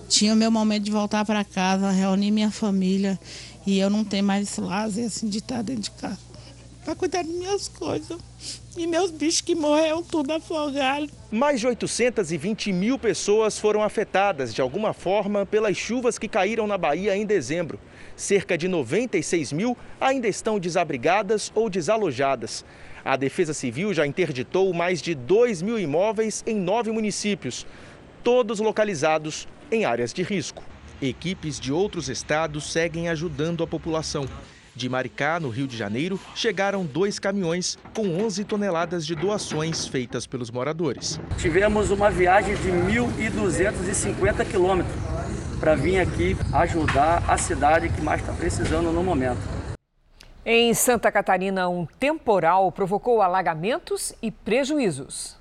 tinha 0.08 0.34
o 0.34 0.36
meu 0.36 0.52
momento 0.52 0.84
de 0.84 0.92
voltar 0.92 1.26
para 1.26 1.44
casa, 1.44 1.90
reunir 1.90 2.30
minha 2.30 2.52
família 2.52 3.20
e 3.66 3.80
eu 3.80 3.90
não 3.90 4.04
tenho 4.04 4.24
mais 4.24 4.48
esse 4.48 4.62
lazer 4.62 5.08
assim, 5.08 5.28
de 5.28 5.40
estar 5.40 5.64
dentro 5.64 5.84
de 5.84 5.92
casa 5.92 6.25
para 6.86 6.96
cuidar 6.96 7.24
das 7.24 7.34
minhas 7.34 7.68
coisas. 7.68 8.18
E 8.78 8.86
meus 8.86 9.10
bichos 9.10 9.42
que 9.42 9.56
morreram 9.56 10.04
tudo 10.04 10.32
afogados. 10.32 11.10
Mais 11.32 11.60
de 11.60 11.68
820 11.68 12.72
mil 12.72 13.00
pessoas 13.00 13.58
foram 13.58 13.82
afetadas 13.82 14.54
de 14.54 14.62
alguma 14.62 14.94
forma 14.94 15.46
pelas 15.46 15.76
chuvas 15.76 16.20
que 16.20 16.28
caíram 16.28 16.68
na 16.68 16.78
Bahia 16.78 17.18
em 17.18 17.26
dezembro. 17.26 17.80
Cerca 18.16 18.58
de 18.58 18.68
96 18.68 19.52
mil 19.52 19.76
ainda 20.00 20.28
estão 20.28 20.60
desabrigadas 20.60 21.52
ou 21.56 21.70
desalojadas. 21.70 22.64
A 23.04 23.16
Defesa 23.16 23.54
Civil 23.54 23.94
já 23.94 24.06
interditou 24.06 24.72
mais 24.74 25.02
de 25.02 25.16
2 25.16 25.62
mil 25.62 25.80
imóveis 25.80 26.44
em 26.46 26.56
nove 26.56 26.92
municípios, 26.92 27.66
todos 28.24 28.60
localizados 28.60 29.48
em 29.72 29.86
áreas 29.86 30.14
de 30.14 30.22
risco. 30.22 30.64
Equipes 31.02 31.60
de 31.60 31.74
outros 31.74 32.10
estados 32.10 32.72
seguem 32.72 33.10
ajudando 33.10 33.64
a 33.64 33.68
população. 33.68 34.28
De 34.76 34.90
Maricá, 34.90 35.40
no 35.40 35.48
Rio 35.50 35.68
de 35.68 35.78
Janeiro, 35.78 36.20
chegaram 36.36 36.86
dois 36.86 37.18
caminhões 37.18 37.78
com 37.94 38.08
11 38.22 38.44
toneladas 38.44 39.06
de 39.06 39.16
doações 39.16 39.88
feitas 39.88 40.28
pelos 40.28 40.52
moradores. 40.52 41.18
Tivemos 41.38 41.92
uma 41.92 42.12
viagem 42.12 42.56
de 42.56 42.70
1.250 42.70 44.46
quilômetros 44.46 44.94
para 45.62 45.76
vir 45.76 46.00
aqui 46.00 46.36
ajudar 46.52 47.24
a 47.26 47.38
cidade 47.38 47.88
que 47.88 48.02
mais 48.02 48.20
está 48.20 48.34
precisando 48.34 48.92
no 48.92 49.02
momento. 49.02 49.40
Em 50.46 50.74
Santa 50.74 51.12
Catarina, 51.12 51.70
um 51.70 51.86
temporal 51.86 52.72
provocou 52.72 53.22
alagamentos 53.22 54.14
e 54.22 54.30
prejuízos. 54.30 55.38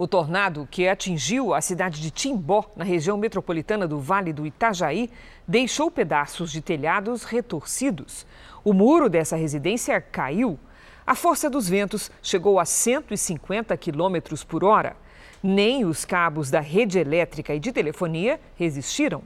O 0.00 0.08
tornado 0.08 0.66
que 0.70 0.88
atingiu 0.88 1.52
a 1.52 1.60
cidade 1.60 2.00
de 2.00 2.10
Timbó, 2.10 2.64
na 2.74 2.84
região 2.84 3.18
metropolitana 3.18 3.86
do 3.86 4.00
Vale 4.00 4.32
do 4.32 4.46
Itajaí, 4.46 5.10
deixou 5.46 5.90
pedaços 5.90 6.50
de 6.50 6.62
telhados 6.62 7.24
retorcidos. 7.24 8.26
O 8.64 8.72
muro 8.72 9.10
dessa 9.10 9.36
residência 9.36 10.00
caiu. 10.00 10.58
A 11.06 11.14
força 11.14 11.50
dos 11.50 11.68
ventos 11.68 12.10
chegou 12.22 12.58
a 12.58 12.64
150 12.64 13.76
quilômetros 13.76 14.42
por 14.42 14.64
hora. 14.64 14.96
Nem 15.42 15.84
os 15.84 16.06
cabos 16.06 16.50
da 16.50 16.60
rede 16.60 16.98
elétrica 16.98 17.54
e 17.54 17.60
de 17.60 17.70
telefonia 17.70 18.40
resistiram. 18.56 19.22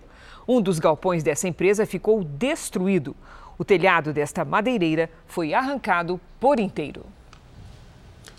Um 0.48 0.60
dos 0.60 0.80
galpões 0.80 1.22
dessa 1.22 1.46
empresa 1.46 1.86
ficou 1.86 2.24
destruído. 2.24 3.14
O 3.56 3.64
telhado 3.64 4.12
desta 4.12 4.44
madeireira 4.44 5.08
foi 5.24 5.54
arrancado 5.54 6.20
por 6.40 6.58
inteiro. 6.58 7.06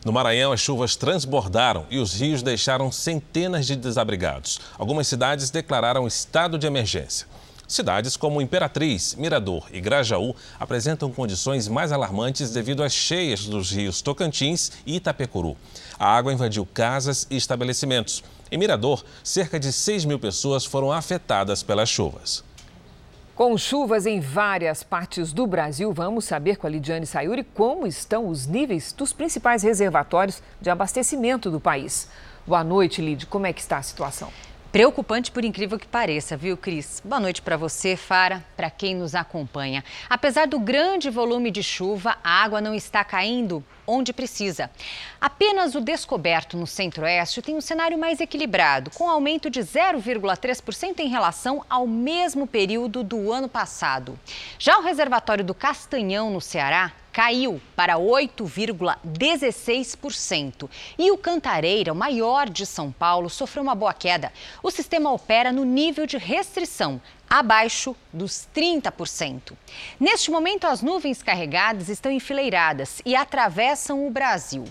No 0.06 0.14
Maranhão, 0.14 0.52
as 0.52 0.60
chuvas 0.60 0.96
transbordaram 0.96 1.88
e 1.90 1.98
os 1.98 2.14
rios 2.14 2.44
deixaram 2.44 2.92
centenas 2.92 3.66
de 3.66 3.76
desabrigados. 3.76 4.60
Algumas 4.78 5.08
cidades 5.08 5.50
declararam 5.50 6.06
estado 6.06 6.60
de 6.60 6.68
emergência. 6.68 7.26
Cidades 7.68 8.16
como 8.16 8.40
Imperatriz, 8.40 9.16
Mirador 9.16 9.66
e 9.74 9.82
Grajaú 9.82 10.36
apresentam 10.60 11.12
condições 11.12 11.68
mais 11.68 11.92
alarmantes 11.92 12.52
devido 12.52 12.84
às 12.84 12.94
cheias 12.94 13.46
dos 13.46 13.72
rios 13.72 14.04
Tocantins 14.04 14.74
e 14.86 14.98
Itapecuru. 14.98 15.58
A 15.98 16.16
água 16.16 16.32
invadiu 16.32 16.68
casas 16.68 17.26
e 17.32 17.36
estabelecimentos. 17.36 18.24
Em 18.52 18.60
Mirador, 18.60 19.04
cerca 19.24 19.60
de 19.60 19.74
6 19.74 20.06
mil 20.06 20.20
pessoas 20.20 20.66
foram 20.66 20.92
afetadas 20.92 21.64
pelas 21.64 21.90
chuvas. 21.90 22.44
Com 23.36 23.58
chuvas 23.58 24.06
em 24.06 24.22
várias 24.22 24.82
partes 24.82 25.34
do 25.34 25.46
Brasil, 25.46 25.92
vamos 25.92 26.24
saber 26.24 26.56
com 26.56 26.68
a 26.68 26.70
Lidiane 26.70 27.06
Sayuri 27.06 27.44
como 27.44 27.86
estão 27.86 28.30
os 28.30 28.48
níveis 28.48 28.94
dos 28.94 29.12
principais 29.12 29.62
reservatórios 29.62 30.42
de 30.62 30.70
abastecimento 30.70 31.52
do 31.52 31.60
país. 31.60 32.10
Boa 32.48 32.64
noite, 32.64 33.02
Lid. 33.02 33.26
Como 33.26 33.46
é 33.46 33.52
que 33.52 33.60
está 33.60 33.78
a 33.78 33.84
situação? 33.84 34.32
Preocupante 34.72 35.34
por 35.34 35.44
incrível 35.44 35.78
que 35.78 35.86
pareça, 35.86 36.38
viu, 36.38 36.56
Cris? 36.56 37.02
Boa 37.04 37.20
noite 37.20 37.42
para 37.42 37.58
você, 37.58 37.98
Fara, 37.98 38.42
para 38.56 38.70
quem 38.70 38.96
nos 38.96 39.14
acompanha. 39.14 39.84
Apesar 40.10 40.48
do 40.48 40.58
grande 40.58 41.10
volume 41.10 41.52
de 41.52 41.62
chuva, 41.62 42.18
a 42.24 42.42
água 42.42 42.62
não 42.62 42.74
está 42.74 43.04
caindo 43.04 43.62
onde 43.88 44.14
precisa. 44.14 44.70
Apenas 45.20 45.76
o 45.76 45.82
descoberto 45.82 46.58
no 46.58 46.68
Centro-Oeste 46.68 47.42
tem 47.42 47.56
um 47.56 47.62
cenário 47.62 47.98
mais 47.98 48.20
equilibrado, 48.20 48.92
com 48.92 49.10
aumento 49.10 49.50
de 49.50 49.62
0,3% 49.62 51.00
em 51.00 51.08
relação 51.08 51.66
ao 51.70 51.88
mesmo 51.88 52.48
período 52.48 53.04
do 53.04 53.32
ano 53.32 53.50
passado. 53.50 54.18
Já 54.58 54.78
o 54.78 54.84
reservatório 54.84 55.44
do 55.44 55.54
Castanhão, 55.54 56.30
no 56.30 56.42
Ceará, 56.42 56.92
caiu 57.16 57.60
para 57.78 57.96
8,16%. 57.96 60.70
E 61.00 61.10
o 61.12 61.18
Cantareira, 61.18 61.94
o 61.94 61.96
maior 61.96 62.50
de 62.50 62.66
São 62.66 62.92
Paulo, 62.92 63.30
sofreu 63.30 63.64
uma 63.64 63.74
boa 63.74 63.94
queda. 63.94 64.34
O 64.62 64.70
sistema 64.70 65.14
opera 65.14 65.54
no 65.54 65.64
nível 65.64 66.06
de 66.06 66.18
restrição, 66.18 67.00
abaixo 67.40 67.94
dos 68.14 68.48
30%. 68.56 69.52
Neste 70.00 70.32
momento, 70.32 70.66
as 70.66 70.82
nuvens 70.82 71.22
carregadas 71.22 71.90
estão 71.90 72.10
enfileiradas 72.10 73.02
e 73.06 73.14
atravessam 73.14 74.08
o 74.08 74.10
Brasil. 74.10 74.64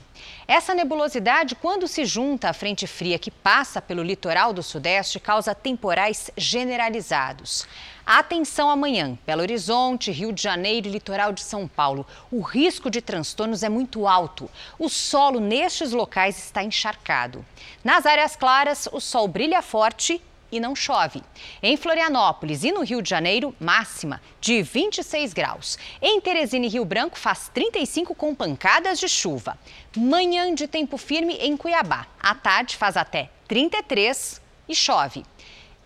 Essa 0.49 0.75
nebulosidade, 0.75 1.55
quando 1.55 1.87
se 1.87 2.07
junta 2.07 2.49
à 2.49 2.55
frente 2.55 2.87
fria 2.87 3.19
que 3.19 3.31
passa 3.31 3.83
pelo 3.83 4.03
litoral 4.03 4.55
do 4.55 4.63
Sudeste, 4.63 5.21
causa 5.21 5.55
temporais 5.55 6.31
generalizados. 6.39 7.67
Atenção 8.07 8.71
amanhã, 8.71 9.19
Belo 9.27 9.43
Horizonte, 9.43 10.11
Rio 10.11 10.33
de 10.33 10.43
Janeiro 10.43 10.89
e 10.89 10.91
litoral 10.91 11.33
de 11.33 11.43
São 11.43 11.69
Paulo. 11.69 12.07
O 12.31 12.41
risco 12.41 12.91
de 12.91 13.03
transtornos 13.03 13.63
é 13.63 13.69
muito 13.69 14.09
alto. 14.09 14.51
O 14.79 14.89
solo 14.89 15.39
nestes 15.39 15.93
locais 15.93 16.39
está 16.39 16.63
encharcado. 16.63 17.45
Nas 17.83 18.07
áreas 18.07 18.37
claras, 18.37 18.89
o 18.91 19.01
sol 19.01 19.29
brilha 19.29 19.61
forte 19.61 20.23
e 20.57 20.61
não 20.61 20.75
chove. 20.77 21.23
Em 21.63 21.77
Florianópolis 21.77 22.63
e 22.63 22.71
no 22.71 22.85
Rio 22.85 23.03
de 23.03 23.11
Janeiro, 23.11 23.55
máxima 23.59 24.21
de 24.41 24.63
26 24.63 25.33
graus. 25.33 25.77
Em 26.01 26.21
Teresina 26.21 26.67
e 26.67 26.69
Rio 26.69 26.85
Branco, 26.85 27.19
faz 27.19 27.51
35 27.53 28.15
com 28.15 28.35
pancadas 28.35 28.99
de 28.99 29.09
chuva. 29.09 29.59
Manhã 29.97 30.55
de 30.55 30.69
tempo 30.69 30.97
firme 30.97 31.35
em 31.35 31.57
Cuiabá. 31.57 32.07
À 32.21 32.35
tarde, 32.35 32.77
faz 32.77 32.97
até 32.97 33.31
33 33.49 34.41
e 34.69 34.75
chove. 34.75 35.25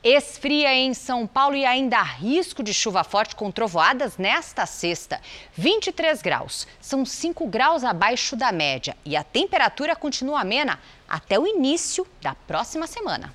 Esfria 0.02 0.72
em 0.72 0.94
São 0.94 1.26
Paulo 1.26 1.56
e 1.56 1.64
ainda 1.64 1.98
há 1.98 2.02
risco 2.02 2.62
de 2.62 2.72
chuva 2.72 3.02
forte 3.02 3.34
com 3.34 3.50
trovoadas 3.50 4.16
nesta 4.16 4.64
sexta. 4.64 5.20
23 5.54 6.22
graus, 6.22 6.68
são 6.80 7.04
5 7.04 7.46
graus 7.48 7.82
abaixo 7.82 8.36
da 8.36 8.52
média 8.52 8.96
e 9.04 9.16
a 9.16 9.24
temperatura 9.24 9.96
continua 9.96 10.42
amena 10.42 10.78
até 11.08 11.36
o 11.36 11.46
início 11.46 12.06
da 12.22 12.34
próxima 12.34 12.86
semana. 12.86 13.34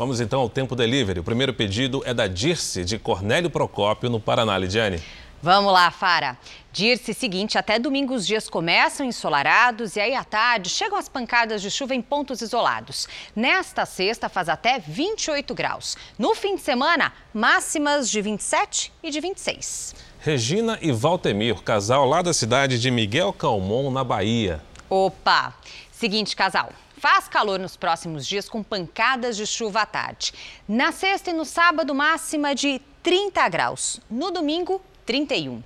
Vamos 0.00 0.18
então 0.18 0.40
ao 0.40 0.48
tempo 0.48 0.74
delivery. 0.74 1.20
O 1.20 1.22
primeiro 1.22 1.52
pedido 1.52 2.02
é 2.06 2.14
da 2.14 2.26
Dirce, 2.26 2.86
de 2.86 2.98
Cornélio 2.98 3.50
Procópio, 3.50 4.08
no 4.08 4.18
Paraná, 4.18 4.56
Lidiane. 4.56 4.98
Vamos 5.42 5.70
lá, 5.74 5.90
Fara. 5.90 6.38
Dir-se 6.72 7.12
seguinte, 7.12 7.58
até 7.58 7.78
domingo 7.78 8.14
os 8.14 8.26
dias 8.26 8.48
começam 8.48 9.04
ensolarados 9.04 9.96
e 9.96 10.00
aí 10.00 10.14
à 10.14 10.24
tarde 10.24 10.70
chegam 10.70 10.96
as 10.96 11.06
pancadas 11.06 11.60
de 11.60 11.70
chuva 11.70 11.94
em 11.94 12.00
pontos 12.00 12.40
isolados. 12.40 13.06
Nesta 13.36 13.84
sexta 13.84 14.30
faz 14.30 14.48
até 14.48 14.78
28 14.78 15.54
graus. 15.54 15.98
No 16.18 16.34
fim 16.34 16.54
de 16.54 16.62
semana, 16.62 17.12
máximas 17.34 18.10
de 18.10 18.22
27 18.22 18.90
e 19.02 19.10
de 19.10 19.20
26. 19.20 19.94
Regina 20.20 20.78
e 20.80 20.92
Valtemir, 20.92 21.56
casal 21.62 22.06
lá 22.06 22.22
da 22.22 22.32
cidade 22.32 22.80
de 22.80 22.90
Miguel 22.90 23.34
Calmon, 23.34 23.90
na 23.90 24.02
Bahia. 24.02 24.62
Opa! 24.88 25.52
Seguinte, 25.92 26.34
casal. 26.34 26.72
Faz 27.00 27.26
calor 27.26 27.58
nos 27.58 27.78
próximos 27.78 28.26
dias 28.26 28.46
com 28.46 28.62
pancadas 28.62 29.34
de 29.34 29.46
chuva 29.46 29.80
à 29.80 29.86
tarde. 29.86 30.34
Na 30.68 30.92
sexta 30.92 31.30
e 31.30 31.32
no 31.32 31.46
sábado, 31.46 31.94
máxima 31.94 32.54
de 32.54 32.78
30 33.02 33.48
graus. 33.48 33.98
No 34.10 34.30
domingo, 34.30 34.82
31. 35.06 35.62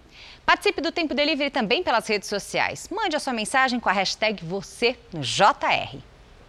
Participe 0.47 0.81
do 0.81 0.93
Tempo 0.93 1.13
Delivery 1.13 1.51
também 1.51 1.83
pelas 1.83 2.07
redes 2.07 2.29
sociais. 2.29 2.89
Mande 2.89 3.17
a 3.17 3.19
sua 3.19 3.33
mensagem 3.33 3.81
com 3.81 3.89
a 3.89 3.93
hashtag 3.93 4.45
você 4.45 4.97
no 5.13 5.23
JR. 5.23 5.99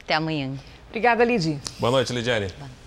Até 0.03 0.13
amanhã. 0.13 0.53
Obrigada, 0.89 1.23
Lidy. 1.23 1.59
Boa 1.79 1.89
noite, 1.89 2.13
Lidiane. 2.13 2.49
Boa 2.49 2.59
noite. 2.59 2.84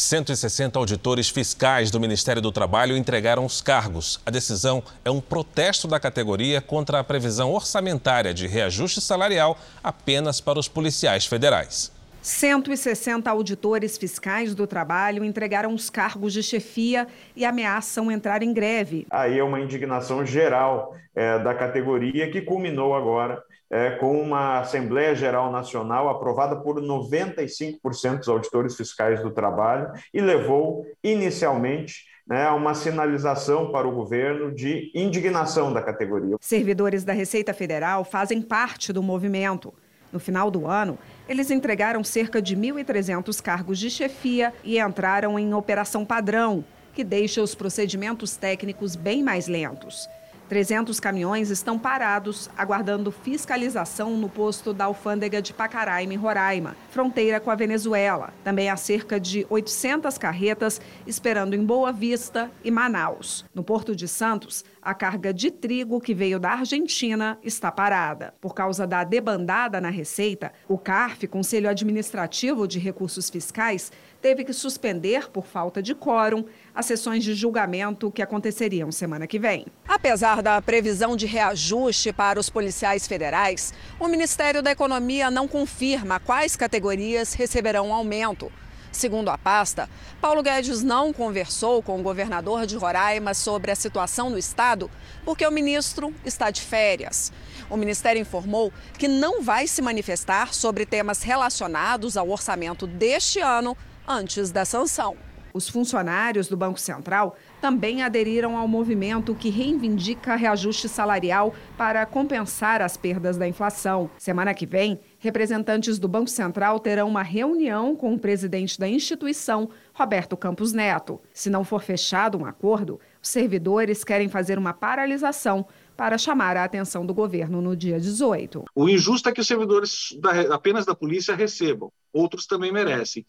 160 0.00 0.78
auditores 0.78 1.28
fiscais 1.28 1.90
do 1.90 2.00
Ministério 2.00 2.40
do 2.40 2.50
Trabalho 2.50 2.96
entregaram 2.96 3.44
os 3.44 3.60
cargos. 3.60 4.18
A 4.24 4.30
decisão 4.30 4.82
é 5.04 5.10
um 5.10 5.20
protesto 5.20 5.86
da 5.86 6.00
categoria 6.00 6.60
contra 6.60 6.98
a 6.98 7.04
previsão 7.04 7.52
orçamentária 7.52 8.32
de 8.32 8.46
reajuste 8.46 9.00
salarial 9.00 9.58
apenas 9.84 10.40
para 10.40 10.58
os 10.58 10.68
policiais 10.68 11.26
federais. 11.26 11.92
160 12.22 13.30
auditores 13.30 13.98
fiscais 13.98 14.54
do 14.54 14.66
trabalho 14.66 15.24
entregaram 15.24 15.74
os 15.74 15.90
cargos 15.90 16.32
de 16.32 16.42
chefia 16.42 17.06
e 17.36 17.44
ameaçam 17.44 18.10
entrar 18.10 18.42
em 18.42 18.52
greve. 18.52 19.06
Aí 19.10 19.38
é 19.38 19.44
uma 19.44 19.60
indignação 19.60 20.24
geral 20.24 20.96
é, 21.14 21.38
da 21.38 21.54
categoria 21.54 22.30
que 22.30 22.40
culminou 22.40 22.94
agora 22.94 23.42
é, 23.70 23.90
com 23.90 24.20
uma 24.20 24.60
Assembleia 24.60 25.14
Geral 25.14 25.52
Nacional 25.52 26.08
aprovada 26.08 26.56
por 26.56 26.80
95% 26.80 28.18
dos 28.18 28.28
auditores 28.28 28.76
fiscais 28.76 29.22
do 29.22 29.30
trabalho 29.30 29.92
e 30.12 30.20
levou 30.20 30.84
inicialmente 31.04 32.10
né, 32.26 32.48
uma 32.50 32.74
sinalização 32.74 33.70
para 33.70 33.86
o 33.86 33.92
governo 33.92 34.52
de 34.52 34.90
indignação 34.94 35.72
da 35.72 35.80
categoria. 35.80 36.36
Servidores 36.40 37.04
da 37.04 37.12
Receita 37.12 37.54
Federal 37.54 38.04
fazem 38.04 38.42
parte 38.42 38.92
do 38.92 39.02
movimento. 39.02 39.72
No 40.12 40.18
final 40.18 40.50
do 40.50 40.66
ano, 40.66 40.98
eles 41.28 41.50
entregaram 41.50 42.02
cerca 42.02 42.42
de 42.42 42.56
1.300 42.56 43.40
cargos 43.40 43.78
de 43.78 43.88
chefia 43.88 44.52
e 44.64 44.80
entraram 44.80 45.38
em 45.38 45.54
operação 45.54 46.04
padrão, 46.04 46.64
que 46.92 47.04
deixa 47.04 47.40
os 47.40 47.54
procedimentos 47.54 48.36
técnicos 48.36 48.96
bem 48.96 49.22
mais 49.22 49.46
lentos. 49.46 50.08
300 50.50 50.98
caminhões 50.98 51.48
estão 51.48 51.78
parados, 51.78 52.50
aguardando 52.58 53.12
fiscalização 53.12 54.16
no 54.16 54.28
posto 54.28 54.74
da 54.74 54.86
alfândega 54.86 55.40
de 55.40 55.54
Pacaraima, 55.54 56.12
em 56.12 56.16
Roraima, 56.16 56.76
fronteira 56.90 57.38
com 57.38 57.52
a 57.52 57.54
Venezuela. 57.54 58.34
Também 58.42 58.68
há 58.68 58.76
cerca 58.76 59.20
de 59.20 59.46
800 59.48 60.18
carretas 60.18 60.80
esperando 61.06 61.54
em 61.54 61.64
Boa 61.64 61.92
Vista 61.92 62.50
e 62.64 62.70
Manaus. 62.70 63.44
No 63.54 63.62
Porto 63.62 63.94
de 63.94 64.08
Santos, 64.08 64.64
a 64.82 64.92
carga 64.92 65.32
de 65.32 65.52
trigo 65.52 66.00
que 66.00 66.12
veio 66.12 66.40
da 66.40 66.50
Argentina 66.50 67.38
está 67.44 67.70
parada. 67.70 68.34
Por 68.40 68.52
causa 68.52 68.88
da 68.88 69.04
debandada 69.04 69.80
na 69.80 69.88
Receita, 69.88 70.52
o 70.66 70.76
CARF, 70.76 71.28
Conselho 71.28 71.70
Administrativo 71.70 72.66
de 72.66 72.80
Recursos 72.80 73.30
Fiscais, 73.30 73.92
teve 74.20 74.44
que 74.44 74.52
suspender, 74.52 75.30
por 75.30 75.46
falta 75.46 75.82
de 75.82 75.94
quórum, 75.94 76.44
as 76.74 76.86
sessões 76.86 77.24
de 77.24 77.34
julgamento 77.34 78.10
que 78.10 78.22
aconteceriam 78.22 78.92
semana 78.92 79.26
que 79.26 79.38
vem. 79.38 79.66
Apesar 79.88 80.42
da 80.42 80.60
previsão 80.60 81.16
de 81.16 81.26
reajuste 81.26 82.12
para 82.12 82.38
os 82.38 82.50
policiais 82.50 83.06
federais, 83.06 83.72
o 83.98 84.06
Ministério 84.06 84.62
da 84.62 84.70
Economia 84.70 85.30
não 85.30 85.48
confirma 85.48 86.20
quais 86.20 86.56
categorias 86.56 87.34
receberão 87.34 87.92
aumento. 87.92 88.50
Segundo 88.92 89.28
a 89.28 89.38
pasta, 89.38 89.88
Paulo 90.20 90.42
Guedes 90.42 90.82
não 90.82 91.12
conversou 91.12 91.80
com 91.80 92.00
o 92.00 92.02
governador 92.02 92.66
de 92.66 92.76
Roraima 92.76 93.34
sobre 93.34 93.70
a 93.70 93.76
situação 93.76 94.28
no 94.28 94.36
estado 94.36 94.90
porque 95.24 95.46
o 95.46 95.50
ministro 95.50 96.12
está 96.24 96.50
de 96.50 96.60
férias. 96.60 97.32
O 97.70 97.76
ministério 97.76 98.20
informou 98.20 98.72
que 98.98 99.06
não 99.06 99.42
vai 99.42 99.68
se 99.68 99.80
manifestar 99.80 100.52
sobre 100.52 100.84
temas 100.84 101.22
relacionados 101.22 102.16
ao 102.16 102.28
orçamento 102.30 102.84
deste 102.84 103.38
ano 103.38 103.76
antes 104.10 104.50
da 104.50 104.64
sanção. 104.64 105.16
Os 105.52 105.68
funcionários 105.68 106.48
do 106.48 106.56
Banco 106.56 106.80
Central 106.80 107.36
também 107.60 108.02
aderiram 108.02 108.56
ao 108.56 108.66
movimento 108.66 109.34
que 109.34 109.50
reivindica 109.50 110.34
reajuste 110.34 110.88
salarial 110.88 111.54
para 111.76 112.04
compensar 112.06 112.82
as 112.82 112.96
perdas 112.96 113.36
da 113.36 113.46
inflação. 113.46 114.10
Semana 114.18 114.54
que 114.54 114.66
vem, 114.66 115.00
representantes 115.18 115.98
do 115.98 116.08
Banco 116.08 116.30
Central 116.30 116.80
terão 116.80 117.08
uma 117.08 117.22
reunião 117.22 117.94
com 117.94 118.14
o 118.14 118.18
presidente 118.18 118.78
da 118.78 118.88
instituição, 118.88 119.70
Roberto 119.92 120.36
Campos 120.36 120.72
Neto. 120.72 121.20
Se 121.32 121.50
não 121.50 121.64
for 121.64 121.82
fechado 121.82 122.38
um 122.38 122.46
acordo, 122.46 123.00
os 123.22 123.28
servidores 123.28 124.02
querem 124.02 124.28
fazer 124.28 124.58
uma 124.58 124.72
paralisação 124.72 125.66
para 125.96 126.16
chamar 126.16 126.56
a 126.56 126.64
atenção 126.64 127.04
do 127.04 127.12
governo 127.12 127.60
no 127.60 127.76
dia 127.76 128.00
18. 128.00 128.64
O 128.74 128.88
injusto 128.88 129.28
é 129.28 129.32
que 129.32 129.40
os 129.40 129.46
servidores 129.46 130.16
da, 130.18 130.54
apenas 130.54 130.86
da 130.86 130.94
polícia 130.94 131.34
recebam, 131.34 131.92
outros 132.12 132.46
também 132.46 132.72
merecem. 132.72 133.24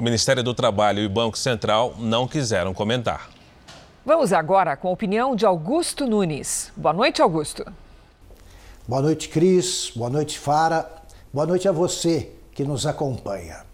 O 0.00 0.02
Ministério 0.02 0.42
do 0.42 0.54
Trabalho 0.54 1.00
e 1.00 1.04
o 1.04 1.10
Banco 1.10 1.36
Central 1.36 1.94
não 1.98 2.26
quiseram 2.26 2.72
comentar. 2.72 3.28
Vamos 4.02 4.32
agora 4.32 4.74
com 4.74 4.88
a 4.88 4.92
opinião 4.92 5.36
de 5.36 5.44
Augusto 5.44 6.06
Nunes. 6.06 6.72
Boa 6.74 6.94
noite, 6.94 7.20
Augusto. 7.20 7.70
Boa 8.88 9.02
noite, 9.02 9.28
Cris. 9.28 9.92
Boa 9.94 10.08
noite, 10.08 10.38
Fara. 10.38 10.90
Boa 11.30 11.44
noite 11.44 11.68
a 11.68 11.72
você 11.72 12.32
que 12.54 12.64
nos 12.64 12.86
acompanha. 12.86 13.66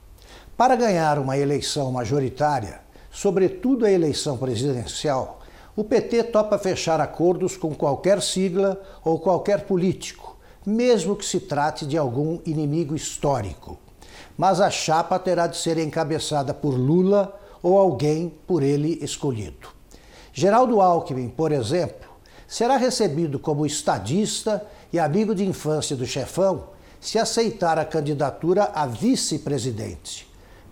Para 0.57 0.75
ganhar 0.75 1.21
uma 1.21 1.39
eleição 1.39 1.93
majoritária, 1.93 2.81
sobretudo 3.09 3.87
a 3.87 3.93
eleição 3.93 4.37
presidencial, 4.37 5.39
o 5.77 5.85
PT 5.85 6.25
topa 6.25 6.59
fechar 6.59 7.01
acordos 7.01 7.57
com 7.57 7.73
qualquer 7.73 8.21
sigla 8.21 8.83
ou 9.05 9.21
qualquer 9.21 9.61
político, 9.61 10.37
mesmo 10.67 11.15
que 11.15 11.25
se 11.25 11.39
trate 11.39 11.87
de 11.87 11.97
algum 11.97 12.41
inimigo 12.45 12.97
histórico 12.97 13.79
mas 14.37 14.61
a 14.61 14.71
chapa 14.71 15.19
terá 15.19 15.47
de 15.47 15.57
ser 15.57 15.79
encabeçada 15.79 16.53
por 16.53 16.75
Lula 16.75 17.39
ou 17.63 17.79
alguém 17.79 18.33
por 18.47 18.63
ele 18.63 18.99
escolhido. 19.03 19.69
Geraldo 20.33 20.81
Alckmin, 20.81 21.29
por 21.29 21.51
exemplo, 21.53 22.09
será 22.47 22.77
recebido 22.77 23.39
como 23.39 23.65
estadista 23.65 24.65
e 24.93 24.99
amigo 24.99 25.35
de 25.35 25.45
infância 25.45 25.97
do 25.97 26.07
chefão 26.07 26.65
se 27.01 27.19
aceitar 27.19 27.79
a 27.79 27.85
candidatura 27.85 28.71
a 28.75 28.87
vice-presidente. 28.87 30.29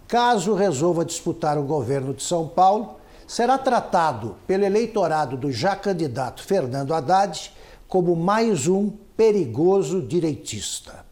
Caso 0.07 0.55
resolva 0.55 1.05
disputar 1.05 1.57
o 1.59 1.63
governo 1.63 2.13
de 2.13 2.23
São 2.23 2.47
Paulo, 2.47 2.97
será 3.27 3.57
tratado 3.57 4.37
pelo 4.47 4.65
eleitorado 4.65 5.37
do 5.37 5.51
já 5.51 5.75
candidato 5.75 6.43
Fernando 6.43 6.93
Haddad 6.93 7.51
como 7.89 8.15
mais 8.15 8.67
um 8.67 8.91
perigoso 9.17 10.03
direitista 10.03 11.04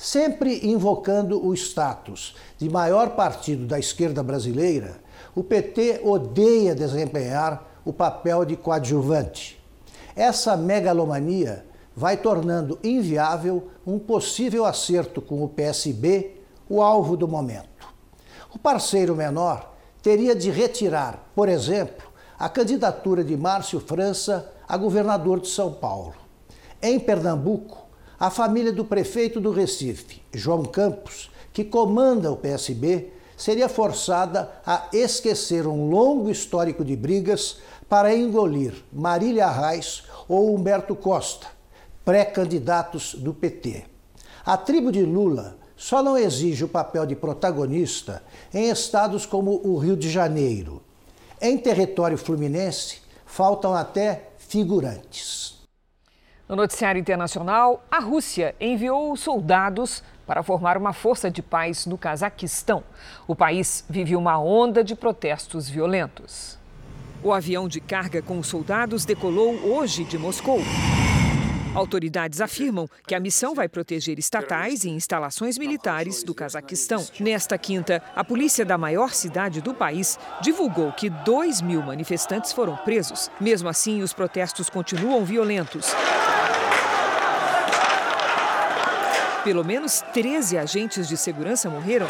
sempre 0.00 0.66
invocando 0.66 1.46
o 1.46 1.52
status 1.52 2.34
de 2.56 2.70
maior 2.70 3.10
partido 3.10 3.66
da 3.66 3.78
esquerda 3.78 4.22
brasileira, 4.22 4.98
o 5.34 5.44
PT 5.44 6.00
odeia 6.02 6.74
desempenhar 6.74 7.70
o 7.84 7.92
papel 7.92 8.46
de 8.46 8.56
coadjuvante. 8.56 9.62
Essa 10.16 10.56
megalomania 10.56 11.66
vai 11.94 12.16
tornando 12.16 12.78
inviável 12.82 13.68
um 13.86 13.98
possível 13.98 14.64
acerto 14.64 15.20
com 15.20 15.44
o 15.44 15.48
PSB, 15.50 16.34
o 16.66 16.80
alvo 16.80 17.14
do 17.14 17.28
momento. 17.28 17.86
O 18.54 18.58
parceiro 18.58 19.14
menor 19.14 19.70
teria 20.00 20.34
de 20.34 20.50
retirar, 20.50 21.30
por 21.34 21.46
exemplo, 21.46 22.08
a 22.38 22.48
candidatura 22.48 23.22
de 23.22 23.36
Márcio 23.36 23.78
França 23.78 24.50
a 24.66 24.78
governador 24.78 25.40
de 25.40 25.48
São 25.48 25.74
Paulo. 25.74 26.14
Em 26.80 26.98
Pernambuco, 26.98 27.89
a 28.20 28.28
família 28.28 28.70
do 28.70 28.84
prefeito 28.84 29.40
do 29.40 29.50
Recife, 29.50 30.20
João 30.34 30.62
Campos, 30.62 31.30
que 31.54 31.64
comanda 31.64 32.30
o 32.30 32.36
PSB, 32.36 33.10
seria 33.34 33.66
forçada 33.66 34.52
a 34.66 34.88
esquecer 34.92 35.66
um 35.66 35.88
longo 35.88 36.28
histórico 36.28 36.84
de 36.84 36.94
brigas 36.94 37.56
para 37.88 38.14
engolir 38.14 38.74
Marília 38.92 39.48
Reis 39.48 40.04
ou 40.28 40.54
Humberto 40.54 40.94
Costa, 40.94 41.46
pré-candidatos 42.04 43.14
do 43.14 43.32
PT. 43.32 43.84
A 44.44 44.58
tribo 44.58 44.92
de 44.92 45.02
Lula 45.02 45.56
só 45.74 46.02
não 46.02 46.18
exige 46.18 46.62
o 46.62 46.68
papel 46.68 47.06
de 47.06 47.16
protagonista 47.16 48.22
em 48.52 48.68
estados 48.68 49.24
como 49.24 49.66
o 49.66 49.78
Rio 49.78 49.96
de 49.96 50.10
Janeiro. 50.10 50.82
Em 51.40 51.56
território 51.56 52.18
fluminense, 52.18 52.98
faltam 53.24 53.74
até 53.74 54.28
figurantes. 54.36 55.59
No 56.50 56.56
noticiário 56.56 56.98
internacional, 56.98 57.80
a 57.88 58.00
Rússia 58.00 58.56
enviou 58.60 59.16
soldados 59.16 60.02
para 60.26 60.42
formar 60.42 60.76
uma 60.76 60.92
força 60.92 61.30
de 61.30 61.40
paz 61.40 61.86
no 61.86 61.96
Cazaquistão. 61.96 62.82
O 63.28 63.36
país 63.36 63.84
vive 63.88 64.16
uma 64.16 64.36
onda 64.36 64.82
de 64.82 64.96
protestos 64.96 65.68
violentos. 65.68 66.58
O 67.22 67.32
avião 67.32 67.68
de 67.68 67.80
carga 67.80 68.20
com 68.20 68.36
os 68.40 68.48
soldados 68.48 69.04
decolou 69.04 69.54
hoje 69.64 70.02
de 70.02 70.18
Moscou. 70.18 70.58
Autoridades 71.72 72.40
afirmam 72.40 72.88
que 73.06 73.14
a 73.14 73.20
missão 73.20 73.54
vai 73.54 73.68
proteger 73.68 74.18
estatais 74.18 74.82
e 74.82 74.90
instalações 74.90 75.56
militares 75.56 76.24
do 76.24 76.34
Cazaquistão. 76.34 77.06
Nesta 77.20 77.56
quinta, 77.56 78.02
a 78.16 78.24
polícia 78.24 78.64
da 78.64 78.76
maior 78.76 79.14
cidade 79.14 79.60
do 79.60 79.72
país 79.72 80.18
divulgou 80.42 80.90
que 80.90 81.08
2 81.08 81.62
mil 81.62 81.80
manifestantes 81.80 82.52
foram 82.52 82.76
presos. 82.78 83.30
Mesmo 83.40 83.68
assim, 83.68 84.02
os 84.02 84.12
protestos 84.12 84.68
continuam 84.68 85.24
violentos. 85.24 85.94
Pelo 89.44 89.64
menos 89.64 90.02
13 90.12 90.58
agentes 90.58 91.08
de 91.08 91.16
segurança 91.16 91.70
morreram. 91.70 92.06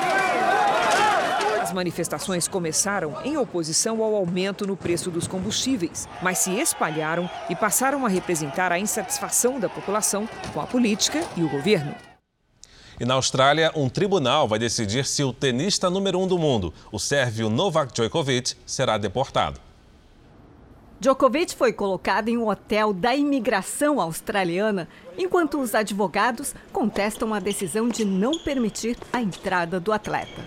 As 1.62 1.72
manifestações 1.72 2.49
começaram 2.49 3.16
em 3.24 3.37
oposição 3.37 4.03
ao 4.03 4.16
aumento 4.16 4.66
no 4.66 4.76
preço 4.76 5.12
dos 5.12 5.28
combustíveis, 5.28 6.09
mas 6.20 6.39
se 6.39 6.51
espalharam 6.51 7.31
e 7.49 7.55
passaram 7.55 8.05
a 8.05 8.09
representar 8.09 8.72
a 8.72 8.78
insatisfação 8.81 9.61
da 9.61 9.68
população 9.68 10.28
com 10.53 10.61
a 10.61 10.66
política 10.66 11.24
e 11.37 11.45
o 11.45 11.49
governo. 11.49 11.95
E 12.99 13.05
na 13.05 13.14
Austrália, 13.14 13.70
um 13.76 13.89
tribunal 13.89 14.49
vai 14.49 14.59
decidir 14.59 15.07
se 15.07 15.22
o 15.22 15.33
tenista 15.33 15.89
número 15.89 16.18
um 16.18 16.26
do 16.26 16.37
mundo, 16.37 16.74
o 16.91 16.99
sérvio 16.99 17.49
Novak 17.49 17.95
Djokovic, 17.95 18.57
será 18.66 18.99
deportado. 18.99 19.70
Djokovic 21.01 21.57
foi 21.57 21.72
colocado 21.72 22.28
em 22.28 22.36
um 22.36 22.46
hotel 22.46 22.92
da 22.92 23.16
imigração 23.16 23.98
australiana, 23.98 24.86
enquanto 25.16 25.59
os 25.59 25.74
advogados 25.74 26.55
contestam 26.74 27.32
a 27.32 27.40
decisão 27.40 27.88
de 27.88 28.05
não 28.05 28.32
permitir 28.44 28.98
a 29.11 29.22
entrada 29.22 29.80
do 29.80 29.94
atleta. 29.94 30.44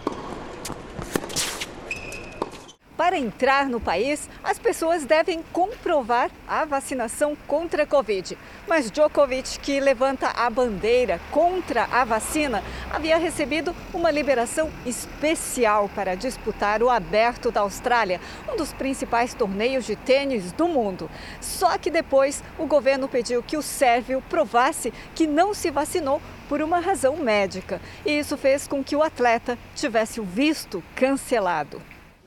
Para 3.04 3.18
entrar 3.18 3.68
no 3.68 3.82
país, 3.82 4.30
as 4.42 4.58
pessoas 4.58 5.04
devem 5.04 5.44
comprovar 5.52 6.32
a 6.48 6.64
vacinação 6.64 7.36
contra 7.46 7.84
a 7.84 7.86
Covid. 7.86 8.38
Mas 8.66 8.90
Djokovic, 8.90 9.60
que 9.60 9.78
levanta 9.82 10.30
a 10.30 10.50
bandeira 10.50 11.20
contra 11.30 11.84
a 11.92 12.06
vacina, 12.06 12.64
havia 12.90 13.18
recebido 13.18 13.76
uma 13.94 14.10
liberação 14.10 14.72
especial 14.86 15.90
para 15.94 16.16
disputar 16.16 16.82
o 16.82 16.90
Aberto 16.90 17.52
da 17.52 17.60
Austrália, 17.60 18.22
um 18.50 18.56
dos 18.56 18.72
principais 18.72 19.34
torneios 19.34 19.84
de 19.84 19.98
tênis 19.98 20.54
do 20.54 20.70
mundo. 20.70 21.12
Só 21.42 21.78
que 21.78 21.92
depois 21.92 22.42
o 22.58 22.66
governo 22.66 23.10
pediu 23.10 23.44
que 23.44 23.58
o 23.58 23.62
sérvio 23.62 24.24
provasse 24.30 24.94
que 25.14 25.28
não 25.28 25.54
se 25.54 25.70
vacinou 25.70 26.22
por 26.48 26.62
uma 26.62 26.80
razão 26.80 27.18
médica. 27.18 27.82
E 28.06 28.18
isso 28.18 28.38
fez 28.38 28.66
com 28.66 28.82
que 28.82 28.96
o 28.96 29.04
atleta 29.04 29.60
tivesse 29.76 30.22
o 30.22 30.24
visto 30.24 30.82
cancelado. 30.96 31.82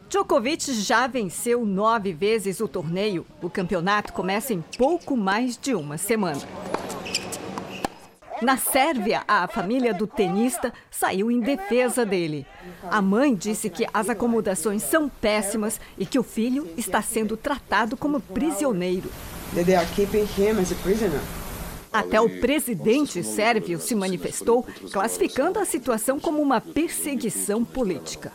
Djokovic 0.09 0.73
já 0.73 1.09
venceu 1.09 1.67
nove 1.67 2.13
vezes 2.13 2.61
o 2.61 2.69
torneio. 2.69 3.27
O 3.43 3.51
campeonato 3.51 4.13
começa 4.13 4.55
em 4.55 4.63
pouco 4.79 5.17
mais 5.17 5.59
de 5.59 5.75
uma 5.75 5.99
semana. 5.99 6.41
Na 8.41 8.57
Sérvia, 8.57 9.25
a 9.27 9.49
família 9.49 9.93
do 9.93 10.07
tenista 10.07 10.73
saiu 10.91 11.29
em 11.31 11.41
defesa 11.41 12.05
dele. 12.05 12.47
A 12.89 13.03
mãe 13.03 13.35
disse 13.35 13.69
que 13.69 13.87
as 13.93 14.09
acomodações 14.09 14.83
são 14.83 15.09
péssimas 15.09 15.81
e 15.99 16.07
que 16.07 16.19
o 16.19 16.23
filho 16.23 16.69
está 16.77 17.03
sendo 17.03 17.37
tratado 17.37 17.97
como 17.97 18.21
prisioneiro. 18.21 19.11
Até 21.93 22.21
o 22.21 22.41
presidente 22.41 23.25
sérvio 23.25 23.81
se 23.81 23.95
manifestou, 23.95 24.67
classificando 24.93 25.59
a 25.59 25.65
situação 25.65 26.21
como 26.21 26.43
uma 26.43 26.61
perseguição 26.61 27.65
política. 27.65 28.31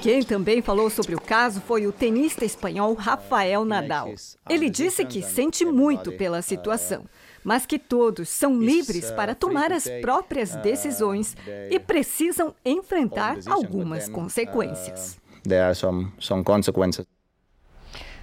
Quem 0.00 0.22
também 0.22 0.62
falou 0.62 0.88
sobre 0.88 1.16
o 1.16 1.20
caso 1.20 1.60
foi 1.60 1.84
o 1.84 1.92
tenista 1.92 2.44
espanhol 2.44 2.94
Rafael 2.94 3.64
Nadal. 3.64 4.14
Ele 4.48 4.70
disse 4.70 5.04
que 5.04 5.20
sente 5.20 5.64
muito 5.64 6.12
pela 6.12 6.40
situação, 6.40 7.04
mas 7.42 7.66
que 7.66 7.80
todos 7.80 8.28
são 8.28 8.60
livres 8.60 9.10
para 9.10 9.34
tomar 9.34 9.72
as 9.72 9.88
próprias 10.00 10.54
decisões 10.56 11.36
e 11.68 11.80
precisam 11.80 12.54
enfrentar 12.64 13.38
algumas 13.46 14.08
consequências. 14.08 15.18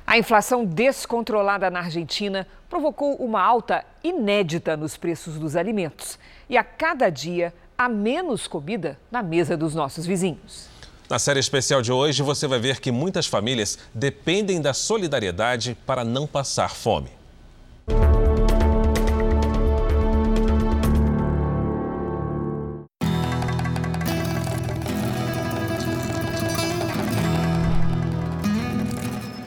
A 0.06 0.18
inflação 0.18 0.66
descontrolada 0.66 1.70
na 1.70 1.80
Argentina 1.80 2.48
provocou 2.70 3.16
uma 3.16 3.42
alta 3.42 3.86
inédita 4.04 4.76
nos 4.76 4.98
preços 4.98 5.38
dos 5.40 5.56
alimentos. 5.56 6.20
E 6.50 6.58
a 6.58 6.64
cada 6.64 7.10
dia, 7.10 7.54
há 7.78 7.90
menos 7.90 8.48
comida 8.48 8.98
na 9.12 9.22
mesa 9.22 9.58
dos 9.58 9.74
nossos 9.76 10.06
vizinhos. 10.06 10.68
Na 11.10 11.20
série 11.20 11.40
especial 11.40 11.82
de 11.82 11.92
hoje, 11.92 12.24
você 12.24 12.48
vai 12.48 12.60
ver 12.60 12.80
que 12.80 12.92
muitas 12.92 13.28
famílias 13.28 13.78
dependem 13.94 14.62
da 14.62 14.74
solidariedade 14.74 15.78
para 15.86 16.04
não 16.04 16.26
passar 16.26 16.70
fome. 16.70 17.10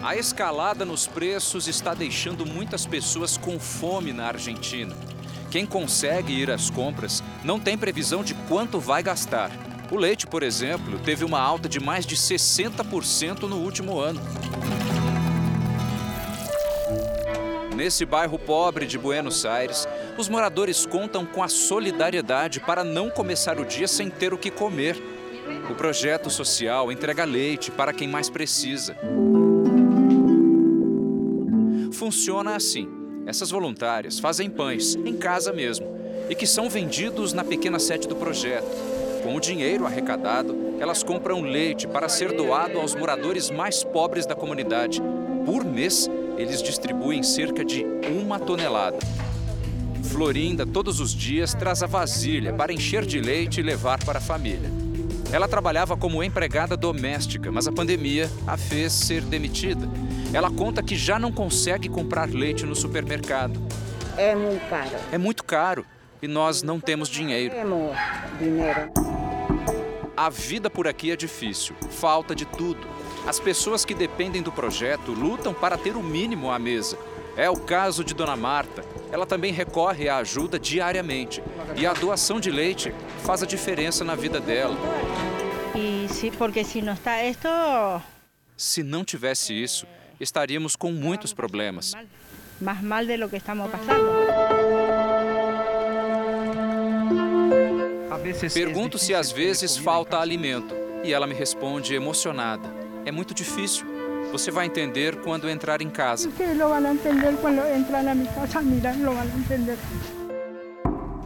A 0.03 0.15
escalada 0.19 0.85
nos 0.85 1.07
preços 1.07 1.67
está 1.67 1.93
deixando 1.95 2.47
muitas 2.47 2.87
pessoas 2.87 3.37
com 3.37 3.59
fome 3.59 4.13
na 4.13 4.27
Argentina. 4.29 4.95
Quem 5.51 5.65
consegue 5.65 6.33
ir 6.33 6.51
às 6.51 6.71
compras 6.71 7.23
não 7.45 7.61
tem 7.61 7.79
previsão 7.79 8.23
de 8.25 8.35
quanto 8.49 8.81
vai 8.81 9.03
gastar. 9.03 9.51
O 9.91 9.97
leite, 9.97 10.27
por 10.27 10.43
exemplo, 10.43 10.99
teve 10.99 11.25
uma 11.25 11.41
alta 11.41 11.69
de 11.69 11.79
mais 11.79 12.05
de 12.05 12.17
60% 12.17 13.43
no 13.43 13.57
último 13.57 13.99
ano. 13.99 14.21
Nesse 17.77 18.05
bairro 18.05 18.39
pobre 18.39 18.87
de 18.87 18.99
Buenos 18.99 19.45
Aires, 19.45 19.87
os 20.19 20.29
moradores 20.29 20.87
contam 20.87 21.25
com 21.27 21.43
a 21.43 21.49
solidariedade 21.49 22.59
para 22.59 22.83
não 22.83 23.11
começar 23.11 23.61
o 23.61 23.65
dia 23.65 23.87
sem 23.87 24.11
ter 24.11 24.33
o 24.33 24.39
que 24.39 24.51
comer. 24.51 25.01
O 25.71 25.75
projeto 25.75 26.31
social 26.31 26.91
entrega 26.91 27.25
leite 27.25 27.71
para 27.71 27.93
quem 27.93 28.09
mais 28.09 28.29
precisa. 28.29 28.97
Funciona 31.93 32.57
assim. 32.57 33.06
Essas 33.27 33.51
voluntárias 33.51 34.21
fazem 34.21 34.49
pães, 34.49 34.95
em 34.95 35.17
casa 35.17 35.53
mesmo, 35.53 35.85
e 36.31 36.35
que 36.35 36.47
são 36.47 36.71
vendidos 36.71 37.33
na 37.33 37.43
pequena 37.43 37.81
sede 37.81 38.07
do 38.07 38.15
projeto. 38.15 38.69
Com 39.25 39.35
o 39.35 39.41
dinheiro 39.41 39.85
arrecadado, 39.85 40.55
elas 40.79 41.03
compram 41.03 41.41
leite 41.41 41.89
para 41.89 42.09
ser 42.09 42.33
doado 42.33 42.79
aos 42.79 42.95
moradores 42.95 43.51
mais 43.51 43.83
pobres 43.83 44.27
da 44.27 44.37
comunidade. 44.37 45.03
Por 45.45 45.65
mês, 45.65 46.09
eles 46.39 46.63
distribuem 46.63 47.25
cerca 47.25 47.65
de 47.65 47.85
uma 48.17 48.39
tonelada. 48.39 48.99
Florinda, 50.05 50.65
todos 50.65 51.01
os 51.01 51.13
dias, 51.13 51.53
traz 51.53 51.83
a 51.83 51.87
vasilha 51.87 52.53
para 52.53 52.73
encher 52.73 53.05
de 53.05 53.21
leite 53.21 53.59
e 53.59 53.63
levar 53.65 54.05
para 54.05 54.19
a 54.19 54.23
família. 54.23 54.71
Ela 55.33 55.49
trabalhava 55.49 55.97
como 55.97 56.23
empregada 56.23 56.77
doméstica, 56.77 57.51
mas 57.51 57.67
a 57.67 57.73
pandemia 57.73 58.31
a 58.47 58.57
fez 58.57 58.93
ser 58.93 59.23
demitida. 59.23 59.89
Ela 60.37 60.51
conta 60.51 60.83
que 60.83 60.95
já 60.95 61.19
não 61.19 61.33
consegue 61.33 61.89
comprar 61.89 62.29
leite 62.29 62.67
no 62.67 62.77
supermercado. 62.77 63.59
É 64.19 64.35
muito 64.35 64.69
caro. 64.69 64.91
É 65.11 65.17
muito 65.17 65.43
caro 65.43 65.87
e 66.21 66.29
nós 66.29 66.63
não 66.63 66.79
temos 66.79 67.09
dinheiro. 67.09 67.55
Temos 67.55 67.97
dinheiro. 68.39 68.93
A 70.15 70.29
vida 70.29 70.69
por 70.69 70.87
aqui 70.87 71.11
é 71.11 71.17
difícil, 71.17 71.75
falta 71.89 72.35
de 72.35 72.45
tudo. 72.45 72.87
As 73.27 73.41
pessoas 73.41 73.83
que 73.87 73.95
dependem 73.95 74.43
do 74.43 74.53
projeto 74.53 75.11
lutam 75.11 75.55
para 75.55 75.79
ter 75.79 75.97
o 75.97 76.03
mínimo 76.03 76.51
à 76.51 76.59
mesa. 76.59 76.99
É 77.35 77.49
o 77.49 77.57
caso 77.57 78.05
de 78.05 78.13
Dona 78.13 78.37
Marta. 78.37 78.85
Ela 79.11 79.25
também 79.25 79.55
recorre 79.55 80.07
à 80.07 80.19
ajuda 80.19 80.59
diariamente. 80.59 81.43
E 81.75 81.87
a 81.87 81.95
doação 81.95 82.39
de 82.39 82.51
leite 82.51 82.95
faz 83.25 83.43
a 83.43 83.47
diferença 83.47 84.05
na 84.05 84.15
vida 84.15 84.39
dela. 84.39 84.77
E 85.75 86.07
se, 86.13 86.31
porque 86.31 86.63
se 86.63 86.83
não 86.83 86.93
está 86.93 87.23
esto... 87.23 87.49
Se 88.55 88.83
não 88.83 89.03
tivesse 89.03 89.55
isso, 89.55 89.87
estaríamos 90.21 90.77
com 90.77 90.93
muitos 90.93 91.33
problemas. 91.33 91.93
Mais 92.61 92.83
mal 92.83 93.07
de 93.07 93.17
lo 93.17 93.29
que 93.29 93.37
estamos 93.37 93.71
passando. 93.71 94.05
Pergunto 98.53 98.99
se 98.99 99.15
às 99.15 99.31
vezes 99.31 99.77
falta 99.77 100.19
alimento 100.19 100.75
e 101.05 101.13
ela 101.13 101.27
me 101.27 101.35
responde 101.35 101.95
emocionada. 101.95 102.69
É 103.05 103.13
muito 103.13 103.33
difícil. 103.33 103.87
Você 104.33 104.51
vai 104.51 104.67
entender 104.67 105.21
quando 105.21 105.49
entrar 105.49 105.81
em 105.81 105.89
casa. 105.89 106.29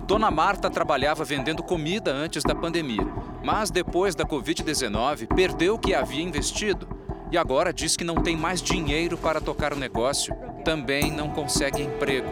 Dona 0.07 0.31
Marta 0.31 0.69
trabalhava 0.69 1.25
vendendo 1.25 1.63
comida 1.63 2.13
antes 2.13 2.43
da 2.43 2.55
pandemia, 2.55 3.07
mas 3.43 3.71
depois 3.71 4.15
da 4.15 4.25
Covid-19 4.25 5.29
perdeu 5.35 5.77
o 5.77 5.79
que 5.79 5.95
havia 5.95 6.23
investido 6.23 7.00
e 7.31 7.39
agora 7.39 7.73
diz 7.73 7.97
que 7.97 8.05
não 8.05 8.17
tem 8.17 8.37
mais 8.37 8.61
dinheiro 8.61 9.17
para 9.17 9.41
tocar 9.41 9.73
o 9.73 9.77
negócio. 9.77 10.35
Também 10.65 11.11
não 11.11 11.31
consegue 11.31 11.83
emprego. 11.83 12.29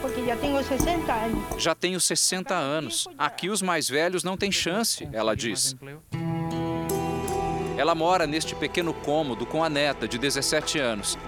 Porque 0.00 0.24
já 0.24 0.36
tenho 0.36 0.62
60 0.62 1.12
anos. 1.12 1.62
Já 1.62 1.74
tenho 1.74 2.00
60 2.00 2.54
anos. 2.54 3.08
Aqui 3.18 3.50
os 3.50 3.60
mais 3.60 3.88
velhos 3.88 4.22
não 4.22 4.36
têm 4.36 4.52
chance, 4.52 5.08
ela 5.12 5.34
diz. 5.34 5.76
Ela 7.76 7.94
mora 7.94 8.26
neste 8.26 8.54
pequeno 8.54 8.94
cômodo 8.94 9.44
com 9.44 9.64
a 9.64 9.68
neta, 9.68 10.06
de 10.06 10.18
17 10.18 10.78
anos. 10.78 11.18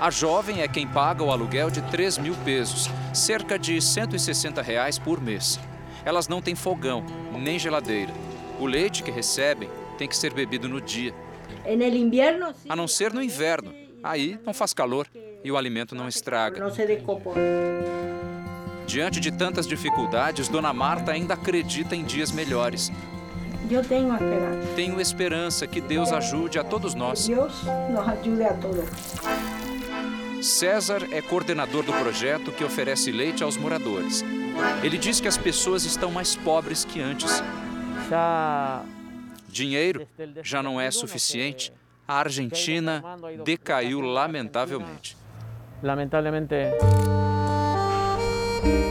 A 0.00 0.10
jovem 0.10 0.62
é 0.62 0.68
quem 0.68 0.86
paga 0.86 1.24
o 1.24 1.30
aluguel 1.30 1.70
de 1.70 1.82
3 1.82 2.18
mil 2.18 2.34
pesos, 2.44 2.88
cerca 3.12 3.58
de 3.58 3.80
160 3.82 4.62
reais 4.62 4.98
por 4.98 5.20
mês. 5.20 5.58
Elas 6.04 6.28
não 6.28 6.40
têm 6.40 6.54
fogão, 6.54 7.04
nem 7.32 7.58
geladeira. 7.58 8.12
O 8.60 8.66
leite 8.66 9.02
que 9.02 9.10
recebem 9.10 9.68
tem 9.98 10.08
que 10.08 10.16
ser 10.16 10.32
bebido 10.32 10.68
no 10.68 10.80
dia. 10.80 11.12
A 12.68 12.76
não 12.76 12.88
ser 12.88 13.12
no 13.12 13.22
inverno. 13.22 13.74
Aí 14.02 14.38
não 14.44 14.54
faz 14.54 14.72
calor 14.72 15.06
e 15.42 15.50
o 15.50 15.56
alimento 15.56 15.94
não 15.94 16.08
estraga. 16.08 16.62
Diante 18.86 19.20
de 19.20 19.30
tantas 19.30 19.66
dificuldades, 19.66 20.48
Dona 20.48 20.72
Marta 20.72 21.12
ainda 21.12 21.34
acredita 21.34 21.94
em 21.94 22.04
dias 22.04 22.32
melhores. 22.32 22.90
Eu 23.70 23.84
tenho 23.84 24.14
esperança. 24.14 24.68
Tenho 24.74 25.00
esperança 25.00 25.66
que 25.66 25.80
Deus 25.80 26.10
ajude 26.10 26.58
a 26.58 26.64
todos 26.64 26.94
nós. 26.94 27.28
Deus 27.28 27.64
nos 27.90 28.08
ajude 28.08 28.44
a 28.44 28.54
todos. 28.54 28.88
César 30.40 31.06
é 31.12 31.20
coordenador 31.20 31.82
do 31.82 31.92
projeto 31.92 32.50
que 32.50 32.64
oferece 32.64 33.12
leite 33.12 33.42
aos 33.42 33.58
moradores. 33.58 34.24
Ele 34.82 34.96
diz 34.96 35.20
que 35.20 35.28
as 35.28 35.36
pessoas 35.36 35.84
estão 35.84 36.10
mais 36.10 36.34
pobres 36.34 36.84
que 36.84 37.00
antes. 37.00 37.42
Já 38.08 38.82
Dinheiro 39.48 40.06
já 40.42 40.62
não 40.62 40.80
é 40.80 40.90
suficiente. 40.90 41.72
A 42.06 42.20
Argentina 42.20 43.02
decaiu 43.44 44.00
lamentavelmente. 44.00 45.16
lamentablemente 45.82 46.54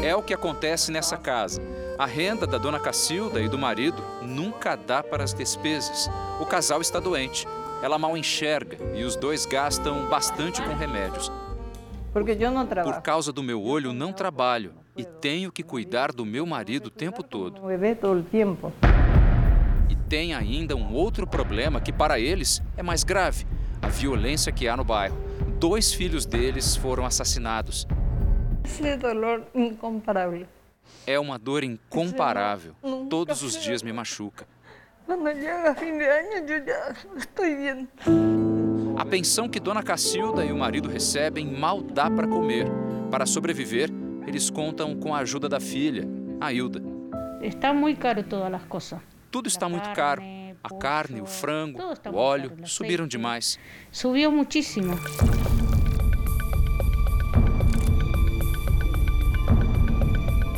É 0.04 0.16
o 0.16 0.22
que 0.22 0.34
acontece 0.34 0.92
nessa 0.92 1.18
casa. 1.18 1.62
A 1.98 2.06
renda 2.06 2.46
da 2.46 2.58
dona 2.58 2.80
Cacilda 2.80 3.42
e 3.42 3.50
do 3.50 3.58
marido 3.58 4.02
nunca 4.22 4.76
dá 4.76 5.02
para 5.02 5.24
as 5.24 5.34
despesas. 5.34 6.10
O 6.40 6.46
casal 6.46 6.80
está 6.80 7.00
doente. 7.00 7.48
Ela 7.82 7.98
mal 7.98 8.16
enxerga 8.16 8.78
e 8.96 9.04
os 9.04 9.16
dois 9.16 9.46
gastam 9.46 10.08
bastante 10.08 10.62
com 10.62 10.76
remédios. 10.76 11.32
Porque 12.14 12.38
eu 12.40 12.52
não 12.52 12.66
trabalho. 12.66 12.96
Por 12.96 13.02
causa 13.02 13.32
do 13.32 13.44
meu 13.44 13.64
olho, 13.64 13.94
não 13.94 14.12
trabalho 14.12 14.74
e 14.96 15.04
tenho 15.04 15.52
que 15.52 15.62
cuidar 15.62 16.12
do 16.12 16.26
meu 16.26 16.46
marido 16.46 16.88
o 16.88 16.92
tempo 16.92 17.22
todo. 17.22 17.62
E 19.90 19.96
tem 19.96 20.34
ainda 20.34 20.76
um 20.76 20.94
outro 20.94 21.26
problema 21.26 21.80
que 21.80 21.92
para 21.92 22.20
eles 22.20 22.62
é 22.76 22.84
mais 22.84 23.04
grave: 23.04 23.46
a 23.82 23.88
violência 23.88 24.52
que 24.52 24.68
há 24.68 24.76
no 24.76 24.84
bairro. 24.84 25.18
Dois 25.60 25.94
filhos 25.94 26.26
deles 26.26 26.76
foram 26.76 27.06
assassinados. 27.06 27.88
Esse 28.64 28.98
dolor 28.98 29.44
incomparável. 29.56 30.46
É 31.06 31.20
uma 31.20 31.38
dor 31.40 31.64
incomparável. 31.64 32.74
Todos 33.10 33.42
os 33.42 33.62
dias 33.62 33.82
me 33.82 33.92
machuca. 33.94 34.48
Quando 35.06 35.26
chega 35.34 35.74
fim 35.76 35.98
de 35.98 36.04
ano, 36.04 36.34
eu 36.34 36.66
já 36.66 36.94
estou 37.16 37.46
bem. 37.46 37.88
A 38.98 39.06
pensão 39.06 39.48
que 39.48 39.60
Dona 39.60 39.82
Cacilda 39.82 40.44
e 40.44 40.52
o 40.52 40.58
marido 40.58 40.90
recebem 40.90 41.46
mal 41.46 41.82
dá 41.82 42.10
para 42.12 42.28
comer. 42.28 42.68
Para 43.10 43.26
sobreviver, 43.26 43.90
eles 44.28 44.50
contam 44.50 44.96
com 44.96 45.16
a 45.16 45.20
ajuda 45.20 45.48
da 45.48 45.60
filha, 45.60 46.06
a 46.42 46.52
Hilda. 46.52 46.82
Está 47.42 47.74
muito 47.74 48.00
caro 48.00 48.22
todas 48.24 48.54
as 48.54 48.64
coisas. 48.64 49.00
Tudo 49.30 49.48
está 49.48 49.68
muito 49.68 49.90
caro. 49.94 50.22
A 50.64 50.74
carne, 50.80 51.22
o 51.22 51.26
frango, 51.26 51.80
o 52.12 52.16
óleo 52.16 52.52
subiram 52.66 53.08
demais. 53.08 53.60
Subiu 53.92 54.32
muitíssimo. 54.32 54.98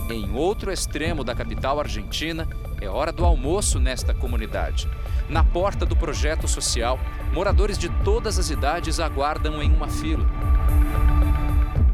Em 0.09 0.36
outro 0.36 0.72
extremo 0.72 1.24
da 1.24 1.36
capital 1.36 1.80
argentina, 1.80 2.47
é 2.82 2.88
hora 2.88 3.11
do 3.11 3.26
almoço 3.26 3.80
nesta 3.80 4.13
comunidade. 4.13 4.88
Na 5.30 5.43
porta 5.43 5.86
do 5.86 5.95
projeto 5.95 6.47
social, 6.47 6.99
moradores 7.34 7.78
de 7.78 7.89
todas 8.03 8.39
as 8.39 8.49
idades 8.49 8.99
aguardam 8.99 9.61
em 9.61 9.72
uma 9.72 9.88
fila. 9.88 10.26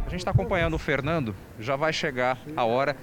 A 0.05 0.09
gente 0.09 0.19
está 0.19 0.31
acompanhando 0.31 0.75
o 0.75 0.79
Fernando, 0.79 1.35
já 1.59 1.75
vai 1.75 1.91
chegar 1.91 2.37
a 2.55 2.63
hora 2.63 2.95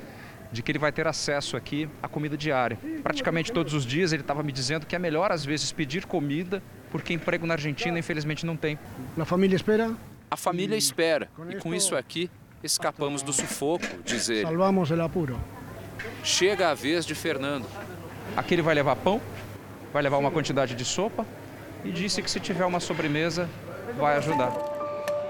de 0.52 0.62
que 0.62 0.70
ele 0.70 0.78
vai 0.78 0.92
ter 0.92 1.08
acesso 1.08 1.56
aqui 1.56 1.88
à 2.02 2.06
comida 2.06 2.36
diária. 2.36 2.78
Praticamente 3.02 3.50
todos 3.50 3.72
os 3.72 3.86
dias 3.86 4.12
ele 4.12 4.20
estava 4.22 4.42
me 4.42 4.52
dizendo 4.52 4.84
que 4.84 4.94
é 4.94 4.98
melhor 4.98 5.32
às 5.32 5.44
vezes 5.44 5.72
pedir 5.72 6.04
comida, 6.04 6.62
porque 6.90 7.14
emprego 7.14 7.46
na 7.46 7.54
Argentina 7.54 7.98
infelizmente 7.98 8.44
não 8.44 8.56
tem. 8.56 8.78
A 9.18 9.24
família 9.24 9.56
espera? 9.56 9.92
A 10.30 10.36
família 10.36 10.76
espera, 10.76 11.28
e 11.48 11.56
com 11.56 11.74
isso 11.74 11.96
aqui 11.96 12.30
escapamos 12.62 13.22
do 13.22 13.32
sufoco, 13.32 13.84
diz 14.04 14.28
ele. 14.28 14.42
Salvamos 14.42 14.90
o 14.90 15.02
apuro. 15.02 15.40
Chega 16.22 16.70
a 16.70 16.74
vez 16.74 17.04
de 17.04 17.14
Fernando. 17.14 17.66
Aqui 18.36 18.54
ele 18.54 18.62
vai 18.62 18.74
levar 18.74 18.96
pão, 18.96 19.20
vai 19.92 20.02
levar 20.02 20.18
uma 20.18 20.30
quantidade 20.30 20.74
de 20.74 20.84
sopa 20.84 21.26
e 21.84 21.90
disse 21.90 22.22
que 22.22 22.30
se 22.30 22.40
tiver 22.40 22.64
uma 22.64 22.80
sobremesa 22.80 23.48
vai 23.98 24.16
ajudar. 24.16 24.71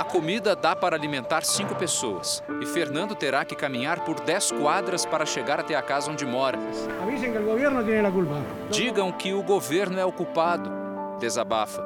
A 0.03 0.05
comida 0.05 0.57
dá 0.57 0.75
para 0.75 0.97
alimentar 0.97 1.45
cinco 1.45 1.77
pessoas 1.77 2.43
e 2.61 2.67
Fernando 2.67 3.15
terá 3.15 3.45
que 3.45 3.55
caminhar 3.55 4.01
por 4.01 4.19
dez 4.19 4.51
quadras 4.51 5.07
para 5.07 5.25
chegar 5.25 5.61
até 5.61 5.77
a 5.77 5.81
casa 5.81 6.11
onde 6.11 6.27
mora. 6.27 6.59
Digam 8.69 9.13
que 9.13 9.33
o 9.33 9.45
governo 9.45 10.01
é 10.01 10.05
o 10.05 10.11
culpado, 10.11 10.69
desabafa. 11.21 11.85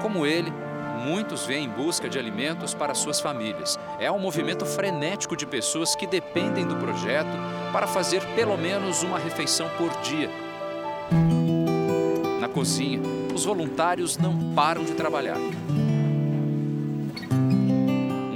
Como 0.00 0.24
ele, 0.24 0.52
muitos 1.04 1.44
vêm 1.44 1.64
em 1.64 1.68
busca 1.68 2.08
de 2.08 2.20
alimentos 2.20 2.72
para 2.72 2.94
suas 2.94 3.18
famílias. 3.18 3.76
É 3.98 4.12
um 4.12 4.18
movimento 4.20 4.64
frenético 4.64 5.36
de 5.36 5.44
pessoas 5.44 5.96
que 5.96 6.06
dependem 6.06 6.64
do 6.64 6.76
projeto 6.76 7.36
para 7.72 7.88
fazer 7.88 8.22
pelo 8.36 8.56
menos 8.56 9.02
uma 9.02 9.18
refeição 9.18 9.68
por 9.70 9.90
dia. 10.02 10.30
Na 12.40 12.48
cozinha, 12.48 13.00
os 13.34 13.44
voluntários 13.44 14.16
não 14.16 14.54
param 14.54 14.84
de 14.84 14.92
trabalhar. 14.92 15.36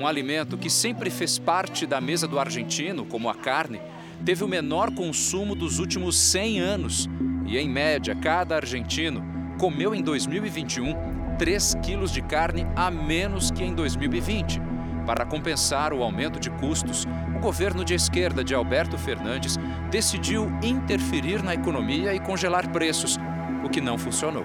Um 0.05 0.07
alimento 0.07 0.59
que 0.59 0.69
sempre 0.69 1.09
fez 1.09 1.39
parte 1.39 1.87
da 1.87 1.99
mesa 1.99 2.29
do 2.29 2.39
argentino, 2.39 3.07
como 3.07 3.31
a 3.31 3.35
carne, 3.35 3.81
teve 4.23 4.45
o 4.45 4.47
menor 4.47 4.95
consumo 4.95 5.55
dos 5.55 5.79
últimos 5.79 6.19
100 6.19 6.61
anos. 6.61 7.09
E, 7.47 7.57
em 7.57 7.67
média, 7.67 8.15
cada 8.15 8.55
argentino 8.55 9.25
comeu 9.59 9.95
em 9.95 10.03
2021 10.03 10.93
3 11.39 11.77
quilos 11.83 12.13
de 12.13 12.21
carne 12.21 12.67
a 12.77 12.91
menos 12.91 13.51
que 13.51 13.65
em 13.65 13.75
2020. 13.75 14.61
Para 15.07 15.25
compensar 15.25 15.95
o 15.95 16.03
aumento 16.03 16.39
de 16.39 16.51
custos, 16.51 17.07
o 17.35 17.41
governo 17.41 17.83
de 17.83 17.95
esquerda 17.95 18.45
de 18.45 18.55
Alberto 18.55 18.99
Fernandes 18.99 19.57
decidiu 19.91 20.53
interferir 20.63 21.43
na 21.43 21.55
economia 21.55 22.13
e 22.13 22.21
congelar 22.21 22.71
preços, 22.71 23.19
o 23.65 23.71
que 23.71 23.81
não 23.81 23.97
funcionou. 23.97 24.45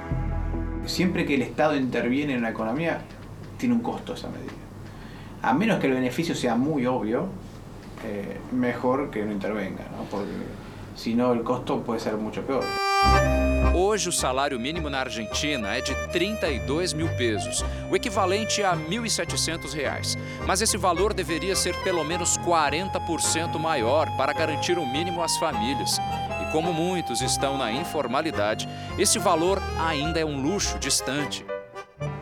Siempre 0.86 1.26
que 1.26 1.34
el 1.34 1.42
Estado 1.42 1.76
interviene 1.76 2.36
en 2.36 2.44
la 2.44 2.50
economía, 2.50 3.02
tiene 3.58 3.76
un 3.76 3.82
costo 3.82 4.14
esa 4.14 4.30
medida. 4.30 4.69
A 5.42 5.54
menos 5.54 5.80
que 5.80 5.88
el 5.88 5.94
beneficio 5.94 6.36
sea 6.36 6.56
muy 6.56 6.86
obvio, 6.86 7.28
eh, 8.04 8.38
mejor 8.52 9.10
que 9.10 9.24
no 9.24 9.32
intervenga, 9.32 9.86
¿no? 9.96 10.04
porque 10.12 10.32
si 10.96 11.14
no 11.16 11.32
el 11.32 11.44
costo 11.44 11.82
puede 11.82 12.00
ser 12.00 12.16
mucho 12.18 12.42
peor. 12.42 12.64
Hoje, 13.74 14.10
o 14.10 14.12
salário 14.12 14.60
mínimo 14.60 14.90
na 14.90 15.00
Argentina 15.00 15.78
é 15.78 15.82
de 15.82 15.96
32 16.12 16.92
mil 16.92 17.08
pesos, 17.16 17.64
o 17.90 17.96
equivalente 17.96 18.64
a 18.64 18.76
1.700 18.76 19.74
reais. 19.74 20.18
Mas 20.46 20.62
esse 20.62 20.76
valor 20.76 21.14
deveria 21.14 21.56
ser 21.56 21.76
pelo 21.84 22.04
menos 22.04 22.38
40% 22.40 23.58
maior 23.58 24.10
para 24.18 24.34
garantir 24.34 24.78
o 24.78 24.86
mínimo 24.86 25.24
às 25.24 25.38
famílias. 25.38 25.98
E 26.42 26.52
como 26.52 26.74
muitos 26.74 27.22
estão 27.22 27.58
na 27.58 27.72
informalidade, 27.72 28.68
esse 28.98 29.20
valor 29.20 29.62
ainda 29.80 30.20
é 30.20 30.26
um 30.26 30.42
luxo 30.42 30.78
distante. 30.80 31.46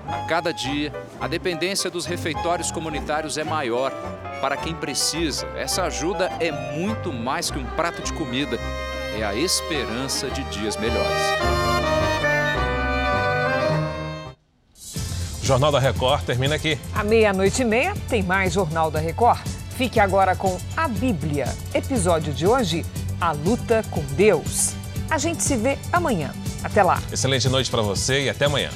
A 0.08 0.20
cada 0.26 0.54
dia, 0.54 0.94
a 1.20 1.28
dependência 1.28 1.90
dos 1.90 2.06
refeitórios 2.06 2.72
comunitários 2.72 3.38
é 3.38 3.44
maior. 3.44 3.92
Para 4.40 4.56
quem 4.56 4.74
precisa, 4.74 5.46
essa 5.58 5.84
ajuda 5.84 6.32
é 6.40 6.50
muito 6.78 7.12
mais 7.12 7.52
que 7.52 7.60
um 7.60 7.66
prato 7.66 8.02
de 8.02 8.14
comida 8.14 8.58
é 9.20 9.24
a 9.24 9.36
esperança 9.36 10.30
de 10.30 10.44
dias 10.46 10.78
melhores. 10.78 11.22
O 15.42 15.46
Jornal 15.46 15.72
da 15.72 15.80
Record 15.80 16.24
termina 16.24 16.56
aqui. 16.56 16.80
À 16.96 17.04
meia-noite 17.04 17.62
e 17.62 17.66
meia 17.66 17.94
tem 18.08 18.24
mais 18.24 18.54
Jornal 18.54 18.90
da 18.90 19.00
Record. 19.00 19.42
Fique 19.72 20.00
agora 20.00 20.36
com 20.36 20.58
a 20.76 20.88
Bíblia. 20.88 21.54
Episódio 21.74 22.34
de 22.34 22.48
hoje: 22.48 22.86
A 23.20 23.34
Luta 23.34 23.84
com 23.92 24.02
Deus. 24.16 24.74
A 25.10 25.18
gente 25.18 25.44
se 25.44 25.58
vê 25.58 25.78
amanhã. 25.92 26.34
Até 26.64 26.82
lá. 26.82 27.02
Excelente 27.12 27.50
noite 27.50 27.70
para 27.70 27.82
você 27.82 28.26
e 28.26 28.30
até 28.30 28.46
amanhã. 28.46 28.70